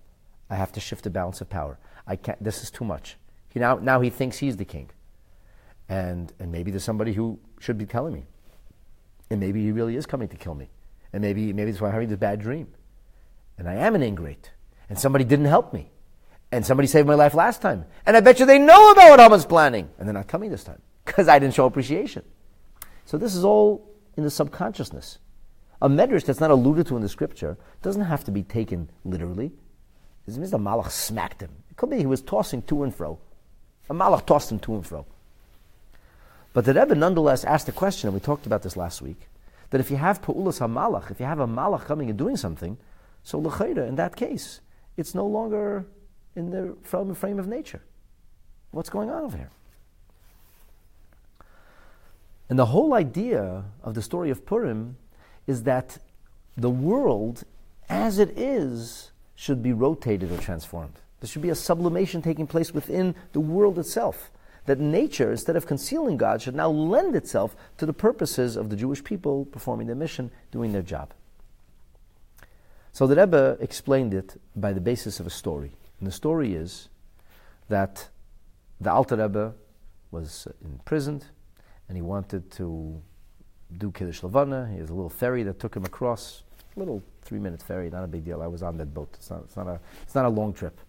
I 0.48 0.56
have 0.56 0.72
to 0.72 0.80
shift 0.80 1.04
the 1.04 1.10
balance 1.10 1.40
of 1.40 1.48
power. 1.48 1.78
I 2.06 2.16
can't, 2.16 2.42
this 2.42 2.62
is 2.62 2.70
too 2.70 2.84
much. 2.84 3.16
He 3.48 3.60
now, 3.60 3.76
now 3.76 4.00
he 4.00 4.10
thinks 4.10 4.38
he's 4.38 4.56
the 4.56 4.64
king. 4.64 4.90
And, 5.88 6.32
and 6.38 6.50
maybe 6.52 6.70
there's 6.70 6.84
somebody 6.84 7.12
who 7.12 7.38
should 7.58 7.78
be 7.78 7.86
telling 7.86 8.14
me. 8.14 8.24
And 9.30 9.40
maybe 9.40 9.62
he 9.62 9.72
really 9.72 9.96
is 9.96 10.06
coming 10.06 10.28
to 10.28 10.36
kill 10.36 10.54
me. 10.54 10.68
And 11.12 11.22
maybe, 11.22 11.52
maybe 11.52 11.70
that's 11.70 11.80
why 11.80 11.88
I'm 11.88 11.94
having 11.94 12.08
this 12.08 12.18
bad 12.18 12.40
dream. 12.40 12.68
And 13.58 13.68
I 13.68 13.74
am 13.74 13.94
an 13.94 14.02
ingrate. 14.02 14.50
And 14.88 14.98
somebody 14.98 15.24
didn't 15.24 15.46
help 15.46 15.72
me. 15.72 15.90
And 16.52 16.66
somebody 16.66 16.88
saved 16.88 17.06
my 17.06 17.14
life 17.14 17.34
last 17.34 17.62
time. 17.62 17.84
And 18.06 18.16
I 18.16 18.20
bet 18.20 18.40
you 18.40 18.46
they 18.46 18.58
know 18.58 18.90
about 18.90 19.10
what 19.10 19.20
Haman's 19.20 19.46
planning. 19.46 19.88
And 19.98 20.08
they're 20.08 20.14
not 20.14 20.28
coming 20.28 20.50
this 20.50 20.64
time. 20.64 20.82
Because 21.04 21.28
I 21.28 21.38
didn't 21.38 21.54
show 21.54 21.66
appreciation. 21.66 22.22
So 23.04 23.18
this 23.18 23.34
is 23.34 23.44
all 23.44 23.90
in 24.16 24.22
the 24.22 24.30
subconsciousness. 24.30 25.18
A 25.82 25.88
medrash 25.88 26.24
that's 26.24 26.40
not 26.40 26.50
alluded 26.50 26.86
to 26.88 26.96
in 26.96 27.02
the 27.02 27.08
scripture 27.08 27.56
doesn't 27.82 28.02
have 28.02 28.22
to 28.24 28.30
be 28.30 28.42
taken 28.42 28.90
literally. 29.04 29.52
It 30.26 30.36
means 30.36 30.50
the 30.50 30.58
malach 30.58 30.90
smacked 30.90 31.40
him. 31.40 31.50
It 31.70 31.76
could 31.76 31.90
be 31.90 31.96
he 31.96 32.06
was 32.06 32.22
tossing 32.22 32.62
to 32.62 32.82
and 32.82 32.94
fro. 32.94 33.18
A 33.88 33.94
malach 33.94 34.26
tossed 34.26 34.52
him 34.52 34.60
to 34.60 34.74
and 34.74 34.86
fro. 34.86 35.06
But 36.52 36.64
the 36.64 36.74
Rebbe 36.74 36.94
nonetheless 36.94 37.44
asked 37.44 37.66
the 37.66 37.72
question, 37.72 38.08
and 38.08 38.14
we 38.14 38.20
talked 38.20 38.46
about 38.46 38.62
this 38.62 38.76
last 38.76 39.00
week, 39.00 39.28
that 39.70 39.80
if 39.80 39.90
you 39.90 39.96
have 39.96 40.20
pa'ulas 40.20 40.60
malach, 40.68 41.10
if 41.10 41.20
you 41.20 41.26
have 41.26 41.40
a 41.40 41.46
malach 41.46 41.84
coming 41.86 42.10
and 42.10 42.18
doing 42.18 42.36
something, 42.36 42.76
so 43.22 43.38
l'chayda, 43.38 43.88
in 43.88 43.96
that 43.96 44.16
case, 44.16 44.60
it's 44.96 45.14
no 45.14 45.26
longer 45.26 45.86
in 46.36 46.50
the 46.50 46.76
frame 47.14 47.38
of 47.38 47.46
nature. 47.46 47.82
What's 48.70 48.90
going 48.90 49.10
on 49.10 49.24
over 49.24 49.36
here? 49.36 49.50
And 52.48 52.58
the 52.58 52.66
whole 52.66 52.94
idea 52.94 53.64
of 53.82 53.94
the 53.94 54.02
story 54.02 54.30
of 54.30 54.44
Purim 54.44 54.96
is 55.46 55.62
that 55.64 55.98
the 56.56 56.70
world, 56.70 57.44
as 57.88 58.18
it 58.18 58.36
is, 58.36 59.10
should 59.34 59.62
be 59.62 59.72
rotated 59.72 60.30
or 60.32 60.38
transformed. 60.38 60.94
There 61.20 61.28
should 61.28 61.42
be 61.42 61.50
a 61.50 61.54
sublimation 61.54 62.22
taking 62.22 62.46
place 62.46 62.72
within 62.72 63.14
the 63.32 63.40
world 63.40 63.78
itself. 63.78 64.30
That 64.66 64.78
nature, 64.78 65.30
instead 65.30 65.56
of 65.56 65.66
concealing 65.66 66.16
God, 66.16 66.42
should 66.42 66.54
now 66.54 66.68
lend 66.70 67.16
itself 67.16 67.56
to 67.78 67.86
the 67.86 67.92
purposes 67.92 68.56
of 68.56 68.68
the 68.68 68.76
Jewish 68.76 69.02
people 69.02 69.46
performing 69.46 69.86
their 69.86 69.96
mission, 69.96 70.30
doing 70.52 70.72
their 70.72 70.82
job. 70.82 71.12
So 72.92 73.06
the 73.06 73.16
Rebbe 73.16 73.56
explained 73.60 74.12
it 74.12 74.40
by 74.56 74.72
the 74.72 74.80
basis 74.80 75.20
of 75.20 75.26
a 75.26 75.30
story. 75.30 75.72
And 76.00 76.06
the 76.06 76.12
story 76.12 76.54
is 76.54 76.88
that 77.68 78.08
the 78.80 78.90
Alter 78.90 79.16
Rebbe 79.16 79.54
was 80.10 80.48
uh, 80.48 80.52
imprisoned 80.64 81.26
and 81.88 81.96
he 81.96 82.02
wanted 82.02 82.50
to 82.52 83.00
do 83.76 83.90
Kiddush 83.92 84.22
Levana. 84.22 84.68
He 84.72 84.78
has 84.78 84.90
a 84.90 84.94
little 84.94 85.10
ferry 85.10 85.42
that 85.44 85.60
took 85.60 85.76
him 85.76 85.84
across, 85.84 86.42
a 86.74 86.78
little 86.78 87.02
three-minute 87.22 87.62
ferry, 87.62 87.90
not 87.90 88.02
a 88.02 88.08
big 88.08 88.24
deal. 88.24 88.42
I 88.42 88.46
was 88.46 88.62
on 88.62 88.76
that 88.78 88.94
boat. 88.94 89.10
It's 89.14 89.30
not, 89.30 89.42
it's 89.44 89.56
not, 89.56 89.68
a, 89.68 89.80
it's 90.02 90.14
not 90.14 90.24
a 90.24 90.28
long 90.28 90.52
trip. 90.52 90.80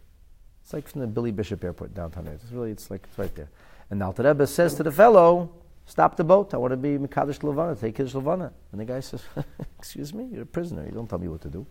It's 0.63 0.74
like 0.74 0.88
from 0.88 1.02
the 1.02 1.08
Billy 1.08 1.32
Bishop 1.32 1.63
Airport 1.63 1.93
downtown. 1.93 2.28
It's 2.28 2.52
really, 2.52 2.71
it's 2.71 2.89
like, 2.89 3.04
it's 3.04 3.17
right 3.17 3.34
there. 3.36 3.50
And 3.89 4.00
the 4.00 4.06
Alter 4.06 4.24
Rebbe 4.24 4.47
says 4.47 4.74
to 4.76 4.84
the 4.84 4.91
fellow, 4.91 5.52
stop 5.86 6.15
the 6.15 6.24
boat. 6.24 6.54
I 6.54 6.58
want 6.58 6.71
to 6.71 6.78
be 6.78 6.97
Mekadosh 6.97 7.43
Levana, 7.43 7.76
take 7.76 7.95
Kiddush 7.95 8.13
Levana. 8.13 8.54
And 8.71 8.80
the 8.80 8.86
guy 8.86 9.02
says, 9.02 9.24
excuse 9.78 10.13
me, 10.13 10.30
you're 10.32 10.43
a 10.43 10.45
prisoner. 10.45 10.86
You 10.86 10.91
don't 10.91 11.10
tell 11.10 11.19
me 11.19 11.28
what 11.28 11.41
to 11.41 11.50
do. 11.50 11.67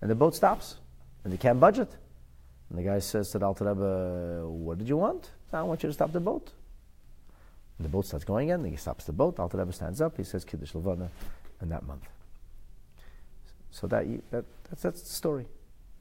And 0.00 0.10
the 0.10 0.14
boat 0.14 0.34
stops, 0.34 0.76
and 1.22 1.32
they 1.32 1.36
can't 1.36 1.60
budget. 1.60 1.96
And 2.74 2.84
the 2.84 2.90
guy 2.90 2.98
says 2.98 3.30
to 3.30 3.38
the 3.38 3.46
Alter 3.46 3.66
Rebbe, 3.66 4.42
uh, 4.42 4.48
what 4.48 4.78
did 4.78 4.88
you 4.88 4.96
want? 4.96 5.30
I 5.52 5.62
want 5.62 5.84
you 5.84 5.88
to 5.88 5.92
stop 5.92 6.10
the 6.10 6.18
boat. 6.18 6.50
And 7.78 7.84
the 7.84 7.88
boat 7.88 8.04
starts 8.04 8.24
going 8.24 8.50
again. 8.50 8.64
He 8.68 8.74
stops 8.74 9.04
the 9.04 9.12
boat. 9.12 9.38
Alter 9.38 9.58
Rebbe 9.58 9.72
stands 9.72 10.00
up. 10.00 10.16
He 10.16 10.24
says 10.24 10.44
Kiddush 10.44 10.74
Levana 10.74 11.08
in 11.62 11.68
that 11.68 11.86
month. 11.86 12.02
So 13.70 13.86
that, 13.86 14.06
that 14.32 14.44
that's, 14.68 14.82
that's 14.82 15.02
the 15.02 15.08
story. 15.08 15.46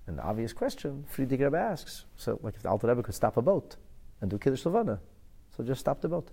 The 0.08 0.20
obvious 0.24 0.52
question 0.52 1.06
Frierdiker 1.16 1.42
Rebbe 1.42 1.58
asks: 1.58 2.06
So, 2.16 2.40
like, 2.42 2.56
if 2.56 2.64
the 2.64 2.70
Alter 2.70 2.88
Rebbe 2.88 3.04
could 3.04 3.14
stop 3.14 3.38
a 3.38 3.44
boat 3.44 3.76
and 4.22 4.32
do 4.32 4.40
Kiddush 4.40 4.66
Levana, 4.66 5.00
so 5.56 5.64
just 5.64 5.82
stop 5.82 6.02
the 6.02 6.10
boat. 6.10 6.30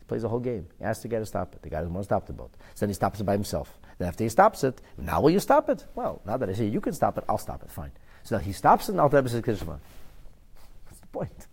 He 0.00 0.04
plays 0.04 0.20
the 0.20 0.28
whole 0.28 0.40
game. 0.40 0.66
He 0.78 0.84
asks 0.84 1.02
the 1.02 1.08
guy 1.08 1.20
to 1.20 1.24
stop 1.24 1.54
it. 1.54 1.62
The 1.62 1.70
guy 1.70 1.78
doesn't 1.78 1.94
want 1.94 2.04
to 2.04 2.08
stop 2.08 2.26
the 2.26 2.34
boat. 2.34 2.50
So 2.74 2.80
then 2.80 2.90
he 2.90 2.94
stops 2.94 3.20
it 3.20 3.24
by 3.24 3.32
himself. 3.32 3.78
Then 3.96 4.08
after 4.08 4.22
he 4.22 4.28
stops 4.28 4.64
it, 4.64 4.82
now 4.98 5.22
will 5.22 5.30
you 5.30 5.40
stop 5.40 5.70
it? 5.70 5.86
Well, 5.94 6.20
now 6.26 6.36
that 6.36 6.50
I 6.50 6.52
say 6.52 6.66
you 6.66 6.82
can 6.82 6.92
stop 6.92 7.16
it, 7.16 7.24
I'll 7.26 7.38
stop 7.38 7.62
it. 7.62 7.70
Fine. 7.70 7.92
So 8.24 8.38
he 8.38 8.52
stops 8.52 8.88
and 8.88 9.00
Alter 9.00 9.16
Rebbe 9.16 9.28
says 9.28 9.42
Kiddush. 9.42 9.62
What's 9.62 11.00
the 11.00 11.06
point? 11.08 11.46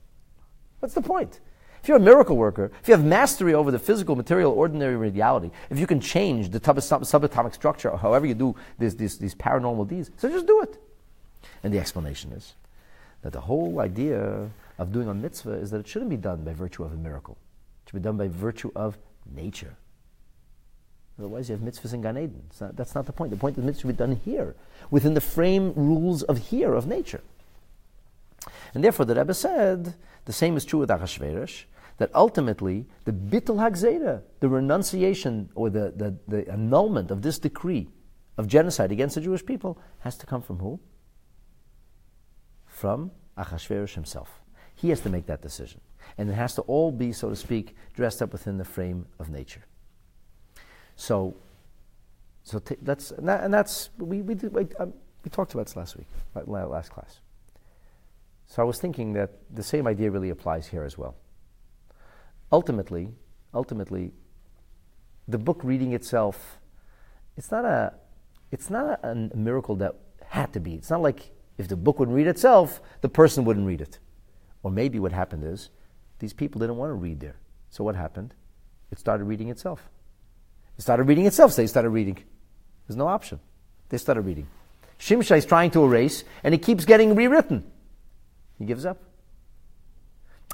What's 0.79 0.93
the 0.93 1.01
point? 1.01 1.39
If 1.81 1.87
you're 1.87 1.97
a 1.97 2.01
miracle 2.01 2.35
worker, 2.35 2.71
if 2.81 2.87
you 2.87 2.93
have 2.93 3.05
mastery 3.05 3.53
over 3.53 3.71
the 3.71 3.79
physical, 3.79 4.15
material, 4.15 4.51
ordinary 4.51 4.95
reality, 4.97 5.49
if 5.69 5.79
you 5.79 5.87
can 5.87 5.99
change 6.01 6.49
the 6.49 6.59
subatomic 6.59 7.53
structure, 7.53 7.89
or 7.89 7.97
however 7.97 8.25
you 8.25 8.33
do 8.33 8.55
this, 8.77 8.95
this, 8.95 9.17
these 9.17 9.33
paranormal 9.33 9.87
deeds, 9.87 10.11
so 10.17 10.29
just 10.29 10.45
do 10.45 10.61
it. 10.61 10.77
And 11.63 11.73
the 11.73 11.79
explanation 11.79 12.33
is 12.33 12.55
that 13.21 13.31
the 13.33 13.41
whole 13.41 13.79
idea 13.79 14.49
of 14.77 14.91
doing 14.91 15.07
a 15.07 15.13
mitzvah 15.13 15.53
is 15.53 15.71
that 15.71 15.79
it 15.79 15.87
shouldn't 15.87 16.09
be 16.09 16.17
done 16.17 16.43
by 16.43 16.53
virtue 16.53 16.83
of 16.83 16.91
a 16.91 16.97
miracle. 16.97 17.37
It 17.85 17.89
should 17.89 18.01
be 18.01 18.03
done 18.03 18.17
by 18.17 18.27
virtue 18.27 18.71
of 18.75 18.97
nature. 19.33 19.75
Otherwise, 21.19 21.49
you 21.49 21.57
have 21.57 21.61
mitzvahs 21.61 21.93
in 21.93 22.01
Gan 22.01 22.17
Eden. 22.17 22.43
Not, 22.61 22.75
that's 22.77 22.95
not 22.95 23.05
the 23.05 23.11
point. 23.11 23.31
The 23.31 23.37
point 23.37 23.57
is 23.57 23.63
mitzvah 23.63 23.81
should 23.81 23.87
be 23.87 23.93
done 23.93 24.15
here, 24.23 24.55
within 24.89 25.13
the 25.13 25.21
frame 25.21 25.73
rules 25.75 26.23
of 26.23 26.37
here, 26.37 26.73
of 26.73 26.87
nature. 26.87 27.21
And 28.73 28.83
therefore, 28.83 29.05
the 29.05 29.15
Rebbe 29.15 29.33
said 29.33 29.95
the 30.25 30.33
same 30.33 30.55
is 30.55 30.63
true 30.63 30.79
with 30.79 30.89
Achashverosh, 30.89 31.63
that 31.97 32.09
ultimately 32.15 32.85
the 33.03 33.11
bittul 33.11 33.57
hagzera, 33.57 34.21
the 34.39 34.47
renunciation 34.47 35.49
or 35.55 35.69
the, 35.69 35.93
the, 35.95 36.15
the 36.27 36.49
annulment 36.49 37.11
of 37.11 37.21
this 37.21 37.37
decree 37.37 37.89
of 38.37 38.47
genocide 38.47 38.91
against 38.91 39.15
the 39.15 39.21
Jewish 39.21 39.45
people, 39.45 39.77
has 39.99 40.17
to 40.17 40.25
come 40.25 40.41
from 40.41 40.59
who? 40.59 40.79
From 42.65 43.11
Achashverosh 43.37 43.95
himself. 43.95 44.41
He 44.75 44.89
has 44.89 45.01
to 45.01 45.09
make 45.09 45.25
that 45.25 45.41
decision. 45.41 45.81
And 46.17 46.29
it 46.29 46.33
has 46.33 46.55
to 46.55 46.61
all 46.61 46.93
be, 46.93 47.11
so 47.11 47.29
to 47.29 47.35
speak, 47.35 47.75
dressed 47.93 48.21
up 48.21 48.31
within 48.31 48.57
the 48.57 48.63
frame 48.63 49.05
of 49.19 49.29
nature. 49.29 49.65
So, 50.99 51.33
so 52.43 52.59
t- 52.59 52.75
that's, 52.81 53.11
and, 53.11 53.25
that, 53.29 53.45
and 53.45 53.53
that's, 53.53 53.89
we, 53.97 54.21
we, 54.21 54.35
did, 54.35 54.53
we, 54.53 54.67
um, 54.79 54.93
we 55.23 55.29
talked 55.29 55.53
about 55.53 55.67
this 55.67 55.77
last 55.77 55.95
week, 55.95 56.07
last 56.45 56.91
class. 56.91 57.21
So 58.47 58.61
I 58.61 58.65
was 58.65 58.79
thinking 58.79 59.13
that 59.13 59.31
the 59.49 59.63
same 59.63 59.87
idea 59.87 60.11
really 60.11 60.29
applies 60.29 60.67
here 60.67 60.83
as 60.83 60.97
well. 60.97 61.15
Ultimately, 62.51 63.13
ultimately, 63.53 64.11
the 65.25 65.37
book 65.37 65.61
reading 65.63 65.93
itself, 65.93 66.59
it's 67.37 67.49
not 67.49 67.63
a, 67.63 67.93
it's 68.51 68.69
not 68.69 68.99
a, 69.01 69.09
a 69.09 69.37
miracle 69.37 69.77
that 69.77 69.95
had 70.25 70.51
to 70.51 70.59
be. 70.59 70.73
It's 70.73 70.89
not 70.89 71.01
like 71.01 71.31
if 71.57 71.69
the 71.69 71.77
book 71.77 71.99
wouldn't 71.99 72.17
read 72.17 72.27
itself, 72.27 72.81
the 72.99 73.09
person 73.09 73.45
wouldn't 73.45 73.65
read 73.65 73.79
it. 73.79 73.99
Or 74.63 74.69
maybe 74.69 74.99
what 74.99 75.13
happened 75.13 75.45
is 75.45 75.69
these 76.19 76.33
people 76.33 76.59
didn't 76.59 76.75
want 76.75 76.89
to 76.89 76.95
read 76.95 77.21
there. 77.21 77.37
So 77.69 77.85
what 77.85 77.95
happened? 77.95 78.33
It 78.91 78.99
started 78.99 79.23
reading 79.23 79.47
itself. 79.47 79.89
It 80.79 80.83
started 80.83 81.03
reading 81.03 81.25
itself, 81.25 81.51
so 81.51 81.61
they 81.61 81.67
started 81.67 81.89
reading. 81.89 82.17
There's 82.87 82.95
no 82.95 83.07
option. 83.07 83.41
They 83.89 83.97
started 83.97 84.21
reading. 84.21 84.47
Shimshai 84.97 85.37
is 85.37 85.45
trying 85.45 85.71
to 85.71 85.83
erase, 85.83 86.23
and 86.41 86.55
it 86.55 86.59
keeps 86.59 86.85
getting 86.85 87.15
rewritten. 87.15 87.69
He 88.57 88.63
gives 88.63 88.85
up. 88.85 88.97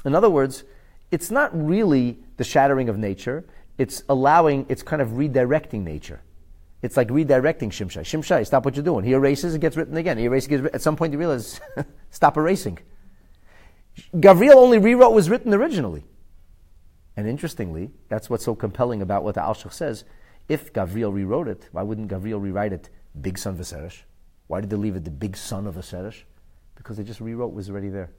In 0.04 0.16
other 0.16 0.28
words, 0.28 0.64
it's 1.12 1.30
not 1.30 1.50
really 1.54 2.18
the 2.38 2.44
shattering 2.44 2.88
of 2.88 2.98
nature, 2.98 3.44
it's 3.78 4.02
allowing, 4.08 4.66
it's 4.68 4.82
kind 4.82 5.00
of 5.00 5.10
redirecting 5.10 5.84
nature. 5.84 6.20
It's 6.82 6.96
like 6.96 7.06
redirecting 7.06 7.70
Shimshai. 7.70 8.02
Shimshai, 8.02 8.44
stop 8.46 8.64
what 8.64 8.74
you're 8.74 8.84
doing. 8.84 9.04
He 9.04 9.12
erases, 9.12 9.54
it 9.54 9.60
gets 9.60 9.76
written 9.76 9.96
again. 9.96 10.18
He 10.18 10.24
erases, 10.24 10.48
gets, 10.48 10.74
at 10.74 10.82
some 10.82 10.96
point 10.96 11.12
he 11.12 11.16
realizes, 11.16 11.60
stop 12.10 12.36
erasing. 12.36 12.80
Gavriel 14.12 14.56
only 14.56 14.78
rewrote 14.78 15.10
what 15.10 15.14
was 15.14 15.30
written 15.30 15.54
originally. 15.54 16.04
And 17.16 17.26
interestingly, 17.26 17.90
that's 18.08 18.28
what's 18.28 18.44
so 18.44 18.54
compelling 18.54 19.00
about 19.00 19.24
what 19.24 19.34
the 19.34 19.40
Alshich 19.40 19.72
says. 19.72 20.04
If 20.48 20.72
Gavriel 20.72 21.12
rewrote 21.12 21.48
it, 21.48 21.68
why 21.72 21.82
wouldn't 21.82 22.10
Gavriel 22.10 22.40
rewrite 22.40 22.72
it 22.72 22.90
big 23.20 23.38
son 23.38 23.56
Viseresh? 23.56 24.02
Why 24.48 24.60
did 24.60 24.70
they 24.70 24.76
leave 24.76 24.96
it 24.96 25.04
the 25.04 25.10
big 25.10 25.36
son 25.36 25.66
of 25.66 25.74
Viseresh? 25.76 26.22
Because 26.76 26.98
they 26.98 27.02
just 27.02 27.20
rewrote 27.20 27.48
what 27.50 27.56
was 27.56 27.70
already 27.70 27.88
there. 27.88 28.10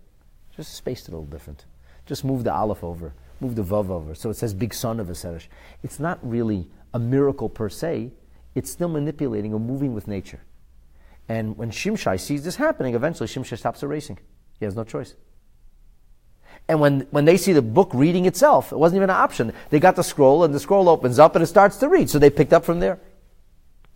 Just 0.55 0.73
spaced 0.73 1.07
it 1.07 1.13
a 1.13 1.17
little 1.17 1.25
different. 1.29 1.65
Just 2.05 2.25
move 2.25 2.43
the 2.43 2.53
Aleph 2.53 2.83
over, 2.83 3.13
move 3.39 3.55
the 3.55 3.63
Vav 3.63 3.89
over. 3.89 4.15
So 4.15 4.29
it 4.29 4.35
says 4.35 4.53
big 4.53 4.73
son 4.73 4.99
of 4.99 5.07
Viseresh. 5.07 5.47
It's 5.83 5.99
not 5.99 6.19
really 6.21 6.69
a 6.93 6.99
miracle 6.99 7.49
per 7.49 7.69
se, 7.69 8.11
it's 8.55 8.71
still 8.71 8.89
manipulating 8.89 9.53
or 9.53 9.59
moving 9.59 9.93
with 9.93 10.07
nature. 10.07 10.41
And 11.29 11.55
when 11.57 11.69
Shimshai 11.69 12.19
sees 12.19 12.43
this 12.43 12.55
happening, 12.55 12.95
eventually 12.95 13.27
Shimshai 13.27 13.57
stops 13.57 13.83
erasing. 13.83 14.17
He 14.57 14.65
has 14.65 14.75
no 14.75 14.83
choice. 14.83 15.15
And 16.69 16.81
when, 16.81 17.01
when 17.11 17.25
they 17.25 17.37
see 17.37 17.53
the 17.53 17.61
book 17.61 17.91
reading 17.93 18.25
itself, 18.25 18.71
it 18.71 18.77
wasn't 18.77 18.97
even 18.97 19.09
an 19.09 19.15
option. 19.15 19.53
They 19.69 19.79
got 19.79 19.95
the 19.95 20.03
scroll, 20.03 20.43
and 20.43 20.53
the 20.53 20.59
scroll 20.59 20.89
opens 20.89 21.17
up, 21.17 21.35
and 21.35 21.43
it 21.43 21.47
starts 21.47 21.77
to 21.77 21.87
read. 21.87 22.09
So 22.09 22.19
they 22.19 22.29
picked 22.29 22.53
up 22.53 22.65
from 22.65 22.79
there. 22.79 22.99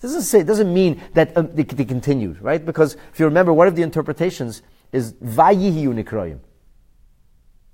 Doesn't 0.02 0.24
say, 0.24 0.42
doesn't 0.44 0.74
mean 0.74 1.02
that 1.14 1.36
um, 1.38 1.50
they, 1.54 1.64
they, 1.64 1.86
continued, 1.86 2.42
right? 2.42 2.66
Because 2.66 2.96
if 3.14 3.20
you 3.20 3.26
remember, 3.26 3.54
one 3.54 3.68
of 3.68 3.76
the 3.76 3.84
interpretations 3.84 4.64
is 4.92 5.14
vayihiu 5.14 5.94
nikroyim. 6.04 6.40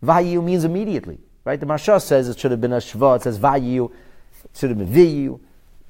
Vayihu 0.03 0.43
means 0.43 0.65
immediately, 0.65 1.19
right? 1.45 1.59
The 1.59 1.65
Maharsha 1.65 2.01
says 2.01 2.27
it 2.27 2.37
should 2.37 2.51
have 2.51 2.59
been 2.59 2.73
a 2.73 2.77
shva. 2.77 3.17
It 3.17 3.23
says 3.23 3.39
vayihu. 3.39 3.91
It 4.43 4.57
should 4.57 4.71
have 4.71 4.79
been 4.79 4.89
viyu 4.89 5.39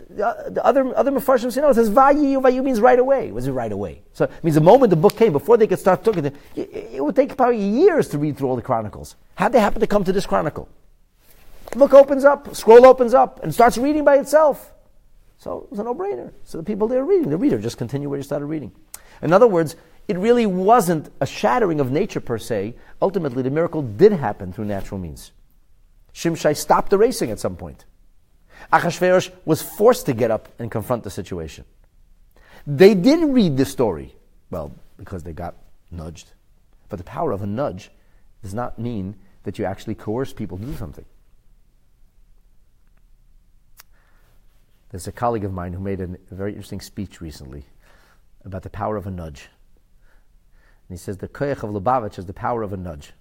the 0.09 0.61
other 0.63 0.95
other 0.95 1.11
mafarshim 1.11 1.51
say 1.51 1.61
no. 1.61 1.69
It 1.69 1.75
says 1.75 1.89
vayu 1.89 2.41
vayu 2.41 2.63
means 2.63 2.79
right 2.79 2.97
away. 2.97 3.31
Was 3.31 3.47
it 3.47 3.51
right 3.51 3.71
away? 3.71 4.01
So 4.13 4.25
it 4.25 4.43
means 4.43 4.55
the 4.55 4.61
moment 4.61 4.89
the 4.89 4.95
book 4.95 5.17
came, 5.17 5.33
before 5.33 5.57
they 5.57 5.67
could 5.67 5.79
start 5.79 6.03
talking, 6.03 6.25
it, 6.25 6.35
it 6.55 7.03
would 7.03 7.15
take 7.15 7.35
probably 7.35 7.59
years 7.59 8.07
to 8.09 8.17
read 8.17 8.37
through 8.37 8.49
all 8.49 8.55
the 8.55 8.61
chronicles. 8.61 9.15
How'd 9.35 9.51
they 9.51 9.59
happen 9.59 9.81
to 9.81 9.87
come 9.87 10.03
to 10.05 10.13
this 10.13 10.25
chronicle? 10.25 10.69
The 11.71 11.79
book 11.79 11.93
opens 11.93 12.23
up, 12.23 12.55
scroll 12.55 12.85
opens 12.85 13.13
up, 13.13 13.43
and 13.43 13.53
starts 13.53 13.77
reading 13.77 14.05
by 14.05 14.17
itself. 14.17 14.73
So 15.37 15.59
it 15.59 15.71
was 15.71 15.79
a 15.79 15.83
no-brainer. 15.83 16.31
So 16.45 16.57
the 16.57 16.63
people 16.63 16.87
there 16.87 17.03
reading, 17.03 17.29
the 17.29 17.37
reader 17.37 17.59
just 17.59 17.77
continue 17.77 18.09
where 18.09 18.17
you 18.17 18.23
started 18.23 18.45
reading. 18.45 18.71
In 19.21 19.33
other 19.33 19.47
words, 19.47 19.75
it 20.07 20.17
really 20.17 20.45
wasn't 20.45 21.11
a 21.19 21.25
shattering 21.25 21.81
of 21.81 21.91
nature 21.91 22.21
per 22.21 22.37
se. 22.37 22.75
Ultimately, 23.01 23.43
the 23.43 23.49
miracle 23.49 23.81
did 23.81 24.13
happen 24.13 24.53
through 24.53 24.65
natural 24.65 24.99
means. 24.99 25.31
Shimshai 26.13 26.55
stopped 26.55 26.93
erasing 26.93 27.29
at 27.29 27.39
some 27.39 27.57
point. 27.57 27.85
Achashverosh 28.71 29.31
was 29.45 29.61
forced 29.61 30.05
to 30.07 30.13
get 30.13 30.31
up 30.31 30.49
and 30.59 30.69
confront 30.69 31.03
the 31.03 31.09
situation. 31.09 31.65
They 32.65 32.95
did 32.95 33.23
read 33.29 33.57
the 33.57 33.65
story, 33.65 34.15
well, 34.49 34.73
because 34.97 35.23
they 35.23 35.33
got 35.33 35.55
nudged. 35.89 36.33
But 36.89 36.97
the 36.97 37.05
power 37.05 37.31
of 37.31 37.41
a 37.41 37.47
nudge 37.47 37.91
does 38.41 38.53
not 38.53 38.77
mean 38.77 39.15
that 39.43 39.57
you 39.57 39.65
actually 39.65 39.95
coerce 39.95 40.33
people 40.33 40.57
to 40.57 40.65
do 40.65 40.75
something. 40.75 41.05
There's 44.89 45.07
a 45.07 45.11
colleague 45.11 45.43
of 45.43 45.53
mine 45.53 45.73
who 45.73 45.79
made 45.79 46.01
a 46.01 46.07
very 46.31 46.51
interesting 46.51 46.81
speech 46.81 47.19
recently 47.21 47.65
about 48.45 48.63
the 48.63 48.69
power 48.69 48.95
of 48.95 49.05
a 49.05 49.11
nudge. 49.11 49.49
And 50.87 50.97
he 50.97 51.01
says 51.01 51.17
the 51.17 51.27
koyach 51.27 51.63
of 51.63 51.71
Lubavitch 51.71 52.17
is 52.17 52.25
the 52.25 52.33
power 52.33 52.63
of 52.63 52.71
a 52.71 52.77
nudge. 52.77 53.11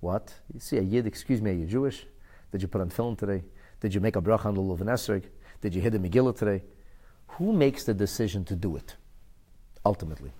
What? 0.00 0.32
You 0.52 0.60
see 0.60 0.78
a 0.78 0.82
yid, 0.82 1.06
excuse 1.06 1.42
me, 1.42 1.50
are 1.50 1.54
you 1.54 1.66
Jewish? 1.66 2.06
Did 2.52 2.62
you 2.62 2.68
put 2.68 2.80
on 2.80 2.90
tefillin 2.90 3.18
today? 3.18 3.42
Did 3.80 3.94
you 3.94 4.00
make 4.00 4.16
a 4.16 4.20
bracha 4.20 4.46
on 4.46 4.54
the 4.54 4.60
Lulav 4.60 4.78
Esrog? 4.78 5.24
Did 5.60 5.74
you 5.74 5.80
hit 5.80 5.90
the 5.90 5.98
Megillah 5.98 6.36
today? 6.36 6.62
Who 7.32 7.52
makes 7.52 7.84
the 7.84 7.94
decision 7.94 8.44
to 8.46 8.56
do 8.56 8.76
it? 8.76 8.96
Ultimately, 9.84 10.32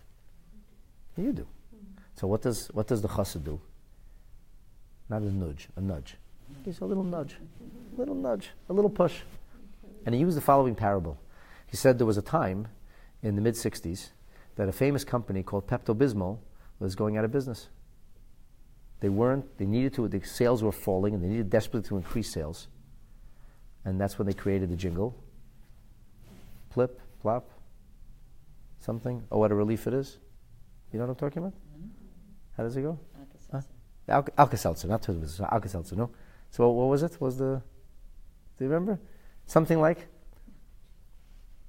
you 1.17 1.33
do. 1.33 1.47
So 2.17 2.27
what 2.27 2.43
does 2.43 2.69
what 2.69 2.87
does 2.87 3.03
the 3.03 3.09
chassid 3.09 3.45
do? 3.45 3.61
Not 5.09 5.23
a 5.23 5.33
nudge, 5.33 5.69
a 5.77 5.81
nudge. 5.81 6.17
He's 6.65 6.81
a 6.81 6.85
little 6.85 7.05
nudge, 7.05 7.37
a 7.97 7.99
little 7.99 8.15
nudge, 8.15 8.51
a 8.69 8.73
little 8.73 8.91
push. 8.91 9.21
And 10.05 10.15
he 10.15 10.21
used 10.21 10.37
the 10.37 10.41
following 10.41 10.75
parable. 10.75 11.19
He 11.67 11.77
said 11.77 11.99
there 11.99 12.07
was 12.07 12.19
a 12.19 12.23
time 12.23 12.69
in 13.23 13.37
the 13.37 13.41
mid 13.41 13.55
'60s 13.55 14.11
that 14.57 14.69
a 14.69 14.73
famous 14.73 15.05
company 15.05 15.43
called 15.43 15.67
Pepto 15.67 15.95
Bismol 15.97 16.39
was 16.81 16.95
going 16.95 17.17
out 17.17 17.25
of 17.25 17.31
business. 17.31 17.69
They 19.01 19.09
weren't. 19.09 19.57
They 19.59 19.67
needed 19.67 19.95
to. 19.95 20.09
The 20.09 20.21
sales 20.23 20.63
were 20.63 20.73
falling, 20.73 21.15
and 21.15 21.23
they 21.23 21.29
needed 21.29 21.51
desperately 21.51 21.89
to 21.89 21.97
increase 21.97 22.33
sales 22.33 22.67
and 23.89 23.99
that's 23.99 24.19
when 24.19 24.27
they 24.27 24.35
created 24.35 24.69
the 24.71 24.77
jingle. 24.77 25.17
Plip, 26.71 27.01
plop, 27.21 27.51
something. 28.81 29.23
Oh, 29.33 29.39
what 29.39 29.51
a 29.51 29.55
relief 29.55 29.87
it 29.87 29.95
is. 29.95 30.19
You 30.93 30.99
know 30.99 31.07
what 31.07 31.13
I'm 31.13 31.17
talking 31.17 31.39
about? 31.39 31.55
Mm-hmm. 31.55 31.89
How 32.57 32.63
does 32.65 32.77
it 32.77 32.83
go? 32.83 32.99
Alka-Seltzer. 33.19 34.31
Alka-Seltzer, 34.39 34.89
not 34.89 35.09
Alka-Seltzer, 35.53 35.97
no? 35.97 36.11
So 36.51 36.71
what 36.71 36.89
was 36.89 37.03
it? 37.03 37.19
Was 37.21 37.39
the, 37.39 37.63
do 38.59 38.65
you 38.65 38.69
remember? 38.71 38.99
Something 39.47 39.81
like 39.81 40.07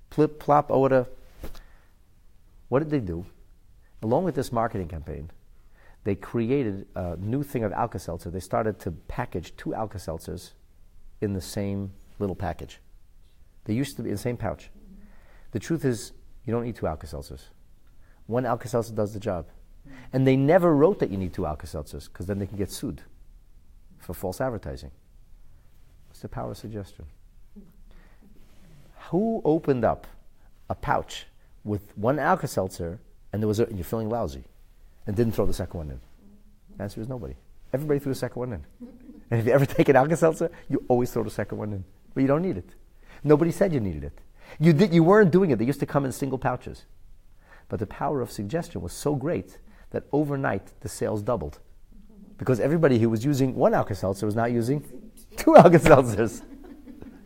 plip, 0.10 0.40
plop, 0.40 0.72
oh, 0.72 0.80
what 0.80 0.92
a, 0.92 1.08
what 2.68 2.80
did 2.80 2.90
they 2.90 3.00
do? 3.00 3.26
Along 4.02 4.24
with 4.24 4.36
this 4.36 4.52
marketing 4.52 4.88
campaign, 4.88 5.32
they 6.04 6.16
created 6.16 6.88
a 6.96 7.16
new 7.18 7.44
thing 7.44 7.64
of 7.64 7.72
Alka-Seltzer. 7.72 8.30
They 8.30 8.40
started 8.40 8.80
to 8.80 8.92
package 8.92 9.56
two 9.58 9.74
Alka-Seltzers 9.74 10.52
in 11.22 11.34
the 11.34 11.42
same 11.42 11.92
little 12.20 12.36
package. 12.36 12.80
They 13.66 13.74
used 13.74 13.96
to 13.98 14.04
be 14.04 14.10
in 14.10 14.16
the 14.16 14.22
same 14.22 14.38
pouch. 14.38 14.70
The 15.52 15.60
truth 15.60 15.86
is, 15.86 16.14
you 16.46 16.54
don't 16.54 16.64
need 16.64 16.76
two 16.76 16.88
Alka 16.88 17.08
Seltzers. 17.08 17.50
One 18.28 18.46
Alka 18.46 18.68
Seltzer 18.68 18.94
does 18.94 19.14
the 19.14 19.20
job. 19.20 19.48
And 20.14 20.26
they 20.26 20.36
never 20.36 20.76
wrote 20.76 21.00
that 21.00 21.10
you 21.10 21.18
need 21.18 21.34
two 21.34 21.46
Alka 21.46 21.68
Seltzers 21.68 22.08
because 22.08 22.26
then 22.26 22.40
they 22.40 22.46
can 22.46 22.58
get 22.58 22.72
sued 22.72 23.02
for 24.00 24.14
false 24.14 24.42
advertising. 24.42 24.92
It's 26.10 26.22
the 26.22 26.30
power 26.30 26.52
of 26.52 26.58
suggestion. 26.58 27.06
Who 29.10 29.42
opened 29.46 29.86
up 29.86 30.08
a 30.70 30.76
pouch 30.76 31.26
with 31.64 31.96
one 31.98 32.20
Alka 32.20 32.48
Seltzer 32.48 33.00
and 33.34 33.42
there 33.42 33.48
was 33.48 33.60
a, 33.60 33.66
and 33.66 33.78
you're 33.78 33.84
feeling 33.84 34.10
lousy 34.10 34.44
and 35.08 35.16
didn't 35.16 35.34
throw 35.34 35.46
the 35.46 35.54
second 35.54 35.78
one 35.78 35.90
in? 35.90 36.00
The 36.78 36.84
answer 36.84 37.02
is 37.02 37.08
nobody. 37.08 37.36
Everybody 37.74 38.00
threw 38.00 38.14
the 38.14 38.20
second 38.20 38.40
one 38.40 38.54
in. 38.54 38.66
And 39.32 39.40
if 39.40 39.46
you 39.46 39.52
ever 39.52 39.66
take 39.66 39.90
an 39.90 39.96
Alka 39.96 40.18
Seltzer, 40.18 40.52
you 40.70 40.84
always 40.88 41.12
throw 41.12 41.24
the 41.24 41.30
second 41.30 41.58
one 41.58 41.74
in 41.74 41.84
but 42.14 42.22
you 42.22 42.28
don't 42.28 42.42
need 42.42 42.58
it. 42.58 42.70
Nobody 43.24 43.52
said 43.52 43.74
you 43.74 43.80
needed 43.80 44.04
it. 44.04 44.20
You, 44.60 44.74
did, 44.74 44.94
you 44.94 45.04
weren't 45.04 45.32
doing 45.32 45.52
it. 45.52 45.60
They 45.60 45.66
used 45.66 45.80
to 45.82 45.86
come 45.86 46.06
in 46.06 46.12
single 46.12 46.38
pouches. 46.38 46.86
But 47.68 47.80
the 47.80 47.88
power 47.88 48.22
of 48.22 48.32
suggestion 48.32 48.82
was 48.82 48.94
so 48.94 49.16
great 49.16 49.60
that 49.92 50.04
overnight 50.12 50.80
the 50.82 50.90
sales 50.90 51.22
doubled. 51.22 51.60
Because 52.38 52.60
everybody 52.60 53.00
who 53.00 53.10
was 53.10 53.24
using 53.26 53.56
one 53.56 53.74
Alka 53.74 53.96
Seltzer 53.96 54.26
was 54.26 54.36
now 54.36 54.46
using 54.46 54.84
two 55.38 55.56
Alka 55.56 55.80
Seltzers. 55.80 56.44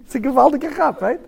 It's 0.05 0.15
a 0.15 0.19
gewaltige 0.19 0.75
Chap, 0.75 1.01
right? 1.01 1.19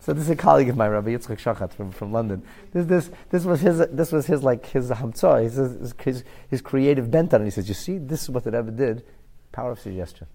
So 0.00 0.12
this 0.12 0.24
is 0.24 0.30
a 0.30 0.36
colleague 0.36 0.68
of 0.68 0.76
mine, 0.76 0.90
Rabbi 0.90 1.10
Yitzchak 1.10 1.38
Shachat 1.38 1.72
from, 1.72 1.90
from 1.90 2.12
London. 2.12 2.42
This, 2.72 2.86
this, 2.86 3.10
this 3.30 3.44
was 3.44 3.60
his, 3.60 3.78
this 3.90 4.12
was 4.12 4.26
his 4.26 4.42
like 4.42 4.64
his 4.64 4.90
hamtzah, 4.90 5.42
his, 5.42 5.94
his, 6.02 6.24
his 6.48 6.60
creative 6.62 7.10
bent 7.10 7.34
on 7.34 7.42
it. 7.42 7.44
He 7.46 7.50
says, 7.50 7.68
you 7.68 7.74
see, 7.74 7.98
this 7.98 8.22
is 8.22 8.30
what 8.30 8.44
the 8.44 8.50
Rebbe 8.50 8.70
did, 8.70 9.04
power 9.52 9.72
of 9.72 9.80
suggestion. 9.80 10.26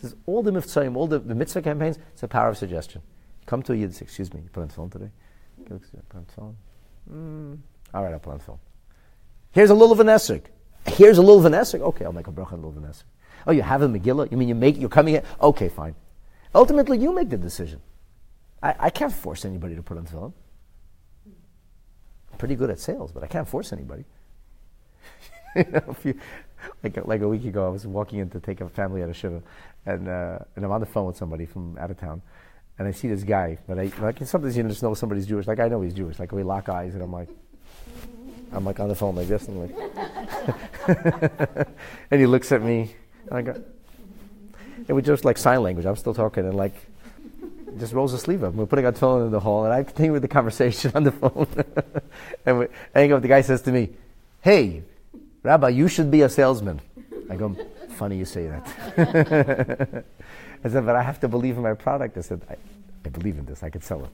Says 0.00 0.14
all 0.26 0.42
the 0.42 0.50
mitzvahs, 0.50 0.94
all 0.96 1.06
the, 1.06 1.18
the 1.18 1.34
mitzvah 1.34 1.62
campaigns, 1.62 1.98
it's 2.12 2.22
a 2.22 2.28
power 2.28 2.50
of 2.50 2.58
suggestion. 2.58 3.02
come 3.46 3.62
to 3.62 3.72
a 3.72 3.76
yid, 3.76 4.00
excuse 4.00 4.32
me, 4.32 4.40
you 4.42 4.50
put 4.50 4.62
on 4.62 4.68
phone 4.68 4.90
today? 4.90 5.10
Put 5.64 5.80
on 6.14 6.26
phone. 6.26 6.56
Mm. 7.12 7.58
All 7.94 8.04
right, 8.04 8.12
I'll 8.12 8.18
put 8.18 8.32
on 8.32 8.38
phone. 8.40 8.58
Here's 9.52 9.70
a 9.70 9.74
little 9.74 9.96
Vanesrik. 9.96 10.42
Here's 10.86 11.18
a 11.18 11.22
little 11.22 11.40
Vanesrik. 11.40 11.80
Okay, 11.80 12.04
I'll 12.04 12.12
make 12.12 12.26
a 12.26 12.32
bracha 12.32 12.52
on 12.52 12.62
little 12.62 12.72
Vanesrik. 12.72 13.04
Oh, 13.46 13.52
you 13.52 13.62
have 13.62 13.82
a 13.82 13.88
Megillah? 13.88 14.30
You 14.30 14.36
mean 14.36 14.48
you 14.48 14.54
make, 14.54 14.76
you're 14.76 14.88
coming 14.88 15.14
in? 15.14 15.22
Okay, 15.40 15.68
fine. 15.68 15.94
Ultimately, 16.54 16.98
you 16.98 17.14
make 17.14 17.30
the 17.30 17.36
decision. 17.36 17.80
I, 18.62 18.74
I 18.78 18.90
can't 18.90 19.12
force 19.12 19.44
anybody 19.44 19.76
to 19.76 19.82
put 19.82 19.96
on 19.98 20.06
tefillin. 20.06 20.32
I'm 22.32 22.38
pretty 22.38 22.56
good 22.56 22.70
at 22.70 22.78
sales, 22.80 23.12
but 23.12 23.22
I 23.22 23.26
can't 23.26 23.48
force 23.48 23.72
anybody. 23.72 24.04
you 25.56 25.64
know, 25.70 25.82
if 25.88 26.04
you, 26.04 26.18
like, 26.82 26.96
a, 26.96 27.06
like 27.06 27.20
a 27.20 27.28
week 27.28 27.44
ago, 27.44 27.66
I 27.66 27.68
was 27.68 27.86
walking 27.86 28.18
in 28.18 28.30
to 28.30 28.40
take 28.40 28.60
a 28.60 28.68
family 28.68 29.02
out 29.02 29.08
of 29.08 29.16
Shiva, 29.16 29.42
and, 29.84 30.08
uh, 30.08 30.38
and 30.54 30.64
I'm 30.64 30.70
on 30.70 30.80
the 30.80 30.86
phone 30.86 31.06
with 31.06 31.16
somebody 31.16 31.46
from 31.46 31.76
out 31.78 31.90
of 31.90 31.98
town, 31.98 32.22
and 32.78 32.86
I 32.86 32.90
see 32.90 33.08
this 33.08 33.22
guy, 33.22 33.58
but 33.66 33.78
I, 33.78 33.90
like, 34.00 34.18
sometimes 34.26 34.56
you 34.56 34.62
just 34.64 34.82
know 34.82 34.94
somebody's 34.94 35.26
Jewish. 35.26 35.46
Like, 35.46 35.60
I 35.60 35.68
know 35.68 35.80
he's 35.80 35.94
Jewish. 35.94 36.18
Like, 36.18 36.32
we 36.32 36.42
lock 36.42 36.68
eyes, 36.68 36.94
and 36.94 37.02
I'm 37.02 37.12
like, 37.12 37.28
I'm 38.52 38.64
like 38.64 38.80
on 38.80 38.88
the 38.88 38.94
phone 38.94 39.16
like 39.16 39.28
this, 39.28 39.48
and 39.48 39.62
like, 39.62 39.74
and 42.10 42.20
he 42.20 42.26
looks 42.26 42.52
at 42.52 42.62
me, 42.62 42.94
and 43.28 43.38
I 43.38 43.42
go, 43.42 43.62
it 44.88 44.92
was 44.92 45.04
just 45.04 45.24
like 45.24 45.36
sign 45.38 45.62
language. 45.62 45.86
I'm 45.86 45.96
still 45.96 46.14
talking, 46.14 46.44
and 46.44 46.54
like, 46.54 46.74
just 47.78 47.92
rolls 47.92 48.12
the 48.12 48.18
sleeve 48.18 48.44
up. 48.44 48.54
We're 48.54 48.66
putting 48.66 48.86
our 48.86 48.92
phone 48.92 49.26
in 49.26 49.32
the 49.32 49.40
hall, 49.40 49.64
and 49.64 49.72
I 49.72 49.82
continue 49.82 50.12
with 50.14 50.22
the 50.22 50.28
conversation 50.28 50.92
on 50.94 51.04
the 51.04 51.12
phone. 51.12 51.46
and, 52.46 52.60
we, 52.60 52.66
and 52.94 53.22
the 53.22 53.28
guy 53.28 53.40
says 53.40 53.62
to 53.62 53.72
me, 53.72 53.90
"Hey, 54.40 54.82
Rabbi, 55.46 55.68
you 55.68 55.86
should 55.88 56.10
be 56.10 56.22
a 56.22 56.28
salesman." 56.28 56.80
I 57.30 57.36
go, 57.36 57.56
"Funny 57.90 58.16
you 58.16 58.24
say 58.24 58.48
that." 58.48 60.04
I 60.64 60.68
said, 60.68 60.84
"But 60.84 60.96
I 60.96 61.02
have 61.02 61.20
to 61.20 61.28
believe 61.28 61.56
in 61.56 61.62
my 61.62 61.74
product." 61.74 62.18
I 62.18 62.20
said, 62.20 62.42
"I, 62.50 62.56
I 63.04 63.08
believe 63.08 63.38
in 63.38 63.44
this. 63.46 63.62
I 63.62 63.70
can 63.70 63.80
sell 63.80 64.04
it. 64.04 64.10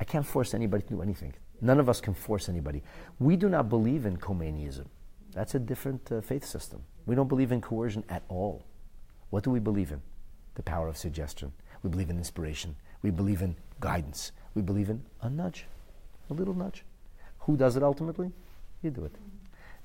I 0.00 0.04
can't 0.04 0.24
force 0.24 0.54
anybody 0.54 0.84
to 0.84 0.88
do 0.88 1.02
anything. 1.02 1.34
None 1.60 1.80
of 1.80 1.88
us 1.88 2.00
can 2.00 2.14
force 2.14 2.48
anybody. 2.48 2.82
We 3.18 3.36
do 3.36 3.48
not 3.48 3.68
believe 3.68 4.06
in 4.06 4.16
Khomeiniism. 4.16 4.86
That's 5.32 5.56
a 5.56 5.58
different 5.58 6.12
uh, 6.12 6.20
faith 6.20 6.44
system. 6.44 6.84
We 7.06 7.16
don't 7.16 7.28
believe 7.28 7.50
in 7.50 7.60
coercion 7.60 8.04
at 8.08 8.22
all. 8.28 8.62
What 9.30 9.42
do 9.42 9.50
we 9.50 9.58
believe 9.58 9.90
in? 9.90 10.00
The 10.54 10.62
power 10.62 10.86
of 10.86 10.96
suggestion. 10.96 11.52
We 11.82 11.90
believe 11.90 12.10
in 12.10 12.18
inspiration. 12.18 12.76
We 13.02 13.10
believe 13.10 13.42
in 13.42 13.56
guidance. 13.80 14.32
We 14.54 14.62
believe 14.62 14.90
in 14.90 15.02
a 15.22 15.28
nudge, 15.28 15.66
a 16.30 16.34
little 16.34 16.54
nudge. 16.54 16.84
Who 17.40 17.56
does 17.56 17.76
it 17.76 17.82
ultimately? 17.82 18.30
You 18.82 18.90
do 18.90 19.04
it. 19.04 19.12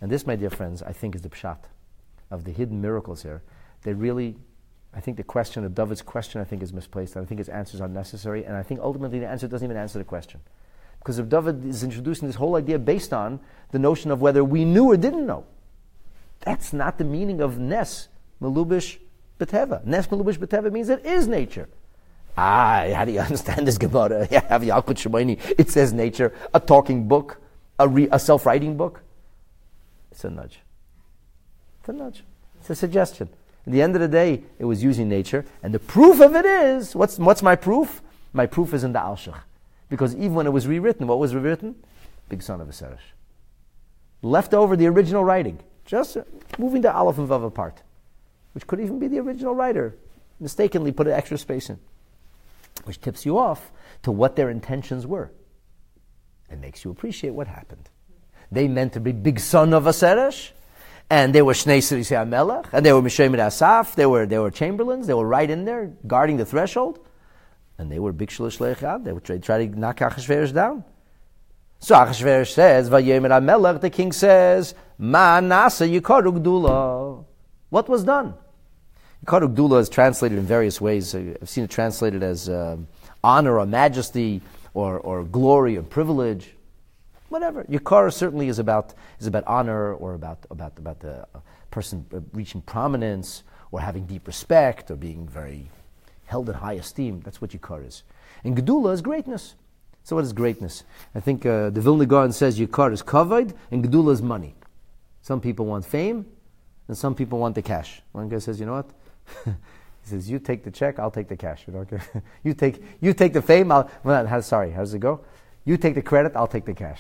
And 0.04 0.12
this, 0.12 0.28
my 0.28 0.36
dear 0.36 0.50
friends, 0.50 0.84
I 0.84 0.92
think 0.92 1.16
is 1.16 1.22
the 1.22 1.30
pshat 1.30 1.60
of 2.30 2.44
the 2.44 2.52
hidden 2.52 2.82
miracles 2.82 3.24
here. 3.24 3.42
They 3.84 3.94
really, 3.94 4.36
I 4.94 5.00
think 5.00 5.16
the 5.16 5.24
question 5.24 5.64
of 5.64 5.74
David's 5.74 6.02
question, 6.02 6.42
I 6.42 6.44
think 6.44 6.62
is 6.62 6.74
misplaced. 6.74 7.16
And 7.16 7.24
I 7.24 7.26
think 7.26 7.40
his 7.40 7.48
answers 7.48 7.80
are 7.80 7.86
unnecessary. 7.86 8.44
And 8.44 8.58
I 8.58 8.64
think 8.64 8.82
ultimately 8.82 9.20
the 9.20 9.28
answer 9.28 9.48
doesn't 9.48 9.66
even 9.66 9.78
answer 9.78 10.00
the 10.00 10.04
question. 10.04 10.42
Because 11.00 11.20
if 11.20 11.30
David 11.30 11.66
is 11.66 11.86
introducing 11.86 12.28
this 12.28 12.36
whole 12.36 12.58
idea 12.58 12.78
based 12.80 13.14
on 13.14 13.40
the 13.72 13.80
notion 13.80 14.12
of 14.12 14.20
whether 14.20 14.44
we 14.44 14.66
knew 14.66 14.92
or 14.92 14.98
didn't 14.98 15.26
know, 15.26 15.46
that's 16.42 16.74
not 16.74 16.98
the 16.98 17.06
meaning 17.06 17.40
of 17.40 17.58
Nes, 17.58 18.10
Melubish, 18.42 18.98
Beteva. 19.40 19.86
Nes, 19.86 20.08
Melubish, 20.08 20.38
Beteva 20.38 20.70
means 20.70 20.90
it 20.90 21.06
is 21.06 21.30
nature. 21.30 21.70
Ah, 22.38 22.88
how 22.94 23.06
do 23.06 23.14
you 23.14 23.20
understand 23.30 23.66
this 23.66 23.78
Gemara? 23.78 24.28
It 25.58 25.70
says 25.70 25.94
nature, 25.94 26.34
a 26.54 26.60
talking 26.60 27.08
book, 27.08 27.42
a, 27.80 27.88
re, 27.88 28.10
a 28.12 28.20
self-writing 28.20 28.76
book. 28.76 29.03
It's 30.14 30.24
a 30.24 30.30
nudge. 30.30 30.60
It's 31.80 31.90
a 31.90 31.94
nudge. 31.94 32.24
It's 32.60 32.70
a 32.70 32.76
suggestion. 32.76 33.30
At 33.66 33.74
the 33.74 33.82
end 33.82 33.96
of 33.96 34.02
the 34.02 34.08
day, 34.08 34.44
it 34.60 34.66
was 34.66 34.84
using 34.84 35.10
nature, 35.10 35.44
and 35.64 35.74
the 35.74 35.80
proof 35.80 36.22
of 36.22 36.36
it 36.36 36.46
is 36.46 36.96
what's, 36.96 37.18
what's 37.18 37.42
my 37.42 37.56
proof? 37.56 38.04
My 38.32 38.46
proof 38.46 38.74
is 38.76 38.84
in 38.84 38.94
the 38.94 39.00
Alshich. 39.00 39.36
Because 39.90 40.16
even 40.16 40.36
when 40.36 40.46
it 40.46 40.52
was 40.52 40.68
rewritten, 40.68 41.08
what 41.08 41.18
was 41.18 41.34
rewritten? 41.34 41.76
Big 42.30 42.44
son 42.44 42.62
of 42.62 42.70
a 42.70 42.72
Seresh. 42.72 43.00
Left 44.22 44.54
over 44.54 44.76
the 44.76 44.86
original 44.86 45.24
writing, 45.24 45.60
just 45.84 46.16
uh, 46.16 46.24
moving 46.60 46.82
the 46.82 46.94
Aleph 46.94 47.18
and 47.18 47.28
Vav 47.28 47.44
apart, 47.46 47.82
which 48.54 48.68
could 48.68 48.80
even 48.80 49.00
be 49.00 49.08
the 49.08 49.20
original 49.20 49.56
writer, 49.56 49.98
mistakenly 50.40 50.92
put 50.92 51.08
an 51.08 51.14
extra 51.14 51.40
space 51.40 51.70
in 51.72 51.80
which 52.86 53.02
tips 53.02 53.26
you 53.26 53.38
off 53.38 53.72
to 54.04 54.12
what 54.12 54.36
their 54.36 54.50
intentions 54.50 55.08
were. 55.08 55.32
and 56.50 56.62
makes 56.62 56.84
you 56.86 56.92
appreciate 56.92 57.32
what 57.32 57.48
happened. 57.48 57.90
They 58.54 58.68
meant 58.68 58.94
to 58.94 59.00
be 59.00 59.12
big 59.12 59.40
son 59.40 59.74
of 59.74 59.88
a 59.88 59.92
Seresh, 59.92 60.52
and 61.10 61.34
they 61.34 61.42
were 61.42 61.54
Shnei 61.54 61.80
Sirisei 61.80 62.28
Melech, 62.28 62.68
and 62.72 62.86
they 62.86 62.94
were 62.94 63.02
Mishemet 63.02 63.40
Asaf, 63.40 63.96
they 63.96 64.06
were, 64.06 64.26
they 64.26 64.38
were 64.38 64.52
chamberlains, 64.52 65.08
they 65.08 65.14
were 65.14 65.28
right 65.28 65.50
in 65.50 65.66
there 65.66 65.92
guarding 66.08 66.38
the 66.38 66.46
threshold, 66.46 67.00
and 67.78 67.92
they 67.92 68.00
were 68.00 68.14
big 68.14 68.30
Shalish 68.30 68.60
Leichad, 68.60 69.04
they 69.04 69.12
would 69.12 69.24
try, 69.24 69.38
try 69.38 69.66
to 69.66 69.80
knock 69.80 69.98
Achashverosh 69.98 70.54
down. 70.54 70.84
So 71.80 71.96
Achashverosh 71.96 72.52
says, 72.52 72.90
Vayemer 72.90 73.44
Melech, 73.44 73.82
the 73.82 73.90
king 73.90 74.12
says, 74.12 74.76
Ma 74.98 75.40
Nasa 75.40 75.90
Yikoru 75.90 76.40
Gdula. 76.40 77.26
What 77.70 77.90
was 77.90 78.04
done? 78.04 78.36
Yikar 79.26 79.54
Gdula 79.54 79.80
is 79.80 79.90
translated 79.90 80.38
in 80.38 80.46
various 80.46 80.80
ways. 80.80 81.16
I've 81.16 81.50
seen 81.50 81.64
it 81.64 81.70
translated 81.70 82.24
as 82.24 82.50
um, 82.50 82.88
honor 83.24 83.60
or 83.60 83.66
majesty 83.66 84.42
or, 84.74 85.00
or 85.00 85.24
glory 85.24 85.78
or 85.78 85.84
privilege. 85.84 86.56
Whatever. 87.30 87.64
Yikar 87.66 88.12
certainly 88.14 88.48
is 88.48 88.60
about, 88.60 88.94
is 89.20 89.28
about 89.28 89.44
honor 89.48 89.94
or 89.94 90.14
about, 90.14 90.46
about, 90.50 90.78
about 90.78 91.00
the 91.00 91.26
person 91.72 92.06
reaching 92.34 92.62
prominence 92.62 93.44
or 93.72 93.82
having 93.82 94.06
deep 94.06 94.28
respect 94.28 94.92
or 94.92 94.96
being 94.96 95.28
very 95.28 95.70
held 96.26 96.50
in 96.50 96.56
high 96.56 96.74
esteem. 96.74 97.22
That's 97.22 97.42
what 97.42 97.52
Yikar 97.52 97.88
is. 97.88 98.04
And 98.44 98.56
Gedula 98.56 98.94
is 98.94 99.02
greatness. 99.02 99.56
So 100.04 100.16
what 100.18 100.26
is 100.26 100.34
greatness? 100.34 100.84
I 101.16 101.20
think 101.22 101.46
uh, 101.46 101.70
the 101.70 101.82
Vilna 101.82 102.06
Gaon 102.06 102.32
says 102.34 102.60
Yikar 102.60 102.92
is 102.92 103.02
covered 103.02 103.54
and 103.72 103.84
Gedula 103.84 104.12
is 104.12 104.22
money. 104.22 104.54
Some 105.22 105.40
people 105.40 105.66
want 105.66 105.86
fame 105.86 106.26
and 106.88 106.98
some 106.98 107.16
people 107.16 107.40
want 107.40 107.56
the 107.56 107.62
cash. 107.62 108.02
One 108.12 108.28
guy 108.30 108.40
says, 108.40 108.60
you 108.60 108.66
know 108.66 108.74
what? 108.74 108.90
he 109.46 110.10
says, 110.10 110.30
"You 110.30 110.40
take 110.40 110.64
the 110.64 110.72
check, 110.72 111.00
I'll 111.00 111.12
take 111.12 111.30
the 111.30 111.38
cash." 111.38 111.66
You, 111.68 111.88
you 112.44 112.54
take 112.54 112.84
you 113.00 113.14
take 113.14 113.34
the 113.34 113.42
fame. 113.42 113.72
I'll 113.72 113.90
well, 114.04 114.28
how, 114.28 114.42
sorry. 114.42 114.72
How 114.72 114.82
does 114.82 114.94
it 114.94 115.00
go? 115.00 115.22
You 115.66 115.78
take 115.78 115.96
the 115.96 116.02
credit, 116.02 116.36
I'll 116.36 116.48
take 116.48 116.66
the 116.66 116.74
cash. 116.74 117.00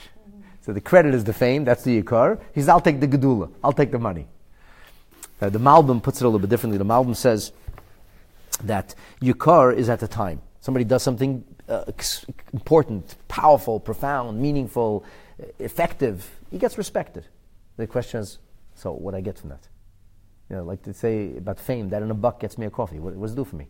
So 0.61 0.71
the 0.71 0.81
credit 0.81 1.13
is 1.13 1.23
the 1.23 1.33
fame. 1.33 1.65
That's 1.65 1.83
the 1.83 2.01
yikar. 2.01 2.39
He 2.53 2.61
says, 2.61 2.69
"I'll 2.69 2.79
take 2.79 2.99
the 2.99 3.07
gedula. 3.07 3.51
I'll 3.63 3.73
take 3.73 3.91
the 3.91 3.99
money." 3.99 4.27
Uh, 5.41 5.49
the 5.49 5.59
Malbim 5.59 6.01
puts 6.01 6.21
it 6.21 6.23
a 6.23 6.27
little 6.27 6.39
bit 6.39 6.49
differently. 6.49 6.77
The 6.77 6.85
Malbim 6.85 7.15
says 7.15 7.51
that 8.63 8.95
yikar 9.21 9.75
is 9.75 9.89
at 9.89 9.99
the 9.99 10.07
time. 10.07 10.41
Somebody 10.61 10.85
does 10.85 11.03
something 11.03 11.43
uh, 11.67 11.83
important, 12.53 13.15
powerful, 13.27 13.79
profound, 13.81 14.39
meaningful, 14.39 15.03
effective. 15.59 16.39
He 16.49 16.57
gets 16.57 16.77
respected. 16.77 17.27
The 17.75 17.87
question 17.87 18.21
is, 18.21 18.39
so 18.75 18.93
what 18.93 19.15
I 19.15 19.19
get 19.19 19.37
from 19.37 19.49
that? 19.49 19.67
You 20.49 20.57
know, 20.57 20.63
like 20.63 20.81
to 20.83 20.93
say 20.93 21.35
about 21.35 21.59
fame, 21.59 21.89
that 21.89 22.01
in 22.01 22.11
a 22.11 22.13
buck 22.13 22.39
gets 22.39 22.57
me 22.57 22.65
a 22.65 22.69
coffee. 22.69 22.99
What, 22.99 23.15
what 23.15 23.25
does 23.25 23.33
it 23.33 23.35
do 23.35 23.43
for 23.43 23.57
me? 23.57 23.67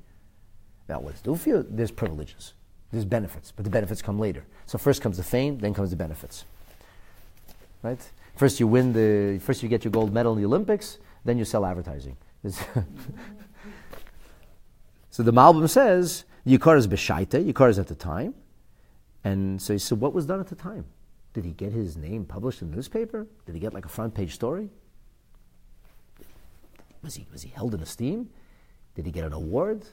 Now, 0.87 0.99
what's 0.99 1.21
it 1.21 1.23
do 1.23 1.35
for 1.35 1.49
you? 1.49 1.65
There's 1.67 1.91
privileges, 1.91 2.53
there's 2.93 3.05
benefits, 3.05 3.51
but 3.51 3.65
the 3.65 3.71
benefits 3.71 4.01
come 4.03 4.19
later. 4.19 4.45
So 4.67 4.77
first 4.77 5.01
comes 5.01 5.17
the 5.17 5.23
fame, 5.23 5.57
then 5.57 5.73
comes 5.73 5.89
the 5.89 5.95
benefits. 5.95 6.45
Right? 7.81 7.99
First 8.35 8.59
you 8.59 8.67
win 8.67 8.93
the, 8.93 9.39
first 9.39 9.63
you 9.63 9.67
get 9.67 9.83
your 9.83 9.91
gold 9.91 10.13
medal 10.13 10.33
in 10.33 10.39
the 10.39 10.45
Olympics, 10.45 10.99
then 11.25 11.39
you 11.39 11.43
sell 11.43 11.65
advertising. 11.65 12.15
so 15.09 15.23
the 15.23 15.33
Malbim 15.33 15.67
says, 15.67 16.25
Yikar 16.45 16.77
is 16.77 16.87
Beshaita, 16.87 17.51
Yikar 17.51 17.69
is 17.69 17.79
at 17.79 17.87
the 17.87 17.95
time. 17.95 18.35
And 19.23 19.59
so 19.59 19.73
he 19.73 19.79
said, 19.79 19.99
what 19.99 20.13
was 20.13 20.27
done 20.27 20.39
at 20.39 20.47
the 20.47 20.55
time? 20.55 20.85
Did 21.33 21.45
he 21.45 21.51
get 21.51 21.71
his 21.71 21.97
name 21.97 22.25
published 22.25 22.61
in 22.61 22.69
the 22.69 22.75
newspaper? 22.75 23.25
Did 23.47 23.55
he 23.55 23.59
get 23.59 23.73
like 23.73 23.85
a 23.85 23.89
front 23.89 24.13
page 24.13 24.35
story? 24.35 24.69
Was 27.01 27.15
he, 27.15 27.25
was 27.31 27.41
he 27.41 27.49
held 27.49 27.73
in 27.73 27.81
esteem? 27.81 28.29
Did 28.93 29.07
he 29.07 29.11
get 29.11 29.25
an 29.25 29.33
award? 29.33 29.83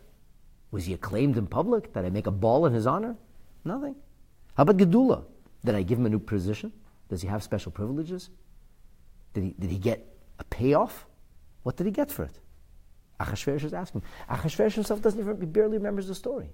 Was 0.71 0.87
he 0.87 0.95
acclaimed 0.95 1.37
in 1.37 1.47
public? 1.47 1.93
Did 1.93 2.05
I 2.05 2.11
make 2.11 2.27
a 2.27 2.31
ball 2.31 2.67
in 2.67 2.73
his 2.73 2.87
honor? 2.87 3.17
Nothing. 3.65 3.97
How 4.55 4.63
about 4.63 4.77
Gedula? 4.77 5.25
Did 5.65 5.75
I 5.75 5.83
give 5.83 5.99
him 5.99 6.07
a 6.07 6.11
new 6.11 6.19
position? 6.19 6.73
Does 7.09 7.23
he 7.23 7.29
have 7.29 7.43
special 7.43 7.73
privileges? 7.73 8.31
Did 9.35 9.45
he, 9.45 9.55
did 9.59 9.71
he 9.71 9.79
get 9.79 10.07
a 10.39 10.45
payoff? 10.45 11.07
What 11.63 11.77
did 11.77 11.87
he 11.87 11.93
get 11.93 12.11
for 12.11 12.25
it? 12.25 12.39
Achashverosh 13.19 13.65
is 13.65 13.75
asking. 13.75 14.03
Achashverosh 14.31 14.75
himself 14.75 15.03
doesn't 15.03 15.21
even, 15.21 15.39
he 15.41 15.47
barely 15.47 15.77
remembers 15.77 16.07
the 16.09 16.15
story. 16.15 16.51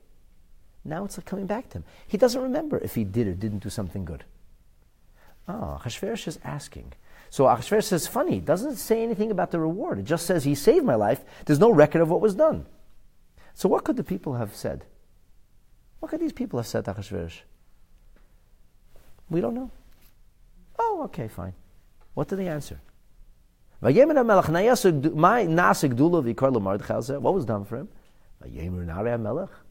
Now 0.84 1.04
it's 1.04 1.16
like 1.16 1.26
coming 1.26 1.46
back 1.46 1.68
to 1.70 1.78
him. 1.78 1.84
He 2.06 2.16
doesn't 2.16 2.40
remember 2.40 2.78
if 2.78 2.94
he 2.94 3.04
did 3.04 3.26
or 3.28 3.34
didn't 3.34 3.62
do 3.62 3.70
something 3.70 4.04
good. 4.04 4.24
Oh, 5.48 5.80
Achashverosh 5.80 6.26
is 6.26 6.38
asking. 6.42 6.92
So 7.30 7.44
Achashverosh 7.44 7.84
says, 7.84 8.06
funny, 8.06 8.38
it 8.38 8.44
doesn't 8.44 8.76
say 8.76 9.02
anything 9.02 9.30
about 9.30 9.50
the 9.50 9.60
reward. 9.60 9.98
It 9.98 10.04
just 10.04 10.26
says 10.26 10.44
he 10.44 10.54
saved 10.54 10.84
my 10.84 10.94
life. 10.94 11.24
There's 11.44 11.60
no 11.60 11.70
record 11.70 12.00
of 12.02 12.10
what 12.10 12.20
was 12.20 12.34
done. 12.34 12.66
So 13.56 13.70
what 13.70 13.84
could 13.84 13.96
the 13.96 14.04
people 14.04 14.34
have 14.34 14.54
said? 14.54 14.84
What 15.98 16.10
could 16.10 16.20
these 16.20 16.34
people 16.34 16.58
have 16.58 16.66
said 16.66 16.84
Achashverosh? 16.84 17.40
We 19.30 19.40
don't 19.40 19.54
know. 19.54 19.70
Oh, 20.78 21.00
okay, 21.04 21.26
fine. 21.26 21.54
What 22.12 22.28
did 22.28 22.36
they 22.36 22.48
answer? 22.48 22.78
What 27.18 27.34
was 27.34 27.44
done 27.46 27.64
for 27.64 27.76
him? 27.76 27.88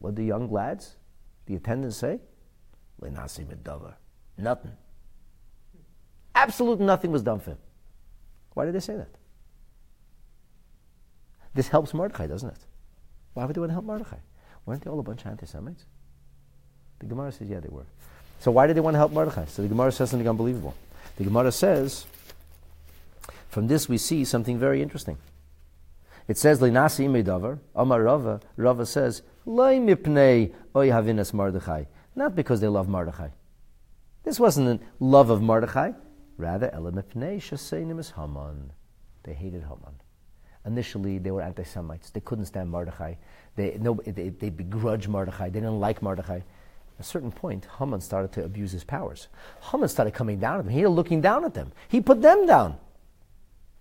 What 0.00 0.16
the 0.16 0.24
young 0.24 0.50
lads, 0.50 0.96
the 1.46 1.54
attendants 1.54 1.96
say? 1.96 2.18
Nothing. 4.36 4.72
Absolute 6.34 6.80
nothing 6.80 7.12
was 7.12 7.22
done 7.22 7.38
for 7.38 7.52
him. 7.52 7.58
Why 8.54 8.64
did 8.64 8.74
they 8.74 8.80
say 8.80 8.96
that? 8.96 9.14
This 11.54 11.68
helps 11.68 11.94
Mordechai, 11.94 12.26
doesn't 12.26 12.50
it? 12.50 12.66
Why 13.36 13.44
would 13.44 13.54
they 13.54 13.60
want 13.60 13.68
to 13.68 13.74
help 13.74 13.84
Mordechai? 13.84 14.16
Weren't 14.64 14.82
they 14.82 14.88
all 14.88 14.98
a 14.98 15.02
bunch 15.02 15.20
of 15.20 15.26
anti 15.26 15.44
Semites? 15.44 15.84
The 17.00 17.04
Gemara 17.04 17.30
says, 17.30 17.50
yeah, 17.50 17.60
they 17.60 17.68
were. 17.68 17.84
So 18.40 18.50
why 18.50 18.66
did 18.66 18.76
they 18.76 18.80
want 18.80 18.94
to 18.94 18.98
help 18.98 19.12
Mordechai? 19.12 19.44
So 19.44 19.60
the 19.60 19.68
Gemara 19.68 19.92
says 19.92 20.08
something 20.08 20.26
unbelievable. 20.26 20.74
The 21.16 21.24
Gemara 21.24 21.52
says, 21.52 22.06
From 23.50 23.66
this, 23.66 23.90
we 23.90 23.98
see 23.98 24.24
something 24.24 24.58
very 24.58 24.80
interesting. 24.80 25.18
It 26.26 26.38
says, 26.38 26.60
Linasi 26.60 27.04
imedavar, 27.06 27.58
Amar 27.74 28.02
Rava, 28.04 28.40
Rava 28.56 28.86
says, 28.86 29.20
Loi 29.44 29.74
mipnei 29.80 30.54
oy 30.74 30.88
havinas 30.88 31.34
Mordechai. 31.34 31.84
Not 32.14 32.34
because 32.34 32.62
they 32.62 32.68
love 32.68 32.88
Mordechai. 32.88 33.28
This 34.24 34.40
wasn't 34.40 34.80
a 34.80 34.84
love 34.98 35.28
of 35.28 35.42
Mordechai. 35.42 35.92
Rather, 36.38 36.70
Ela 36.72 36.90
mipnei 36.90 37.36
shaseinim 37.36 38.00
is 38.00 38.12
Haman. 38.12 38.72
They 39.24 39.34
hated 39.34 39.64
Haman. 39.64 40.00
Initially, 40.66 41.18
they 41.18 41.30
were 41.30 41.42
anti 41.42 41.62
Semites. 41.62 42.10
They 42.10 42.20
couldn't 42.20 42.46
stand 42.46 42.70
Mordechai. 42.70 43.14
They, 43.54 43.78
no, 43.80 43.94
they, 44.04 44.30
they 44.30 44.50
begrudged 44.50 45.08
Mordechai. 45.08 45.48
They 45.48 45.60
didn't 45.60 45.80
like 45.80 46.02
Mordechai. 46.02 46.36
At 46.38 46.44
a 46.98 47.02
certain 47.02 47.30
point, 47.30 47.66
Haman 47.78 48.00
started 48.00 48.32
to 48.32 48.44
abuse 48.44 48.72
his 48.72 48.82
powers. 48.82 49.28
Haman 49.70 49.88
started 49.88 50.14
coming 50.14 50.40
down 50.40 50.58
at 50.58 50.64
them. 50.64 50.74
He 50.74 50.84
was 50.84 50.90
looking 50.94 51.20
down 51.20 51.44
at 51.44 51.54
them. 51.54 51.72
He 51.88 52.00
put 52.00 52.20
them 52.20 52.46
down. 52.46 52.78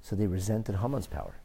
So 0.01 0.15
they 0.15 0.27
resented 0.27 0.75
Haman's 0.75 1.07
power. 1.07 1.36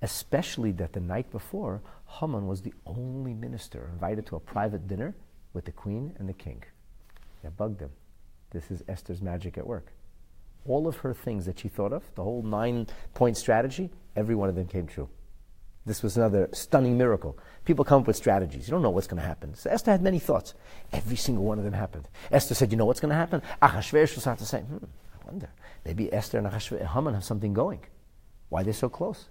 Especially 0.00 0.72
that 0.72 0.92
the 0.92 1.00
night 1.00 1.30
before, 1.30 1.82
Haman 2.06 2.46
was 2.46 2.62
the 2.62 2.72
only 2.86 3.34
minister 3.34 3.90
invited 3.92 4.24
to 4.26 4.36
a 4.36 4.40
private 4.40 4.88
dinner 4.88 5.14
with 5.52 5.64
the 5.64 5.72
queen 5.72 6.14
and 6.18 6.28
the 6.28 6.32
king. 6.32 6.62
That 7.42 7.56
bugged 7.56 7.80
him. 7.80 7.90
This 8.50 8.70
is 8.70 8.82
Esther's 8.88 9.20
magic 9.20 9.58
at 9.58 9.66
work. 9.66 9.92
All 10.66 10.86
of 10.86 10.98
her 10.98 11.14
things 11.14 11.46
that 11.46 11.58
she 11.58 11.68
thought 11.68 11.92
of, 11.92 12.02
the 12.14 12.22
whole 12.22 12.42
nine 12.42 12.86
point 13.14 13.36
strategy, 13.36 13.90
every 14.16 14.34
one 14.34 14.48
of 14.48 14.54
them 14.54 14.66
came 14.66 14.86
true. 14.86 15.08
This 15.88 16.02
was 16.02 16.18
another 16.18 16.50
stunning 16.52 16.98
miracle. 16.98 17.38
People 17.64 17.82
come 17.82 18.02
up 18.02 18.06
with 18.06 18.16
strategies. 18.16 18.68
You 18.68 18.72
don't 18.72 18.82
know 18.82 18.90
what's 18.90 19.06
going 19.06 19.22
to 19.22 19.26
happen. 19.26 19.54
So 19.54 19.70
Esther 19.70 19.90
had 19.90 20.02
many 20.02 20.18
thoughts. 20.18 20.52
Every 20.92 21.16
single 21.16 21.44
one 21.44 21.56
of 21.58 21.64
them 21.64 21.72
happened. 21.72 22.08
Esther 22.30 22.54
said, 22.54 22.70
You 22.70 22.76
know 22.76 22.84
what's 22.84 23.00
going 23.00 23.08
to 23.08 23.14
happen? 23.14 23.40
Achashverosh 23.62 24.14
will 24.14 24.20
start 24.20 24.38
to 24.40 24.44
say, 24.44 24.60
Hmm, 24.60 24.84
I 24.84 25.24
wonder. 25.24 25.48
Maybe 25.86 26.12
Esther 26.12 26.36
and 26.36 26.46
Achashverosh, 26.46 26.92
Haman 26.92 27.14
have 27.14 27.24
something 27.24 27.54
going. 27.54 27.80
Why 28.50 28.60
are 28.60 28.64
they 28.64 28.72
so 28.72 28.90
close? 28.90 29.28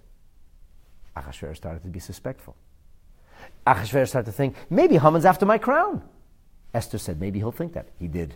Achashverosh 1.16 1.56
started 1.56 1.82
to 1.84 1.88
be 1.88 2.00
suspectful. 2.00 2.56
Achashverosh 3.64 4.08
started 4.08 4.26
to 4.26 4.36
think, 4.36 4.56
maybe 4.68 4.96
Haman's 4.96 5.24
after 5.24 5.46
my 5.46 5.58
crown. 5.58 6.02
Esther 6.74 6.98
said, 6.98 7.20
maybe 7.20 7.38
he'll 7.38 7.52
think 7.52 7.72
that. 7.74 7.88
He 8.00 8.08
did. 8.08 8.34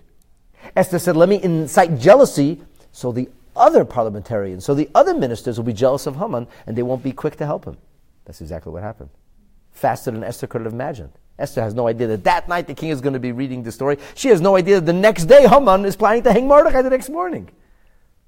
Esther 0.77 1.01
said, 1.01 1.17
let 1.17 1.29
me 1.29 1.43
incite 1.43 1.99
jealousy 1.99 2.63
so 2.93 3.11
the 3.11 3.29
other 3.57 3.85
parliamentarians, 3.85 4.65
so 4.65 4.75
the 4.75 4.89
other 4.95 5.15
ministers 5.15 5.59
will 5.59 5.65
be 5.65 5.73
jealous 5.73 6.07
of 6.07 6.17
Haman 6.17 6.47
and 6.67 6.77
they 6.77 6.83
won't 6.83 7.03
be 7.03 7.13
quick 7.13 7.37
to 7.37 7.47
help 7.47 7.65
him. 7.65 7.77
That's 8.25 8.41
exactly 8.41 8.73
what 8.73 8.83
happened. 8.83 9.11
Faster 9.73 10.11
than 10.11 10.23
Esther 10.23 10.47
could 10.47 10.63
have 10.63 10.73
imagined. 10.73 11.13
Esther 11.39 11.63
has 11.63 11.75
no 11.75 11.89
idea 11.89 12.07
that 12.07 12.25
that 12.25 12.49
night 12.49 12.67
the 12.67 12.75
king 12.75 12.91
is 12.91 13.01
going 13.01 13.15
to 13.15 13.19
be 13.19 13.33
reading 13.33 13.63
the 13.63 13.73
story. 13.73 13.99
She 14.15 14.29
has 14.29 14.41
no 14.41 14.57
idea 14.57 14.77
that 14.77 14.87
the 14.87 14.93
next 14.93 15.25
day 15.25 15.47
Haman 15.49 15.85
is 15.85 15.97
planning 15.97 16.23
to 16.25 16.33
hang 16.33 16.47
Mordecai 16.47 16.83
the 16.83 16.91
next 16.91 17.09
morning. 17.09 17.51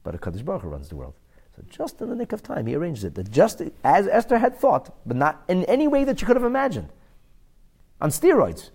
But 0.03 0.15
a 0.15 0.19
Kadosh 0.19 0.45
Baruch 0.45 0.65
runs 0.65 0.89
the 0.89 0.97
world. 0.97 1.15
So 1.55 1.63
just 1.71 2.01
in 2.01 2.09
the 2.09 2.17
nick 2.17 2.33
of 2.33 2.43
time, 2.43 2.67
he 2.67 2.75
arranged 2.75 3.05
it. 3.05 3.15
That 3.15 3.31
just 3.31 3.63
as 3.85 4.09
Esther 4.09 4.39
had 4.39 4.57
thought, 4.57 4.95
but 5.07 5.17
not 5.17 5.45
in 5.49 5.65
any 5.65 5.87
way 5.87 6.05
that 6.05 6.19
she 6.19 6.27
could 6.27 6.37
have 6.37 6.45
imagined. 6.45 6.89
On 8.01 8.11
steroids. 8.11 8.71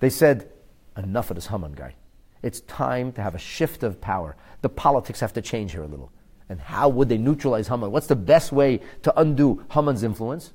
They 0.00 0.10
said, 0.10 0.50
enough 0.96 1.30
of 1.30 1.36
this 1.36 1.46
Haman 1.46 1.72
guy. 1.72 1.94
It's 2.42 2.60
time 2.60 3.12
to 3.12 3.22
have 3.22 3.34
a 3.34 3.38
shift 3.38 3.82
of 3.82 4.00
power. 4.00 4.36
The 4.62 4.68
politics 4.68 5.20
have 5.20 5.32
to 5.34 5.42
change 5.42 5.72
here 5.72 5.82
a 5.82 5.86
little. 5.86 6.12
And 6.48 6.60
how 6.60 6.88
would 6.88 7.08
they 7.08 7.18
neutralize 7.18 7.68
Haman? 7.68 7.90
What's 7.90 8.06
the 8.06 8.16
best 8.16 8.52
way 8.52 8.80
to 9.02 9.18
undo 9.18 9.64
Haman's 9.70 10.02
influence? 10.02 10.52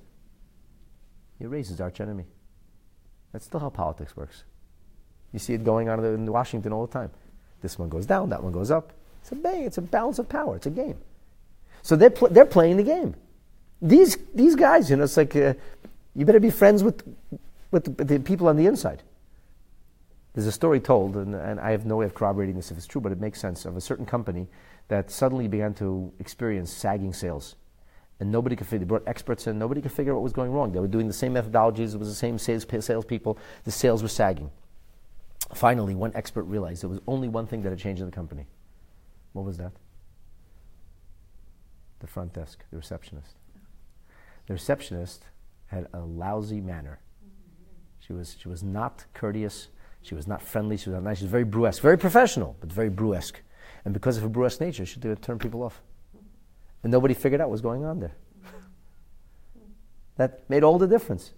He 1.38 1.46
raises 1.46 1.82
arch 1.82 2.00
enemy. 2.00 2.26
That's 3.32 3.46
still 3.46 3.60
how 3.60 3.70
politics 3.70 4.16
works. 4.16 4.44
You 5.34 5.40
see 5.40 5.54
it 5.54 5.64
going 5.64 5.90
on 5.90 6.04
in 6.04 6.32
Washington 6.32 6.74
all 6.74 6.86
the 6.86 6.94
time. 6.94 7.12
This 7.62 7.78
one 7.80 7.90
goes 7.90 8.06
down, 8.06 8.30
that 8.30 8.44
one 8.44 8.52
goes 8.52 8.72
up. 8.72 8.94
It's 9.22 9.32
a 9.32 9.36
bang, 9.36 9.64
it's 9.64 9.78
a 9.78 9.82
balance 9.82 10.20
of 10.20 10.28
power, 10.28 10.56
it's 10.56 10.66
a 10.66 10.72
game. 10.72 10.98
So 11.82 11.96
they're, 11.96 12.10
pl- 12.10 12.30
they're 12.30 12.46
playing 12.46 12.78
the 12.78 12.84
game. 12.84 13.16
These, 13.82 14.18
these 14.34 14.56
guys, 14.56 14.90
you 14.90 14.96
know, 14.96 15.04
it's 15.04 15.18
like 15.18 15.36
uh, 15.36 15.54
you 16.16 16.26
better 16.26 16.40
be 16.40 16.50
friends 16.50 16.84
with, 16.84 17.04
with 17.72 17.98
the, 17.98 18.04
the, 18.04 18.20
people 18.20 18.48
on 18.48 18.56
the 18.56 18.66
inside. 18.66 19.02
There's 20.34 20.48
a 20.48 20.52
story 20.52 20.80
told, 20.80 21.18
and, 21.18 21.36
and 21.36 21.60
I 21.60 21.72
have 21.72 21.86
no 21.86 21.98
way 21.98 22.06
of 22.06 22.14
corroborating 22.14 22.56
this 22.56 22.72
if 22.72 22.78
it's 22.78 22.88
true, 22.88 23.02
but 23.02 23.12
it 23.12 23.20
makes 23.20 23.40
sense, 23.40 23.66
of 23.66 23.76
a 23.76 23.82
certain 23.82 24.06
company 24.06 24.48
that 24.88 25.12
suddenly 25.12 25.48
began 25.48 25.74
to 25.76 26.14
experience 26.20 26.72
sagging 26.72 27.14
sales. 27.14 27.56
And 28.20 28.32
nobody 28.32 28.56
could 28.56 28.68
figure, 28.68 28.80
they 28.80 28.86
brought 28.86 29.08
experts 29.08 29.48
in, 29.48 29.60
nobody 29.60 29.82
could 29.82 29.92
figure 29.92 30.14
out 30.14 30.18
what 30.18 30.24
was 30.24 30.34
going 30.34 30.52
wrong. 30.52 30.72
They 30.72 30.80
were 30.80 30.88
doing 30.88 31.08
the 31.08 31.14
same 31.14 31.34
methodologies, 31.34 31.94
it 31.94 31.98
was 31.98 32.08
the 32.08 32.16
same 32.16 32.38
sales, 32.38 32.66
salespeople, 32.80 33.38
the 33.64 33.72
sales 33.72 34.02
were 34.02 34.10
sagging. 34.10 34.52
Finally, 35.54 35.96
one 35.96 36.12
expert 36.16 36.44
realized 36.44 36.84
there 36.84 36.90
was 36.90 37.00
only 37.08 37.28
one 37.28 37.46
thing 37.46 37.62
that 37.64 37.70
had 37.70 37.80
changed 37.80 38.00
in 38.00 38.06
the 38.06 38.16
company. 38.16 38.46
What 39.34 39.44
was 39.44 39.58
that? 39.58 39.72
The 42.00 42.08
front 42.08 42.34
desk, 42.34 42.64
the 42.72 42.78
receptionist. 42.78 43.36
The 44.48 44.54
receptionist 44.54 45.26
had 45.68 45.88
a 45.94 46.00
lousy 46.00 46.62
manner. 46.62 47.00
She 48.00 48.14
was, 48.14 48.38
she 48.40 48.50
was 48.50 48.64
not 48.64 49.06
courteous. 49.14 49.68
She 50.02 50.16
was 50.16 50.28
not 50.28 50.42
friendly. 50.42 50.78
She 50.78 50.90
was 50.90 50.96
not 50.96 51.04
nice. 51.04 51.20
She 51.20 51.26
was 51.26 51.32
very 51.32 51.46
brusque, 51.46 51.82
very 51.82 51.98
professional, 51.98 52.56
but 52.60 52.72
very 52.72 52.90
brusque. 52.90 53.40
And 53.86 53.94
because 53.94 54.18
of 54.18 54.24
her 54.24 54.30
brusque 54.30 54.62
nature, 54.62 54.86
she 54.86 55.00
would 55.00 55.22
turn 55.22 55.40
people 55.40 55.64
off. 55.64 55.82
And 56.84 56.92
nobody 56.92 57.14
figured 57.14 57.42
out 57.42 57.48
what 57.48 57.54
was 57.54 57.62
going 57.62 57.86
on 57.86 58.00
there. 58.00 58.16
that 60.18 60.50
made 60.50 60.64
all 60.64 60.80
the 60.80 60.88
difference. 60.88 61.32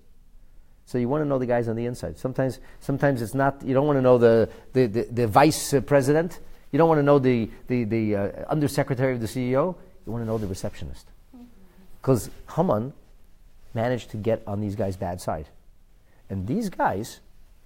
So 0.85 0.97
you 0.97 1.07
want 1.07 1.23
to 1.23 1.27
know 1.27 1.39
the 1.39 1.45
guys 1.45 1.67
on 1.67 1.75
the 1.75 1.85
inside. 1.85 2.17
Sometimes, 2.17 2.59
sometimes 2.79 3.21
it's 3.21 3.33
not. 3.33 3.61
You 3.63 3.73
don't 3.73 3.87
want 3.87 3.97
to 3.97 4.01
know 4.01 4.17
the 4.17 4.49
the, 4.73 4.87
the, 4.87 5.03
the 5.03 5.27
vice 5.27 5.73
president. 5.85 6.39
You 6.71 6.77
don't 6.77 6.89
want 6.89 6.99
to 6.99 7.03
know 7.03 7.19
the 7.19 7.49
the, 7.67 7.83
the 7.85 8.15
uh, 8.15 8.31
undersecretary 8.49 9.13
of 9.13 9.21
the 9.21 9.27
CEO. 9.27 9.75
You 10.05 10.11
want 10.11 10.23
to 10.23 10.27
know 10.27 10.37
the 10.37 10.47
receptionist. 10.47 11.07
Because 12.01 12.29
Haman 12.55 12.91
managed 13.73 14.11
to 14.11 14.17
get 14.17 14.43
on 14.45 14.59
these 14.59 14.75
guys' 14.75 14.97
bad 14.97 15.21
side. 15.21 15.47
And 16.29 16.47
these 16.47 16.69
guys, 16.69 17.21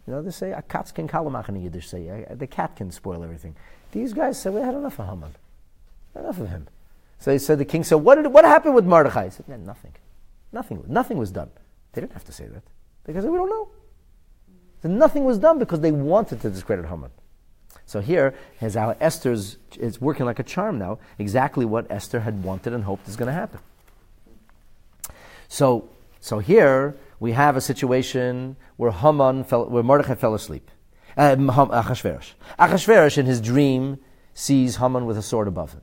you 0.08 0.14
know, 0.14 0.22
they 0.22 0.32
say, 0.32 0.53
a 0.53 0.62
cat 0.62 0.91
can 0.95 1.08
kalamach 1.08 1.49
in 1.49 1.62
Yiddish, 1.62 1.89
say, 1.89 2.26
the 2.32 2.47
cat 2.47 2.78
can 2.78 2.91
spoil 2.91 3.24
everything. 3.24 3.55
These 3.91 4.14
guys 4.14 4.41
said, 4.41 4.53
we 4.53 4.62
had 4.62 4.74
enough 4.74 4.99
of 4.99 5.08
Haman. 5.08 5.36
Enough 6.16 6.39
of 6.39 6.49
him. 6.49 6.68
So 7.20 7.32
he 7.32 7.39
said, 7.39 7.60
the 7.60 7.66
king 7.66 7.84
said, 7.84 7.95
what, 7.95 8.16
did, 8.16 8.28
what 8.28 8.45
happened 8.45 8.74
with 8.74 8.86
Mordechai? 8.86 9.26
He 9.26 9.32
said, 9.32 9.47
nothing. 9.66 9.93
Nothing. 10.51 10.84
Nothing 10.88 11.18
was 11.18 11.32
done. 11.32 11.49
They 11.91 12.01
didn't 12.01 12.14
have 12.14 12.24
to 12.26 12.32
say 12.32 12.45
that. 12.47 12.64
Because 13.05 13.26
we 13.26 13.36
don't 13.36 13.49
know. 13.49 13.70
So 14.82 14.89
nothing 14.89 15.26
was 15.26 15.39
done 15.39 15.60
because 15.60 15.82
they 15.82 15.91
wanted 15.91 16.41
to 16.41 16.49
discredit 16.49 16.86
Haman. 16.86 17.12
So 17.86 17.99
here 17.99 18.34
is 18.62 18.76
how 18.76 18.95
Esther's 18.99 19.58
is 19.78 19.99
working 19.99 20.26
like 20.26 20.39
a 20.39 20.43
charm 20.43 20.78
now, 20.78 20.99
exactly 21.18 21.66
what 21.66 21.89
Esther 21.89 22.22
had 22.22 22.43
wanted 22.43 22.74
and 22.74 22.84
hoped 22.84 23.08
is 23.08 23.16
going 23.16 23.28
to 23.28 23.34
happen. 23.34 23.60
So, 25.47 25.89
so 26.20 26.39
here 26.39 26.95
we 27.20 27.32
have 27.32 27.55
a 27.55 27.61
situation 27.61 28.55
where 28.76 28.91
Haman 28.91 29.43
fell, 29.43 29.70
where 29.70 29.84
Mordechai 29.84 30.15
fell 30.15 30.36
asleep. 30.36 30.70
Uh, 31.15 31.36
Achashverosh. 31.36 32.34
Achashverosh 32.59 33.18
in 33.18 33.26
his 33.26 33.41
dream 33.41 33.99
sees 34.34 34.76
Haman 34.76 35.05
with 35.05 35.18
a 35.18 35.24
sword 35.24 35.47
above 35.47 35.74
him. 35.74 35.82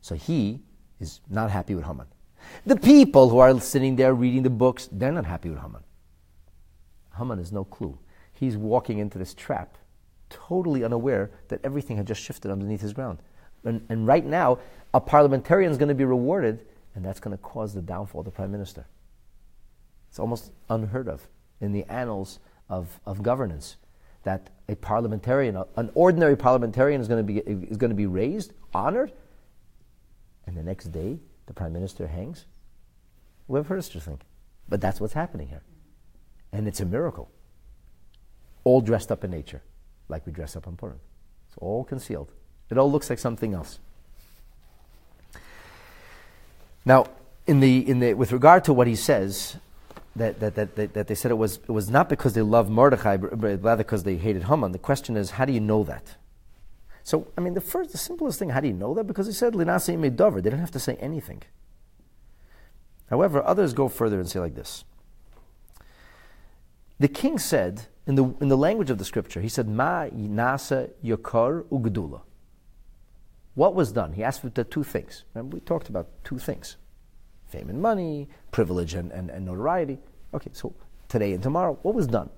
So 0.00 0.14
he 0.14 0.60
is 0.98 1.20
not 1.28 1.50
happy 1.50 1.74
with 1.74 1.84
Haman. 1.84 2.06
The 2.64 2.76
people 2.76 3.28
who 3.28 3.38
are 3.38 3.60
sitting 3.60 3.96
there 3.96 4.14
reading 4.14 4.42
the 4.42 4.50
books, 4.50 4.88
they're 4.90 5.12
not 5.12 5.26
happy 5.26 5.50
with 5.50 5.60
Haman. 5.60 5.82
Haman 7.18 7.38
has 7.38 7.52
no 7.52 7.64
clue. 7.64 7.98
He's 8.32 8.56
walking 8.56 8.98
into 8.98 9.18
this 9.18 9.34
trap, 9.34 9.76
totally 10.30 10.82
unaware 10.82 11.30
that 11.48 11.60
everything 11.62 11.98
had 11.98 12.06
just 12.06 12.22
shifted 12.22 12.50
underneath 12.50 12.80
his 12.80 12.94
ground. 12.94 13.18
And, 13.64 13.84
and 13.90 14.06
right 14.06 14.24
now, 14.24 14.58
a 14.94 15.00
parliamentarian 15.00 15.70
is 15.70 15.76
going 15.76 15.90
to 15.90 15.94
be 15.94 16.06
rewarded, 16.06 16.64
and 16.94 17.04
that's 17.04 17.20
going 17.20 17.36
to 17.36 17.42
cause 17.42 17.74
the 17.74 17.82
downfall 17.82 18.22
of 18.22 18.24
the 18.24 18.30
prime 18.30 18.50
minister. 18.50 18.86
It's 20.10 20.18
almost 20.18 20.52
unheard 20.68 21.08
of 21.08 21.26
in 21.60 21.72
the 21.72 21.84
annals 21.84 22.40
of, 22.68 23.00
of 23.06 23.22
governance 23.22 23.76
that 24.24 24.50
a 24.68 24.74
parliamentarian, 24.74 25.56
an 25.76 25.90
ordinary 25.94 26.36
parliamentarian, 26.36 27.00
is 27.00 27.08
going, 27.08 27.24
to 27.26 27.32
be, 27.32 27.38
is 27.38 27.76
going 27.76 27.90
to 27.90 27.96
be 27.96 28.06
raised, 28.06 28.52
honored, 28.74 29.12
and 30.46 30.56
the 30.56 30.62
next 30.62 30.86
day 30.86 31.18
the 31.46 31.54
prime 31.54 31.72
minister 31.72 32.06
hangs. 32.06 32.44
We've 33.48 33.66
heard 33.66 33.82
such 33.82 33.96
a 33.96 34.00
thing. 34.00 34.20
But 34.68 34.80
that's 34.80 35.00
what's 35.00 35.14
happening 35.14 35.48
here. 35.48 35.62
And 36.52 36.68
it's 36.68 36.80
a 36.80 36.86
miracle. 36.86 37.30
All 38.62 38.80
dressed 38.80 39.10
up 39.10 39.24
in 39.24 39.30
nature, 39.30 39.62
like 40.08 40.26
we 40.26 40.32
dress 40.32 40.54
up 40.54 40.66
on 40.66 40.76
Purim. 40.76 41.00
It's 41.48 41.56
all 41.58 41.82
concealed. 41.84 42.30
It 42.68 42.78
all 42.78 42.90
looks 42.90 43.10
like 43.10 43.18
something 43.18 43.54
else. 43.54 43.78
Now, 46.84 47.06
in 47.46 47.60
the, 47.60 47.88
in 47.88 48.00
the, 48.00 48.14
with 48.14 48.32
regard 48.32 48.64
to 48.64 48.72
what 48.72 48.86
he 48.86 48.94
says, 48.94 49.56
that, 50.16 50.40
that, 50.40 50.54
that, 50.54 50.94
that, 50.94 51.06
they 51.06 51.14
said 51.14 51.30
it 51.30 51.38
was, 51.38 51.56
it 51.56 51.70
was 51.70 51.88
not 51.88 52.08
because 52.08 52.32
they 52.32 52.42
loved 52.42 52.68
Mordechai, 52.68 53.16
but 53.16 53.62
rather 53.62 53.84
because 53.84 54.02
they 54.02 54.16
hated 54.16 54.44
Haman. 54.44 54.72
The 54.72 54.78
question 54.78 55.16
is, 55.16 55.32
how 55.32 55.44
do 55.44 55.52
you 55.52 55.60
know 55.60 55.84
that? 55.84 56.16
So, 57.02 57.28
I 57.38 57.40
mean, 57.40 57.54
the 57.54 57.60
first, 57.60 57.92
the 57.92 57.98
simplest 57.98 58.38
thing, 58.38 58.50
how 58.50 58.60
do 58.60 58.66
you 58.66 58.74
know 58.74 58.92
that? 58.94 59.04
Because 59.04 59.26
he 59.26 59.32
said, 59.32 59.54
Linase 59.54 59.96
Medover. 59.96 60.36
They 60.36 60.50
didn't 60.50 60.60
have 60.60 60.70
to 60.72 60.80
say 60.80 60.96
anything. 60.96 61.42
However, 63.08 63.42
others 63.44 63.72
go 63.72 63.88
further 63.88 64.18
and 64.18 64.28
say 64.28 64.40
like 64.40 64.54
this. 64.54 64.84
The 66.98 67.08
king 67.08 67.38
said, 67.38 67.86
in 68.06 68.16
the, 68.16 68.24
in 68.40 68.48
the 68.48 68.56
language 68.56 68.90
of 68.90 68.98
the 68.98 69.04
scripture, 69.04 69.40
he 69.40 69.48
said, 69.48 69.68
Ma 69.68 70.06
nasa 70.06 70.90
yokar 71.02 71.64
ugdula. 71.64 72.22
What 73.54 73.74
was 73.74 73.92
done? 73.92 74.12
He 74.12 74.22
asked 74.22 74.42
for 74.42 74.48
the 74.50 74.64
two 74.64 74.84
things. 74.84 75.24
Remember, 75.34 75.54
we 75.54 75.60
talked 75.60 75.88
about 75.88 76.08
two 76.24 76.38
things 76.38 76.76
fame 77.50 77.68
and 77.68 77.80
money, 77.82 78.28
privilege 78.50 78.94
and, 78.94 79.10
and, 79.12 79.30
and 79.30 79.44
notoriety. 79.44 79.98
Okay, 80.32 80.50
so 80.52 80.72
today 81.08 81.32
and 81.32 81.42
tomorrow, 81.42 81.78
what 81.82 81.94
was 81.94 82.06
done? 82.06 82.30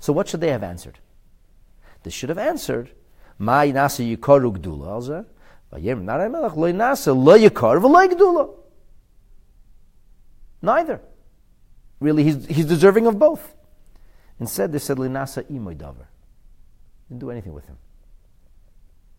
So 0.00 0.12
what 0.12 0.28
should 0.28 0.40
they 0.40 0.50
have 0.50 0.62
answered? 0.62 0.98
They 2.02 2.10
should 2.10 2.28
have 2.28 2.38
answered, 2.38 2.90
Ma 3.38 3.60
yinasa 3.62 4.16
yikaru 4.16 4.56
gdula 4.56 5.26
vayem 5.72 6.04
naray 6.04 6.30
melech 6.30 6.56
lo 6.56 7.38
yikar 7.38 7.80
v'lo 7.80 8.08
gdula. 8.08 8.50
Neither. 10.62 11.00
Really, 12.00 12.24
he's, 12.24 12.46
he's 12.46 12.66
deserving 12.66 13.06
of 13.06 13.18
both. 13.18 13.54
Instead, 14.40 14.72
they 14.72 14.78
said, 14.78 14.96
Linasa 14.96 15.44
imoy 15.50 15.76
davar. 15.76 16.06
Didn't 17.08 17.20
do 17.20 17.30
anything 17.30 17.52
with 17.52 17.66
him. 17.66 17.76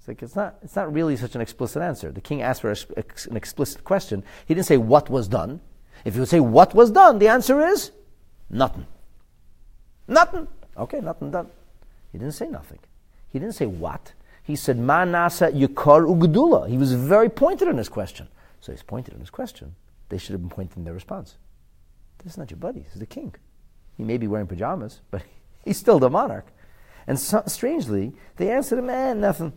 It's 0.06 0.08
like 0.08 0.22
it's 0.22 0.36
not, 0.36 0.58
it's 0.62 0.76
not 0.76 0.94
really 0.94 1.18
such 1.18 1.34
an 1.34 1.42
explicit 1.42 1.82
answer. 1.82 2.12
The 2.12 2.22
king 2.22 2.44
asked 2.44 2.62
for 2.62 2.70
an 2.70 3.36
explicit 3.36 3.84
question. 3.84 4.24
He 4.46 4.54
didn't 4.54 4.68
say 4.68 4.78
what 4.78 5.10
was 5.10 5.28
done. 5.28 5.62
If 6.04 6.14
you 6.14 6.22
would 6.22 6.30
say 6.30 6.40
what 6.40 6.76
was 6.76 6.92
done, 6.92 7.18
the 7.18 7.28
answer 7.28 7.60
is 7.66 7.90
nothing. 8.48 8.86
Nothing. 10.08 10.48
Okay, 10.78 11.00
nothing 11.00 11.32
done. 11.32 11.48
He 12.12 12.20
didn't 12.20 12.36
say 12.36 12.46
nothing. 12.46 12.78
He 13.34 13.40
didn't 13.40 13.56
say 13.56 13.66
what. 13.66 14.14
He 14.44 14.56
said, 14.56 14.78
Ma 14.78 15.06
nasa 15.06 15.52
yukar 15.52 16.06
ugdula. 16.06 16.70
He 16.70 16.78
was 16.78 16.94
very 16.94 17.30
pointed 17.30 17.68
in 17.68 17.78
his 17.80 17.90
question. 17.90 18.28
So 18.62 18.72
he's 18.72 18.84
pointed 18.84 19.16
in 19.16 19.22
his 19.22 19.32
question. 19.32 19.74
They 20.10 20.20
should 20.20 20.34
have 20.34 20.42
been 20.42 20.52
pointed 20.52 20.78
in 20.78 20.84
their 20.84 20.94
response. 20.94 21.38
This 22.24 22.34
is 22.34 22.38
not 22.38 22.52
your 22.52 22.60
buddy. 22.60 22.82
This 22.82 22.94
is 22.94 23.00
the 23.00 23.08
king. 23.08 23.34
He 23.98 24.04
may 24.04 24.18
be 24.18 24.28
wearing 24.28 24.46
pajamas, 24.46 25.02
but 25.10 25.24
he's 25.66 25.78
still 25.78 25.98
the 25.98 26.12
monarch. 26.12 26.46
And 27.08 27.20
so, 27.20 27.42
strangely, 27.48 28.14
they 28.36 28.52
answered 28.52 28.78
him, 28.78 28.92
eh, 28.92 29.14
nothing. 29.14 29.54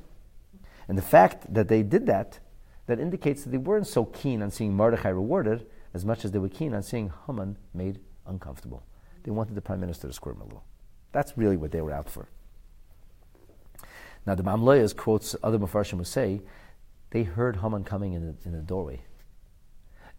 And 0.89 0.97
the 0.97 1.03
fact 1.03 1.53
that 1.53 1.69
they 1.69 1.83
did 1.83 2.07
that, 2.07 2.41
that 2.87 2.99
indicates 2.99 3.45
that 3.45 3.51
they 3.51 3.59
weren't 3.59 3.87
so 3.87 4.07
keen 4.07 4.43
on 4.43 4.51
seeing 4.51 4.75
Mordechai 4.75 5.11
rewarded 5.11 5.67
as 5.95 6.05
much 6.05 6.25
as 6.25 6.33
they 6.33 6.39
were 6.39 6.49
keen 6.49 6.75
on 6.75 6.83
seeing 6.83 7.13
Haman 7.27 7.59
made 7.75 8.01
uncomfortable. 8.27 8.83
They 9.23 9.31
wanted 9.31 9.55
the 9.55 9.61
prime 9.61 9.81
minister 9.81 10.07
to 10.07 10.13
squirm 10.13 10.41
a 10.41 10.45
little. 10.45 10.65
That's 11.13 11.37
really 11.37 11.57
what 11.57 11.71
they 11.71 11.81
were 11.81 11.93
out 11.93 12.09
for. 12.09 12.29
Now, 14.27 14.35
the 14.35 14.43
Me'am 14.43 14.63
Lo'ez 14.63 14.97
quotes 14.97 15.37
other 15.43 15.59
Mepharshim 15.59 15.99
who 15.99 16.05
say 16.05 16.43
they 17.11 17.23
heard 17.23 17.57
Haman 17.57 17.85
coming 17.85 18.13
in 18.13 18.27
the, 18.27 18.35
in 18.45 18.53
the 18.53 18.59
doorway. 18.59 19.01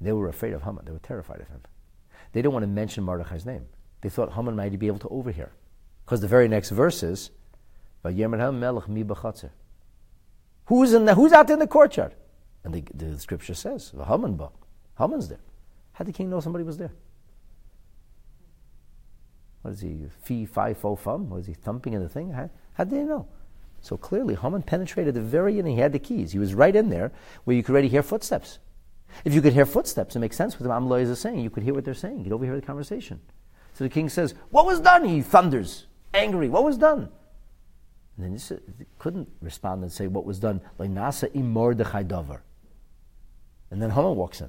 They 0.02 0.12
were 0.12 0.30
afraid 0.30 0.54
of 0.54 0.64
Haman. 0.64 0.86
They 0.86 0.92
were 0.92 1.00
terrified 1.00 1.42
of 1.42 1.48
him. 1.48 1.62
They 2.32 2.42
didn't 2.42 2.54
want 2.54 2.64
to 2.64 2.68
mention 2.68 3.04
Mordechai's 3.04 3.46
name. 3.46 3.66
They 4.02 4.10
thought 4.10 4.34
Haman 4.34 4.56
might 4.56 4.78
be 4.80 4.88
able 4.88 5.00
to 5.00 5.10
overhear. 5.10 5.52
Because 6.06 6.22
the 6.22 6.28
very 6.28 6.48
next 6.48 6.70
verse 6.70 7.04
is, 7.04 7.32
Who's, 10.70 10.94
in 10.94 11.06
the, 11.06 11.16
who's 11.16 11.34
out 11.34 11.48
there 11.48 11.56
in 11.56 11.60
the 11.60 11.68
courtyard? 11.68 12.14
And 12.64 12.72
the, 12.72 12.84
the 12.94 13.20
scripture 13.20 13.56
says, 13.56 13.92
Haman 14.08 14.36
ba. 14.36 14.50
Haman's 15.00 15.28
there. 15.28 15.40
How 15.94 16.06
did 16.06 16.14
the 16.14 16.18
king 16.18 16.30
know 16.30 16.40
somebody 16.42 16.64
was 16.64 16.78
there? 16.78 16.92
What 19.64 19.72
is 19.72 19.82
he, 19.82 20.04
fee, 20.22 20.46
fi, 20.46 20.76
fo, 20.76 20.96
fum? 20.96 21.32
Was 21.32 21.48
he 21.48 21.54
thumping 21.54 21.94
in 21.94 22.04
the 22.04 22.08
thing? 22.08 22.32
How, 22.32 22.52
how 22.74 22.84
did 22.84 23.00
he 23.00 23.04
know? 23.04 23.28
So 23.82 23.98
clearly, 23.98 24.36
Haman 24.36 24.62
penetrated 24.62 25.16
the 25.16 25.22
very 25.22 25.58
end. 25.58 25.68
He 25.68 25.78
had 25.78 25.92
the 25.92 25.98
keys. 25.98 26.34
He 26.34 26.40
was 26.40 26.54
right 26.54 26.76
in 26.76 26.90
there 26.90 27.12
where 27.46 27.56
you 27.56 27.64
could 27.64 27.72
already 27.72 27.90
hear 27.90 28.04
footsteps. 28.04 28.60
If 29.26 29.34
you 29.34 29.42
could 29.42 29.54
hear 29.54 29.66
footsteps, 29.66 30.16
it 30.16 30.20
makes 30.20 30.38
sense 30.38 30.54
what 30.54 30.64
the 30.64 30.70
Me'am 30.70 30.88
Lo'ez 30.88 31.10
is 31.10 31.20
saying. 31.20 31.40
You 31.40 31.50
could 31.50 31.64
hear 31.64 31.74
what 31.74 31.84
they're 31.84 31.96
saying. 31.96 32.24
You'd 32.24 32.34
overhear 32.34 32.56
the 32.56 32.62
conversation. 32.62 33.22
So 33.74 33.86
the 33.86 33.90
king 33.90 34.08
says, 34.08 34.36
What 34.52 34.68
was 34.68 34.80
done? 34.82 35.04
He 35.06 35.24
thunders, 35.24 35.88
angry. 36.14 36.48
What 36.48 36.64
was 36.64 36.78
done? 36.78 37.10
And 38.20 38.38
then 38.38 38.60
he 38.78 38.86
couldn't 38.98 39.30
respond 39.42 39.82
and 39.82 39.90
say 39.90 40.08
what 40.08 40.26
was 40.26 40.40
done. 40.40 40.60
Like 40.78 40.90
Nasa 40.90 41.32
imor 41.34 41.74
davar. 41.74 42.42
And 43.72 43.82
then 43.82 43.92
Haman 43.92 44.16
walks 44.16 44.42
in. 44.42 44.48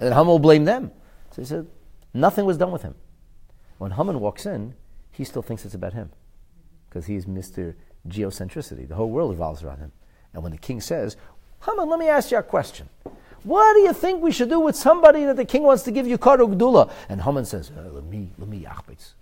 And 0.00 0.08
then 0.08 0.12
Haman 0.12 0.26
will 0.26 0.38
blame 0.40 0.64
them. 0.64 0.90
So 1.30 1.42
he 1.42 1.46
said, 1.46 1.68
Nothing 2.12 2.46
was 2.46 2.58
done 2.58 2.72
with 2.72 2.82
him. 2.82 2.96
When 3.78 3.92
Haman 3.92 4.18
walks 4.18 4.44
in, 4.44 4.74
he 5.12 5.22
still 5.22 5.40
thinks 5.40 5.64
it's 5.64 5.74
about 5.74 5.92
him. 5.92 6.10
Because 6.88 7.06
he's 7.06 7.26
Mr. 7.26 7.76
Geocentricity. 8.08 8.88
The 8.88 8.96
whole 8.96 9.08
world 9.08 9.30
revolves 9.30 9.62
around 9.62 9.78
him. 9.78 9.92
And 10.34 10.42
when 10.42 10.50
the 10.50 10.58
king 10.58 10.80
says, 10.80 11.16
Haman, 11.64 11.88
let 11.88 12.00
me 12.00 12.08
ask 12.08 12.32
you 12.32 12.38
a 12.38 12.42
question. 12.42 12.88
What 13.44 13.74
do 13.74 13.80
you 13.80 13.92
think 13.92 14.20
we 14.20 14.32
should 14.32 14.48
do 14.48 14.58
with 14.58 14.74
somebody 14.74 15.24
that 15.26 15.36
the 15.36 15.44
king 15.44 15.62
wants 15.62 15.84
to 15.84 15.92
give 15.92 16.08
you 16.08 16.18
karugdula? 16.18 16.90
And 17.08 17.22
Haman 17.22 17.44
says, 17.44 17.70
uh, 17.70 17.88
let 17.92 18.04
me, 18.04 18.32
let 18.36 18.48
me. 18.48 18.66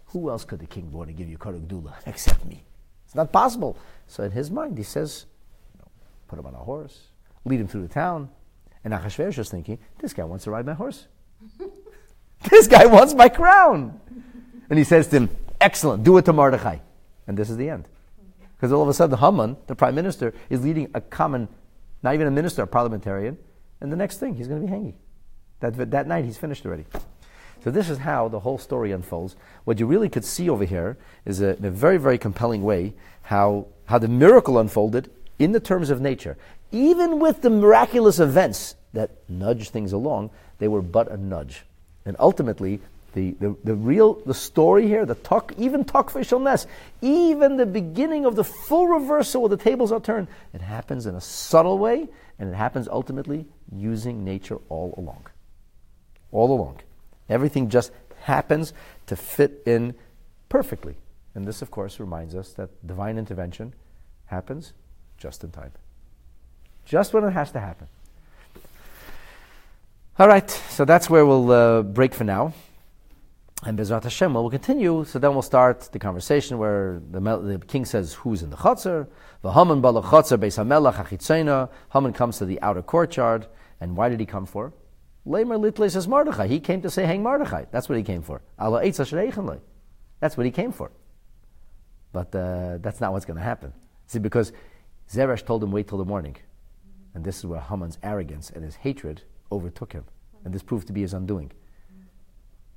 Who 0.06 0.30
else 0.30 0.46
could 0.46 0.60
the 0.60 0.66
king 0.66 0.90
want 0.90 1.08
to 1.08 1.12
give 1.12 1.28
you 1.28 1.36
karugdula 1.36 1.92
except 2.06 2.46
me? 2.46 2.64
It's 3.10 3.16
not 3.16 3.32
possible. 3.32 3.76
So 4.06 4.22
in 4.22 4.30
his 4.30 4.52
mind, 4.52 4.78
he 4.78 4.84
says, 4.84 5.26
put 6.28 6.38
him 6.38 6.46
on 6.46 6.54
a 6.54 6.58
horse, 6.58 7.08
lead 7.44 7.58
him 7.58 7.66
through 7.66 7.82
the 7.82 7.92
town. 7.92 8.30
And 8.84 8.94
Achashverosh 8.94 9.30
is 9.30 9.34
just 9.34 9.50
thinking, 9.50 9.80
this 9.98 10.12
guy 10.12 10.22
wants 10.22 10.44
to 10.44 10.52
ride 10.52 10.64
my 10.64 10.74
horse. 10.74 11.08
this 12.50 12.68
guy 12.68 12.86
wants 12.86 13.12
my 13.14 13.28
crown. 13.28 14.00
And 14.68 14.78
he 14.78 14.84
says 14.84 15.08
to 15.08 15.16
him, 15.16 15.30
excellent, 15.60 16.04
do 16.04 16.18
it 16.18 16.24
to 16.26 16.32
Mordechai. 16.32 16.78
And 17.26 17.36
this 17.36 17.50
is 17.50 17.56
the 17.56 17.68
end. 17.68 17.88
Because 18.54 18.70
all 18.70 18.80
of 18.80 18.88
a 18.88 18.94
sudden, 18.94 19.18
Haman, 19.18 19.56
the 19.66 19.74
prime 19.74 19.96
minister, 19.96 20.32
is 20.48 20.62
leading 20.62 20.88
a 20.94 21.00
common, 21.00 21.48
not 22.04 22.14
even 22.14 22.28
a 22.28 22.30
minister, 22.30 22.62
a 22.62 22.66
parliamentarian, 22.68 23.36
and 23.80 23.90
the 23.90 23.96
next 23.96 24.18
thing, 24.18 24.36
he's 24.36 24.46
going 24.46 24.60
to 24.60 24.66
be 24.68 24.70
hanging. 24.70 24.94
That, 25.58 25.90
that 25.90 26.06
night, 26.06 26.26
he's 26.26 26.38
finished 26.38 26.64
already. 26.64 26.84
So 27.62 27.70
this 27.70 27.90
is 27.90 27.98
how 27.98 28.28
the 28.28 28.40
whole 28.40 28.58
story 28.58 28.92
unfolds. 28.92 29.36
What 29.64 29.78
you 29.78 29.86
really 29.86 30.08
could 30.08 30.24
see 30.24 30.48
over 30.48 30.64
here 30.64 30.96
is 31.26 31.40
a, 31.40 31.56
in 31.56 31.64
a 31.64 31.70
very, 31.70 31.98
very 31.98 32.18
compelling 32.18 32.62
way 32.62 32.94
how, 33.22 33.66
how 33.86 33.98
the 33.98 34.08
miracle 34.08 34.58
unfolded 34.58 35.10
in 35.38 35.52
the 35.52 35.60
terms 35.60 35.90
of 35.90 36.00
nature. 36.00 36.36
Even 36.72 37.18
with 37.18 37.42
the 37.42 37.50
miraculous 37.50 38.18
events 38.18 38.76
that 38.92 39.10
nudge 39.28 39.70
things 39.70 39.92
along, 39.92 40.30
they 40.58 40.68
were 40.68 40.82
but 40.82 41.10
a 41.10 41.16
nudge. 41.16 41.64
And 42.06 42.16
ultimately, 42.18 42.80
the, 43.12 43.32
the, 43.40 43.56
the 43.64 43.74
real 43.74 44.14
the 44.24 44.34
story 44.34 44.86
here, 44.86 45.04
the 45.04 45.16
talk, 45.16 45.52
even 45.58 45.84
talk 45.84 46.14
ness, 46.14 46.66
even 47.02 47.56
the 47.56 47.66
beginning 47.66 48.24
of 48.24 48.36
the 48.36 48.44
full 48.44 48.86
reversal 48.86 49.42
where 49.42 49.48
the 49.48 49.56
tables 49.56 49.92
are 49.92 50.00
turned, 50.00 50.28
it 50.54 50.60
happens 50.60 51.06
in 51.06 51.14
a 51.14 51.20
subtle 51.20 51.78
way, 51.78 52.08
and 52.38 52.48
it 52.48 52.54
happens 52.54 52.88
ultimately 52.88 53.46
using 53.74 54.24
nature 54.24 54.58
all 54.68 54.94
along. 54.96 55.26
All 56.30 56.54
along. 56.54 56.80
Everything 57.30 57.70
just 57.70 57.92
happens 58.22 58.74
to 59.06 59.16
fit 59.16 59.62
in 59.64 59.94
perfectly. 60.48 60.96
And 61.34 61.46
this, 61.46 61.62
of 61.62 61.70
course, 61.70 62.00
reminds 62.00 62.34
us 62.34 62.52
that 62.54 62.86
divine 62.86 63.16
intervention 63.16 63.72
happens 64.26 64.72
just 65.16 65.44
in 65.44 65.50
time. 65.50 65.72
Just 66.84 67.14
when 67.14 67.24
it 67.24 67.30
has 67.30 67.52
to 67.52 67.60
happen. 67.60 67.86
All 70.18 70.28
right, 70.28 70.50
so 70.50 70.84
that's 70.84 71.08
where 71.08 71.24
we'll 71.24 71.50
uh, 71.50 71.82
break 71.82 72.14
for 72.14 72.24
now. 72.24 72.52
And 73.62 73.78
Bezrat 73.78 74.02
Hashem, 74.02 74.34
we'll 74.34 74.50
continue. 74.50 75.04
So 75.04 75.18
then 75.18 75.32
we'll 75.32 75.42
start 75.42 75.88
the 75.92 75.98
conversation 75.98 76.58
where 76.58 77.00
the, 77.10 77.20
the 77.20 77.58
king 77.66 77.84
says, 77.84 78.14
Who's 78.14 78.42
in 78.42 78.50
the 78.50 78.56
chutzner? 78.56 79.06
Haman 79.42 79.80
bala 79.80 80.02
chutzner 80.02 80.38
beis. 80.38 81.68
Haman 81.92 82.12
comes 82.12 82.38
to 82.38 82.46
the 82.46 82.60
outer 82.60 82.82
courtyard. 82.82 83.46
And 83.80 83.96
why 83.96 84.08
did 84.08 84.18
he 84.18 84.26
come 84.26 84.46
for? 84.46 84.72
Lemer 85.26 85.60
litles 85.60 85.92
says 85.92 86.08
Mordechai. 86.08 86.46
He 86.46 86.60
came 86.60 86.80
to 86.82 86.90
say, 86.90 87.04
Hang 87.04 87.22
Mordechai. 87.22 87.64
That's 87.70 87.88
what 87.88 87.98
he 87.98 88.04
came 88.04 88.22
for. 88.22 88.40
That's 88.58 90.36
what 90.36 90.46
he 90.46 90.52
came 90.52 90.72
for. 90.72 90.90
But 92.12 92.34
uh, 92.34 92.78
that's 92.80 93.00
not 93.00 93.12
what's 93.12 93.24
going 93.24 93.36
to 93.36 93.42
happen. 93.42 93.72
See, 94.06 94.18
because 94.18 94.52
Zeresh 95.08 95.44
told 95.44 95.62
him, 95.62 95.70
Wait 95.70 95.88
till 95.88 95.98
the 95.98 96.04
morning. 96.04 96.36
And 97.14 97.24
this 97.24 97.38
is 97.38 97.46
where 97.46 97.60
Haman's 97.60 97.98
arrogance 98.02 98.50
and 98.50 98.64
his 98.64 98.76
hatred 98.76 99.22
overtook 99.50 99.92
him. 99.92 100.04
And 100.44 100.54
this 100.54 100.62
proved 100.62 100.86
to 100.86 100.92
be 100.92 101.02
his 101.02 101.12
undoing. 101.12 101.52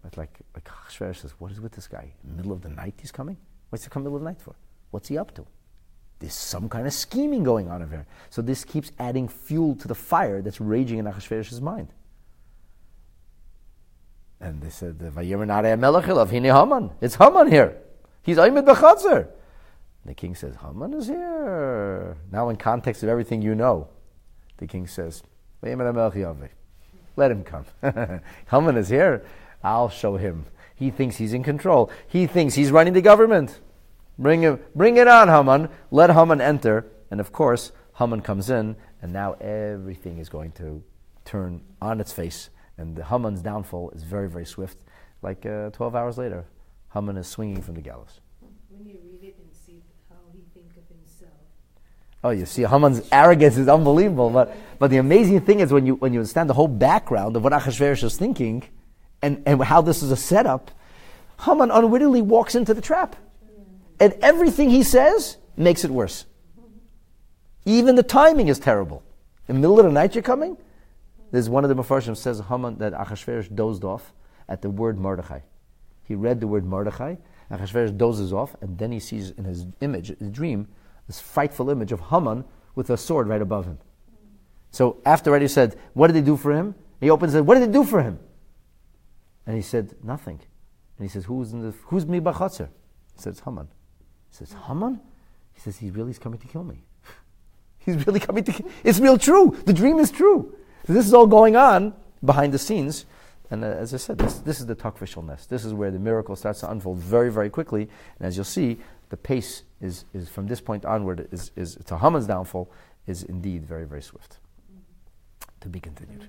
But 0.02 0.18
like, 0.18 0.40
like 0.54 0.66
Achashverosh 0.66 1.18
says, 1.18 1.34
what 1.40 1.52
is 1.52 1.62
with 1.62 1.72
this 1.72 1.88
guy? 1.88 2.14
Middle 2.24 2.52
of 2.52 2.62
the 2.62 2.70
night 2.70 2.96
he's 3.00 3.12
coming? 3.12 3.38
What's 3.70 3.86
he 3.86 3.90
come 3.90 4.04
middle 4.04 4.18
of 4.18 4.24
the 4.24 4.30
night 4.30 4.42
for? 4.42 4.56
What's 4.92 5.08
he 5.08 5.18
up 5.18 5.34
to? 5.36 5.46
There's 6.20 6.34
some 6.34 6.70
kind 6.70 6.86
of 6.86 6.94
scheming 6.94 7.44
going 7.44 7.70
on 7.70 7.82
over 7.82 7.96
here. 7.96 8.06
So 8.30 8.42
this 8.42 8.66
keeps 8.66 8.92
adding 9.00 9.28
fuel 9.28 9.76
to 9.76 9.88
the 9.88 9.96
fire 9.96 10.42
that's 10.42 10.60
raging 10.60 11.00
in 11.00 11.06
Achashverosh's 11.06 11.62
mind. 11.62 11.90
And 14.44 14.62
they 14.62 14.70
said, 14.70 15.00
"The 15.00 15.10
Haman. 15.10 16.92
It's 17.00 17.16
Haman 17.16 17.50
here. 17.50 17.78
He's 18.22 18.38
Aymed 18.38 18.66
Bechazzer. 18.66 19.30
The 20.06 20.14
king 20.14 20.36
says, 20.36 20.56
Haman 20.62 20.94
is 20.94 21.08
here. 21.08 22.18
Now, 22.32 22.50
in 22.50 22.58
context 22.58 23.04
of 23.04 23.10
everything 23.10 23.42
you 23.42 23.56
know, 23.56 23.88
the 24.58 24.68
king 24.68 24.86
says, 24.86 25.24
Let 25.62 27.32
him 27.32 27.44
come. 27.44 27.66
Haman 28.52 28.78
is 28.78 28.90
here. 28.90 29.26
I'll 29.64 29.90
show 29.90 30.18
him. 30.18 30.46
He 30.76 30.92
thinks 30.92 31.16
he's 31.18 31.34
in 31.34 31.44
control. 31.44 31.90
He 32.08 32.28
thinks 32.28 32.56
he's 32.56 32.72
running 32.72 32.94
the 32.94 33.02
government. 33.02 33.62
Bring 34.20 34.42
him, 34.42 34.60
bring 34.76 34.98
it 34.98 35.08
on, 35.08 35.30
Haman. 35.30 35.70
Let 35.90 36.10
Haman 36.10 36.42
enter. 36.42 36.86
And 37.10 37.22
of 37.22 37.32
course, 37.32 37.72
Haman 37.98 38.22
comes 38.22 38.50
in, 38.50 38.76
and 39.02 39.14
now 39.14 39.34
everything 39.34 40.18
is 40.18 40.28
going 40.28 40.52
to 40.54 40.84
turn 41.24 41.62
on 41.82 42.02
its 42.02 42.12
face. 42.12 42.50
And 42.78 42.96
the 42.96 43.06
Haman's 43.06 43.42
downfall 43.42 43.92
is 43.92 44.04
very, 44.04 44.30
very 44.30 44.46
swift. 44.46 44.78
Like 45.22 45.46
uh, 45.46 45.70
12 45.72 45.96
hours 45.96 46.18
later, 46.18 46.46
Haman 46.94 47.18
is 47.18 47.28
swinging 47.28 47.62
from 47.62 47.76
the 47.76 47.82
gallows. 47.82 48.20
When 48.70 48.86
you 48.86 49.00
read 49.04 49.24
it 49.24 49.36
and 49.40 49.50
see 49.54 49.82
how 50.10 50.18
he 50.32 50.40
think 50.54 50.72
of 50.78 50.84
himself. 50.88 51.32
Oh, 52.24 52.32
you 52.32 52.46
see, 52.46 52.64
Haman's 52.64 53.08
arrogance 53.12 53.58
is 53.58 53.68
unbelievable. 53.68 54.30
But, 54.30 54.56
but 54.80 54.90
the 54.90 54.98
amazing 54.98 55.42
thing 55.42 55.60
is 55.60 55.72
when 55.72 55.86
you, 55.86 55.96
when 55.96 56.14
you 56.14 56.20
understand 56.20 56.50
the 56.50 56.54
whole 56.54 56.68
background 56.68 57.36
of 57.36 57.44
what 57.44 57.54
Achashverosh 57.54 58.04
is 58.04 58.18
thinking 58.18 58.64
and, 59.22 59.42
and 59.46 59.64
how 59.64 59.82
this 59.82 60.04
is 60.04 60.12
a 60.12 60.18
setup, 60.18 60.72
Haman 61.42 61.72
unwittingly 61.72 62.22
walks 62.22 62.56
into 62.56 62.74
the 62.74 62.82
trap. 62.82 63.16
And 64.00 64.14
everything 64.22 64.70
he 64.70 64.84
says 64.84 65.38
makes 65.56 65.84
it 65.84 65.92
worse. 65.92 66.26
Even 67.66 67.96
the 67.96 68.04
timing 68.04 68.48
is 68.48 68.60
terrible. 68.60 69.04
In 69.48 69.56
the 69.56 69.62
middle 69.62 69.80
of 69.80 69.86
the 69.86 69.92
night 69.92 70.16
you're 70.16 70.24
coming? 70.24 70.58
There's 71.34 71.50
one 71.50 71.66
of 71.66 71.76
the 71.76 71.76
Mepharshim 71.76 72.16
says 72.16 72.44
Haman 72.48 72.78
that 72.78 72.94
Achashverosh 72.94 73.56
dozed 73.56 73.84
off 73.84 74.14
at 74.48 74.62
the 74.62 74.70
word 74.70 75.00
Mordechai. 75.00 75.40
He 76.04 76.14
read 76.14 76.40
the 76.40 76.46
word 76.46 76.64
Mordechai, 76.64 77.16
Achashverosh 77.50 77.98
dozes 77.98 78.32
off, 78.32 78.56
and 78.62 78.78
then 78.78 78.92
he 78.92 79.00
sees 79.00 79.32
in 79.32 79.46
his 79.46 79.66
image, 79.82 80.16
his 80.20 80.30
dream, 80.30 80.68
this 81.08 81.20
frightful 81.20 81.72
image 81.72 81.92
of 81.92 82.00
Haman 82.12 82.46
with 82.76 82.92
a 82.92 82.98
sword 82.98 83.28
right 83.28 83.42
above 83.42 83.66
him. 83.66 83.80
So 84.70 85.02
after 85.08 85.32
already 85.32 85.48
said, 85.48 85.76
What 85.94 86.06
did 86.06 86.18
they 86.18 86.22
do 86.22 86.38
for 86.38 86.54
him? 86.54 86.76
He 87.02 87.10
opens 87.10 87.34
it, 87.34 87.44
What 87.44 87.56
did 87.56 87.68
they 87.68 87.74
do 87.74 87.84
for 87.84 88.04
him? 88.04 88.20
And 89.48 89.56
he 89.56 89.64
said, 89.64 89.96
Nothing. 90.04 90.40
And 91.00 91.04
he 91.04 91.10
says, 91.10 91.26
Who's 91.26 91.52
in 91.52 91.64
the 91.64 91.74
who's 91.86 92.06
me 92.06 92.20
bachatzer? 92.20 92.68
He 93.16 93.22
says, 93.24 93.40
Haman. 93.40 93.70
He 94.30 94.36
says, 94.36 94.56
Haman? 94.68 95.02
He 95.52 95.62
says, 95.62 95.78
He 95.78 95.90
really 95.90 96.12
is 96.12 96.20
coming 96.20 96.38
to 96.38 96.48
kill 96.48 96.64
me. 96.64 96.84
He's 97.80 98.06
really 98.06 98.20
coming 98.20 98.44
to 98.44 98.52
kill 98.52 98.70
It's 98.84 99.00
real 99.00 99.18
true. 99.18 99.58
The 99.66 99.74
dream 99.74 99.98
is 99.98 100.12
true. 100.12 100.56
So 100.86 100.94
this 100.94 101.06
is 101.06 101.14
all 101.14 101.28
going 101.28 101.56
on 101.56 101.94
behind 102.24 102.54
the 102.54 102.60
scenes. 102.60 103.06
And 103.50 103.64
uh, 103.64 103.68
as 103.68 103.94
I 103.94 103.98
said, 103.98 104.18
this, 104.18 104.40
this 104.40 104.60
is 104.60 104.66
the 104.66 104.76
takvishalness. 104.76 105.48
This 105.48 105.64
is 105.64 105.74
where 105.74 105.92
the 105.92 106.00
miracle 106.00 106.36
starts 106.36 106.62
to 106.62 106.72
unfold 106.72 106.98
very, 106.98 107.32
very 107.32 107.50
quickly. 107.50 107.90
And 108.20 108.28
as 108.28 108.36
you'll 108.36 108.46
see, 108.46 108.80
the 109.10 109.18
pace 109.18 109.64
is, 109.80 110.06
is 110.14 110.28
from 110.28 110.48
this 110.48 110.60
point 110.60 110.86
onward, 110.86 111.28
is, 111.32 111.52
is 111.56 111.76
to 111.86 111.98
Haman's 111.98 112.28
downfall, 112.28 112.72
is 113.06 113.24
indeed 113.24 113.66
very, 113.66 113.86
very 113.86 114.02
swift. 114.02 114.40
To 115.62 115.70
be 115.70 115.80
continued. 115.80 116.28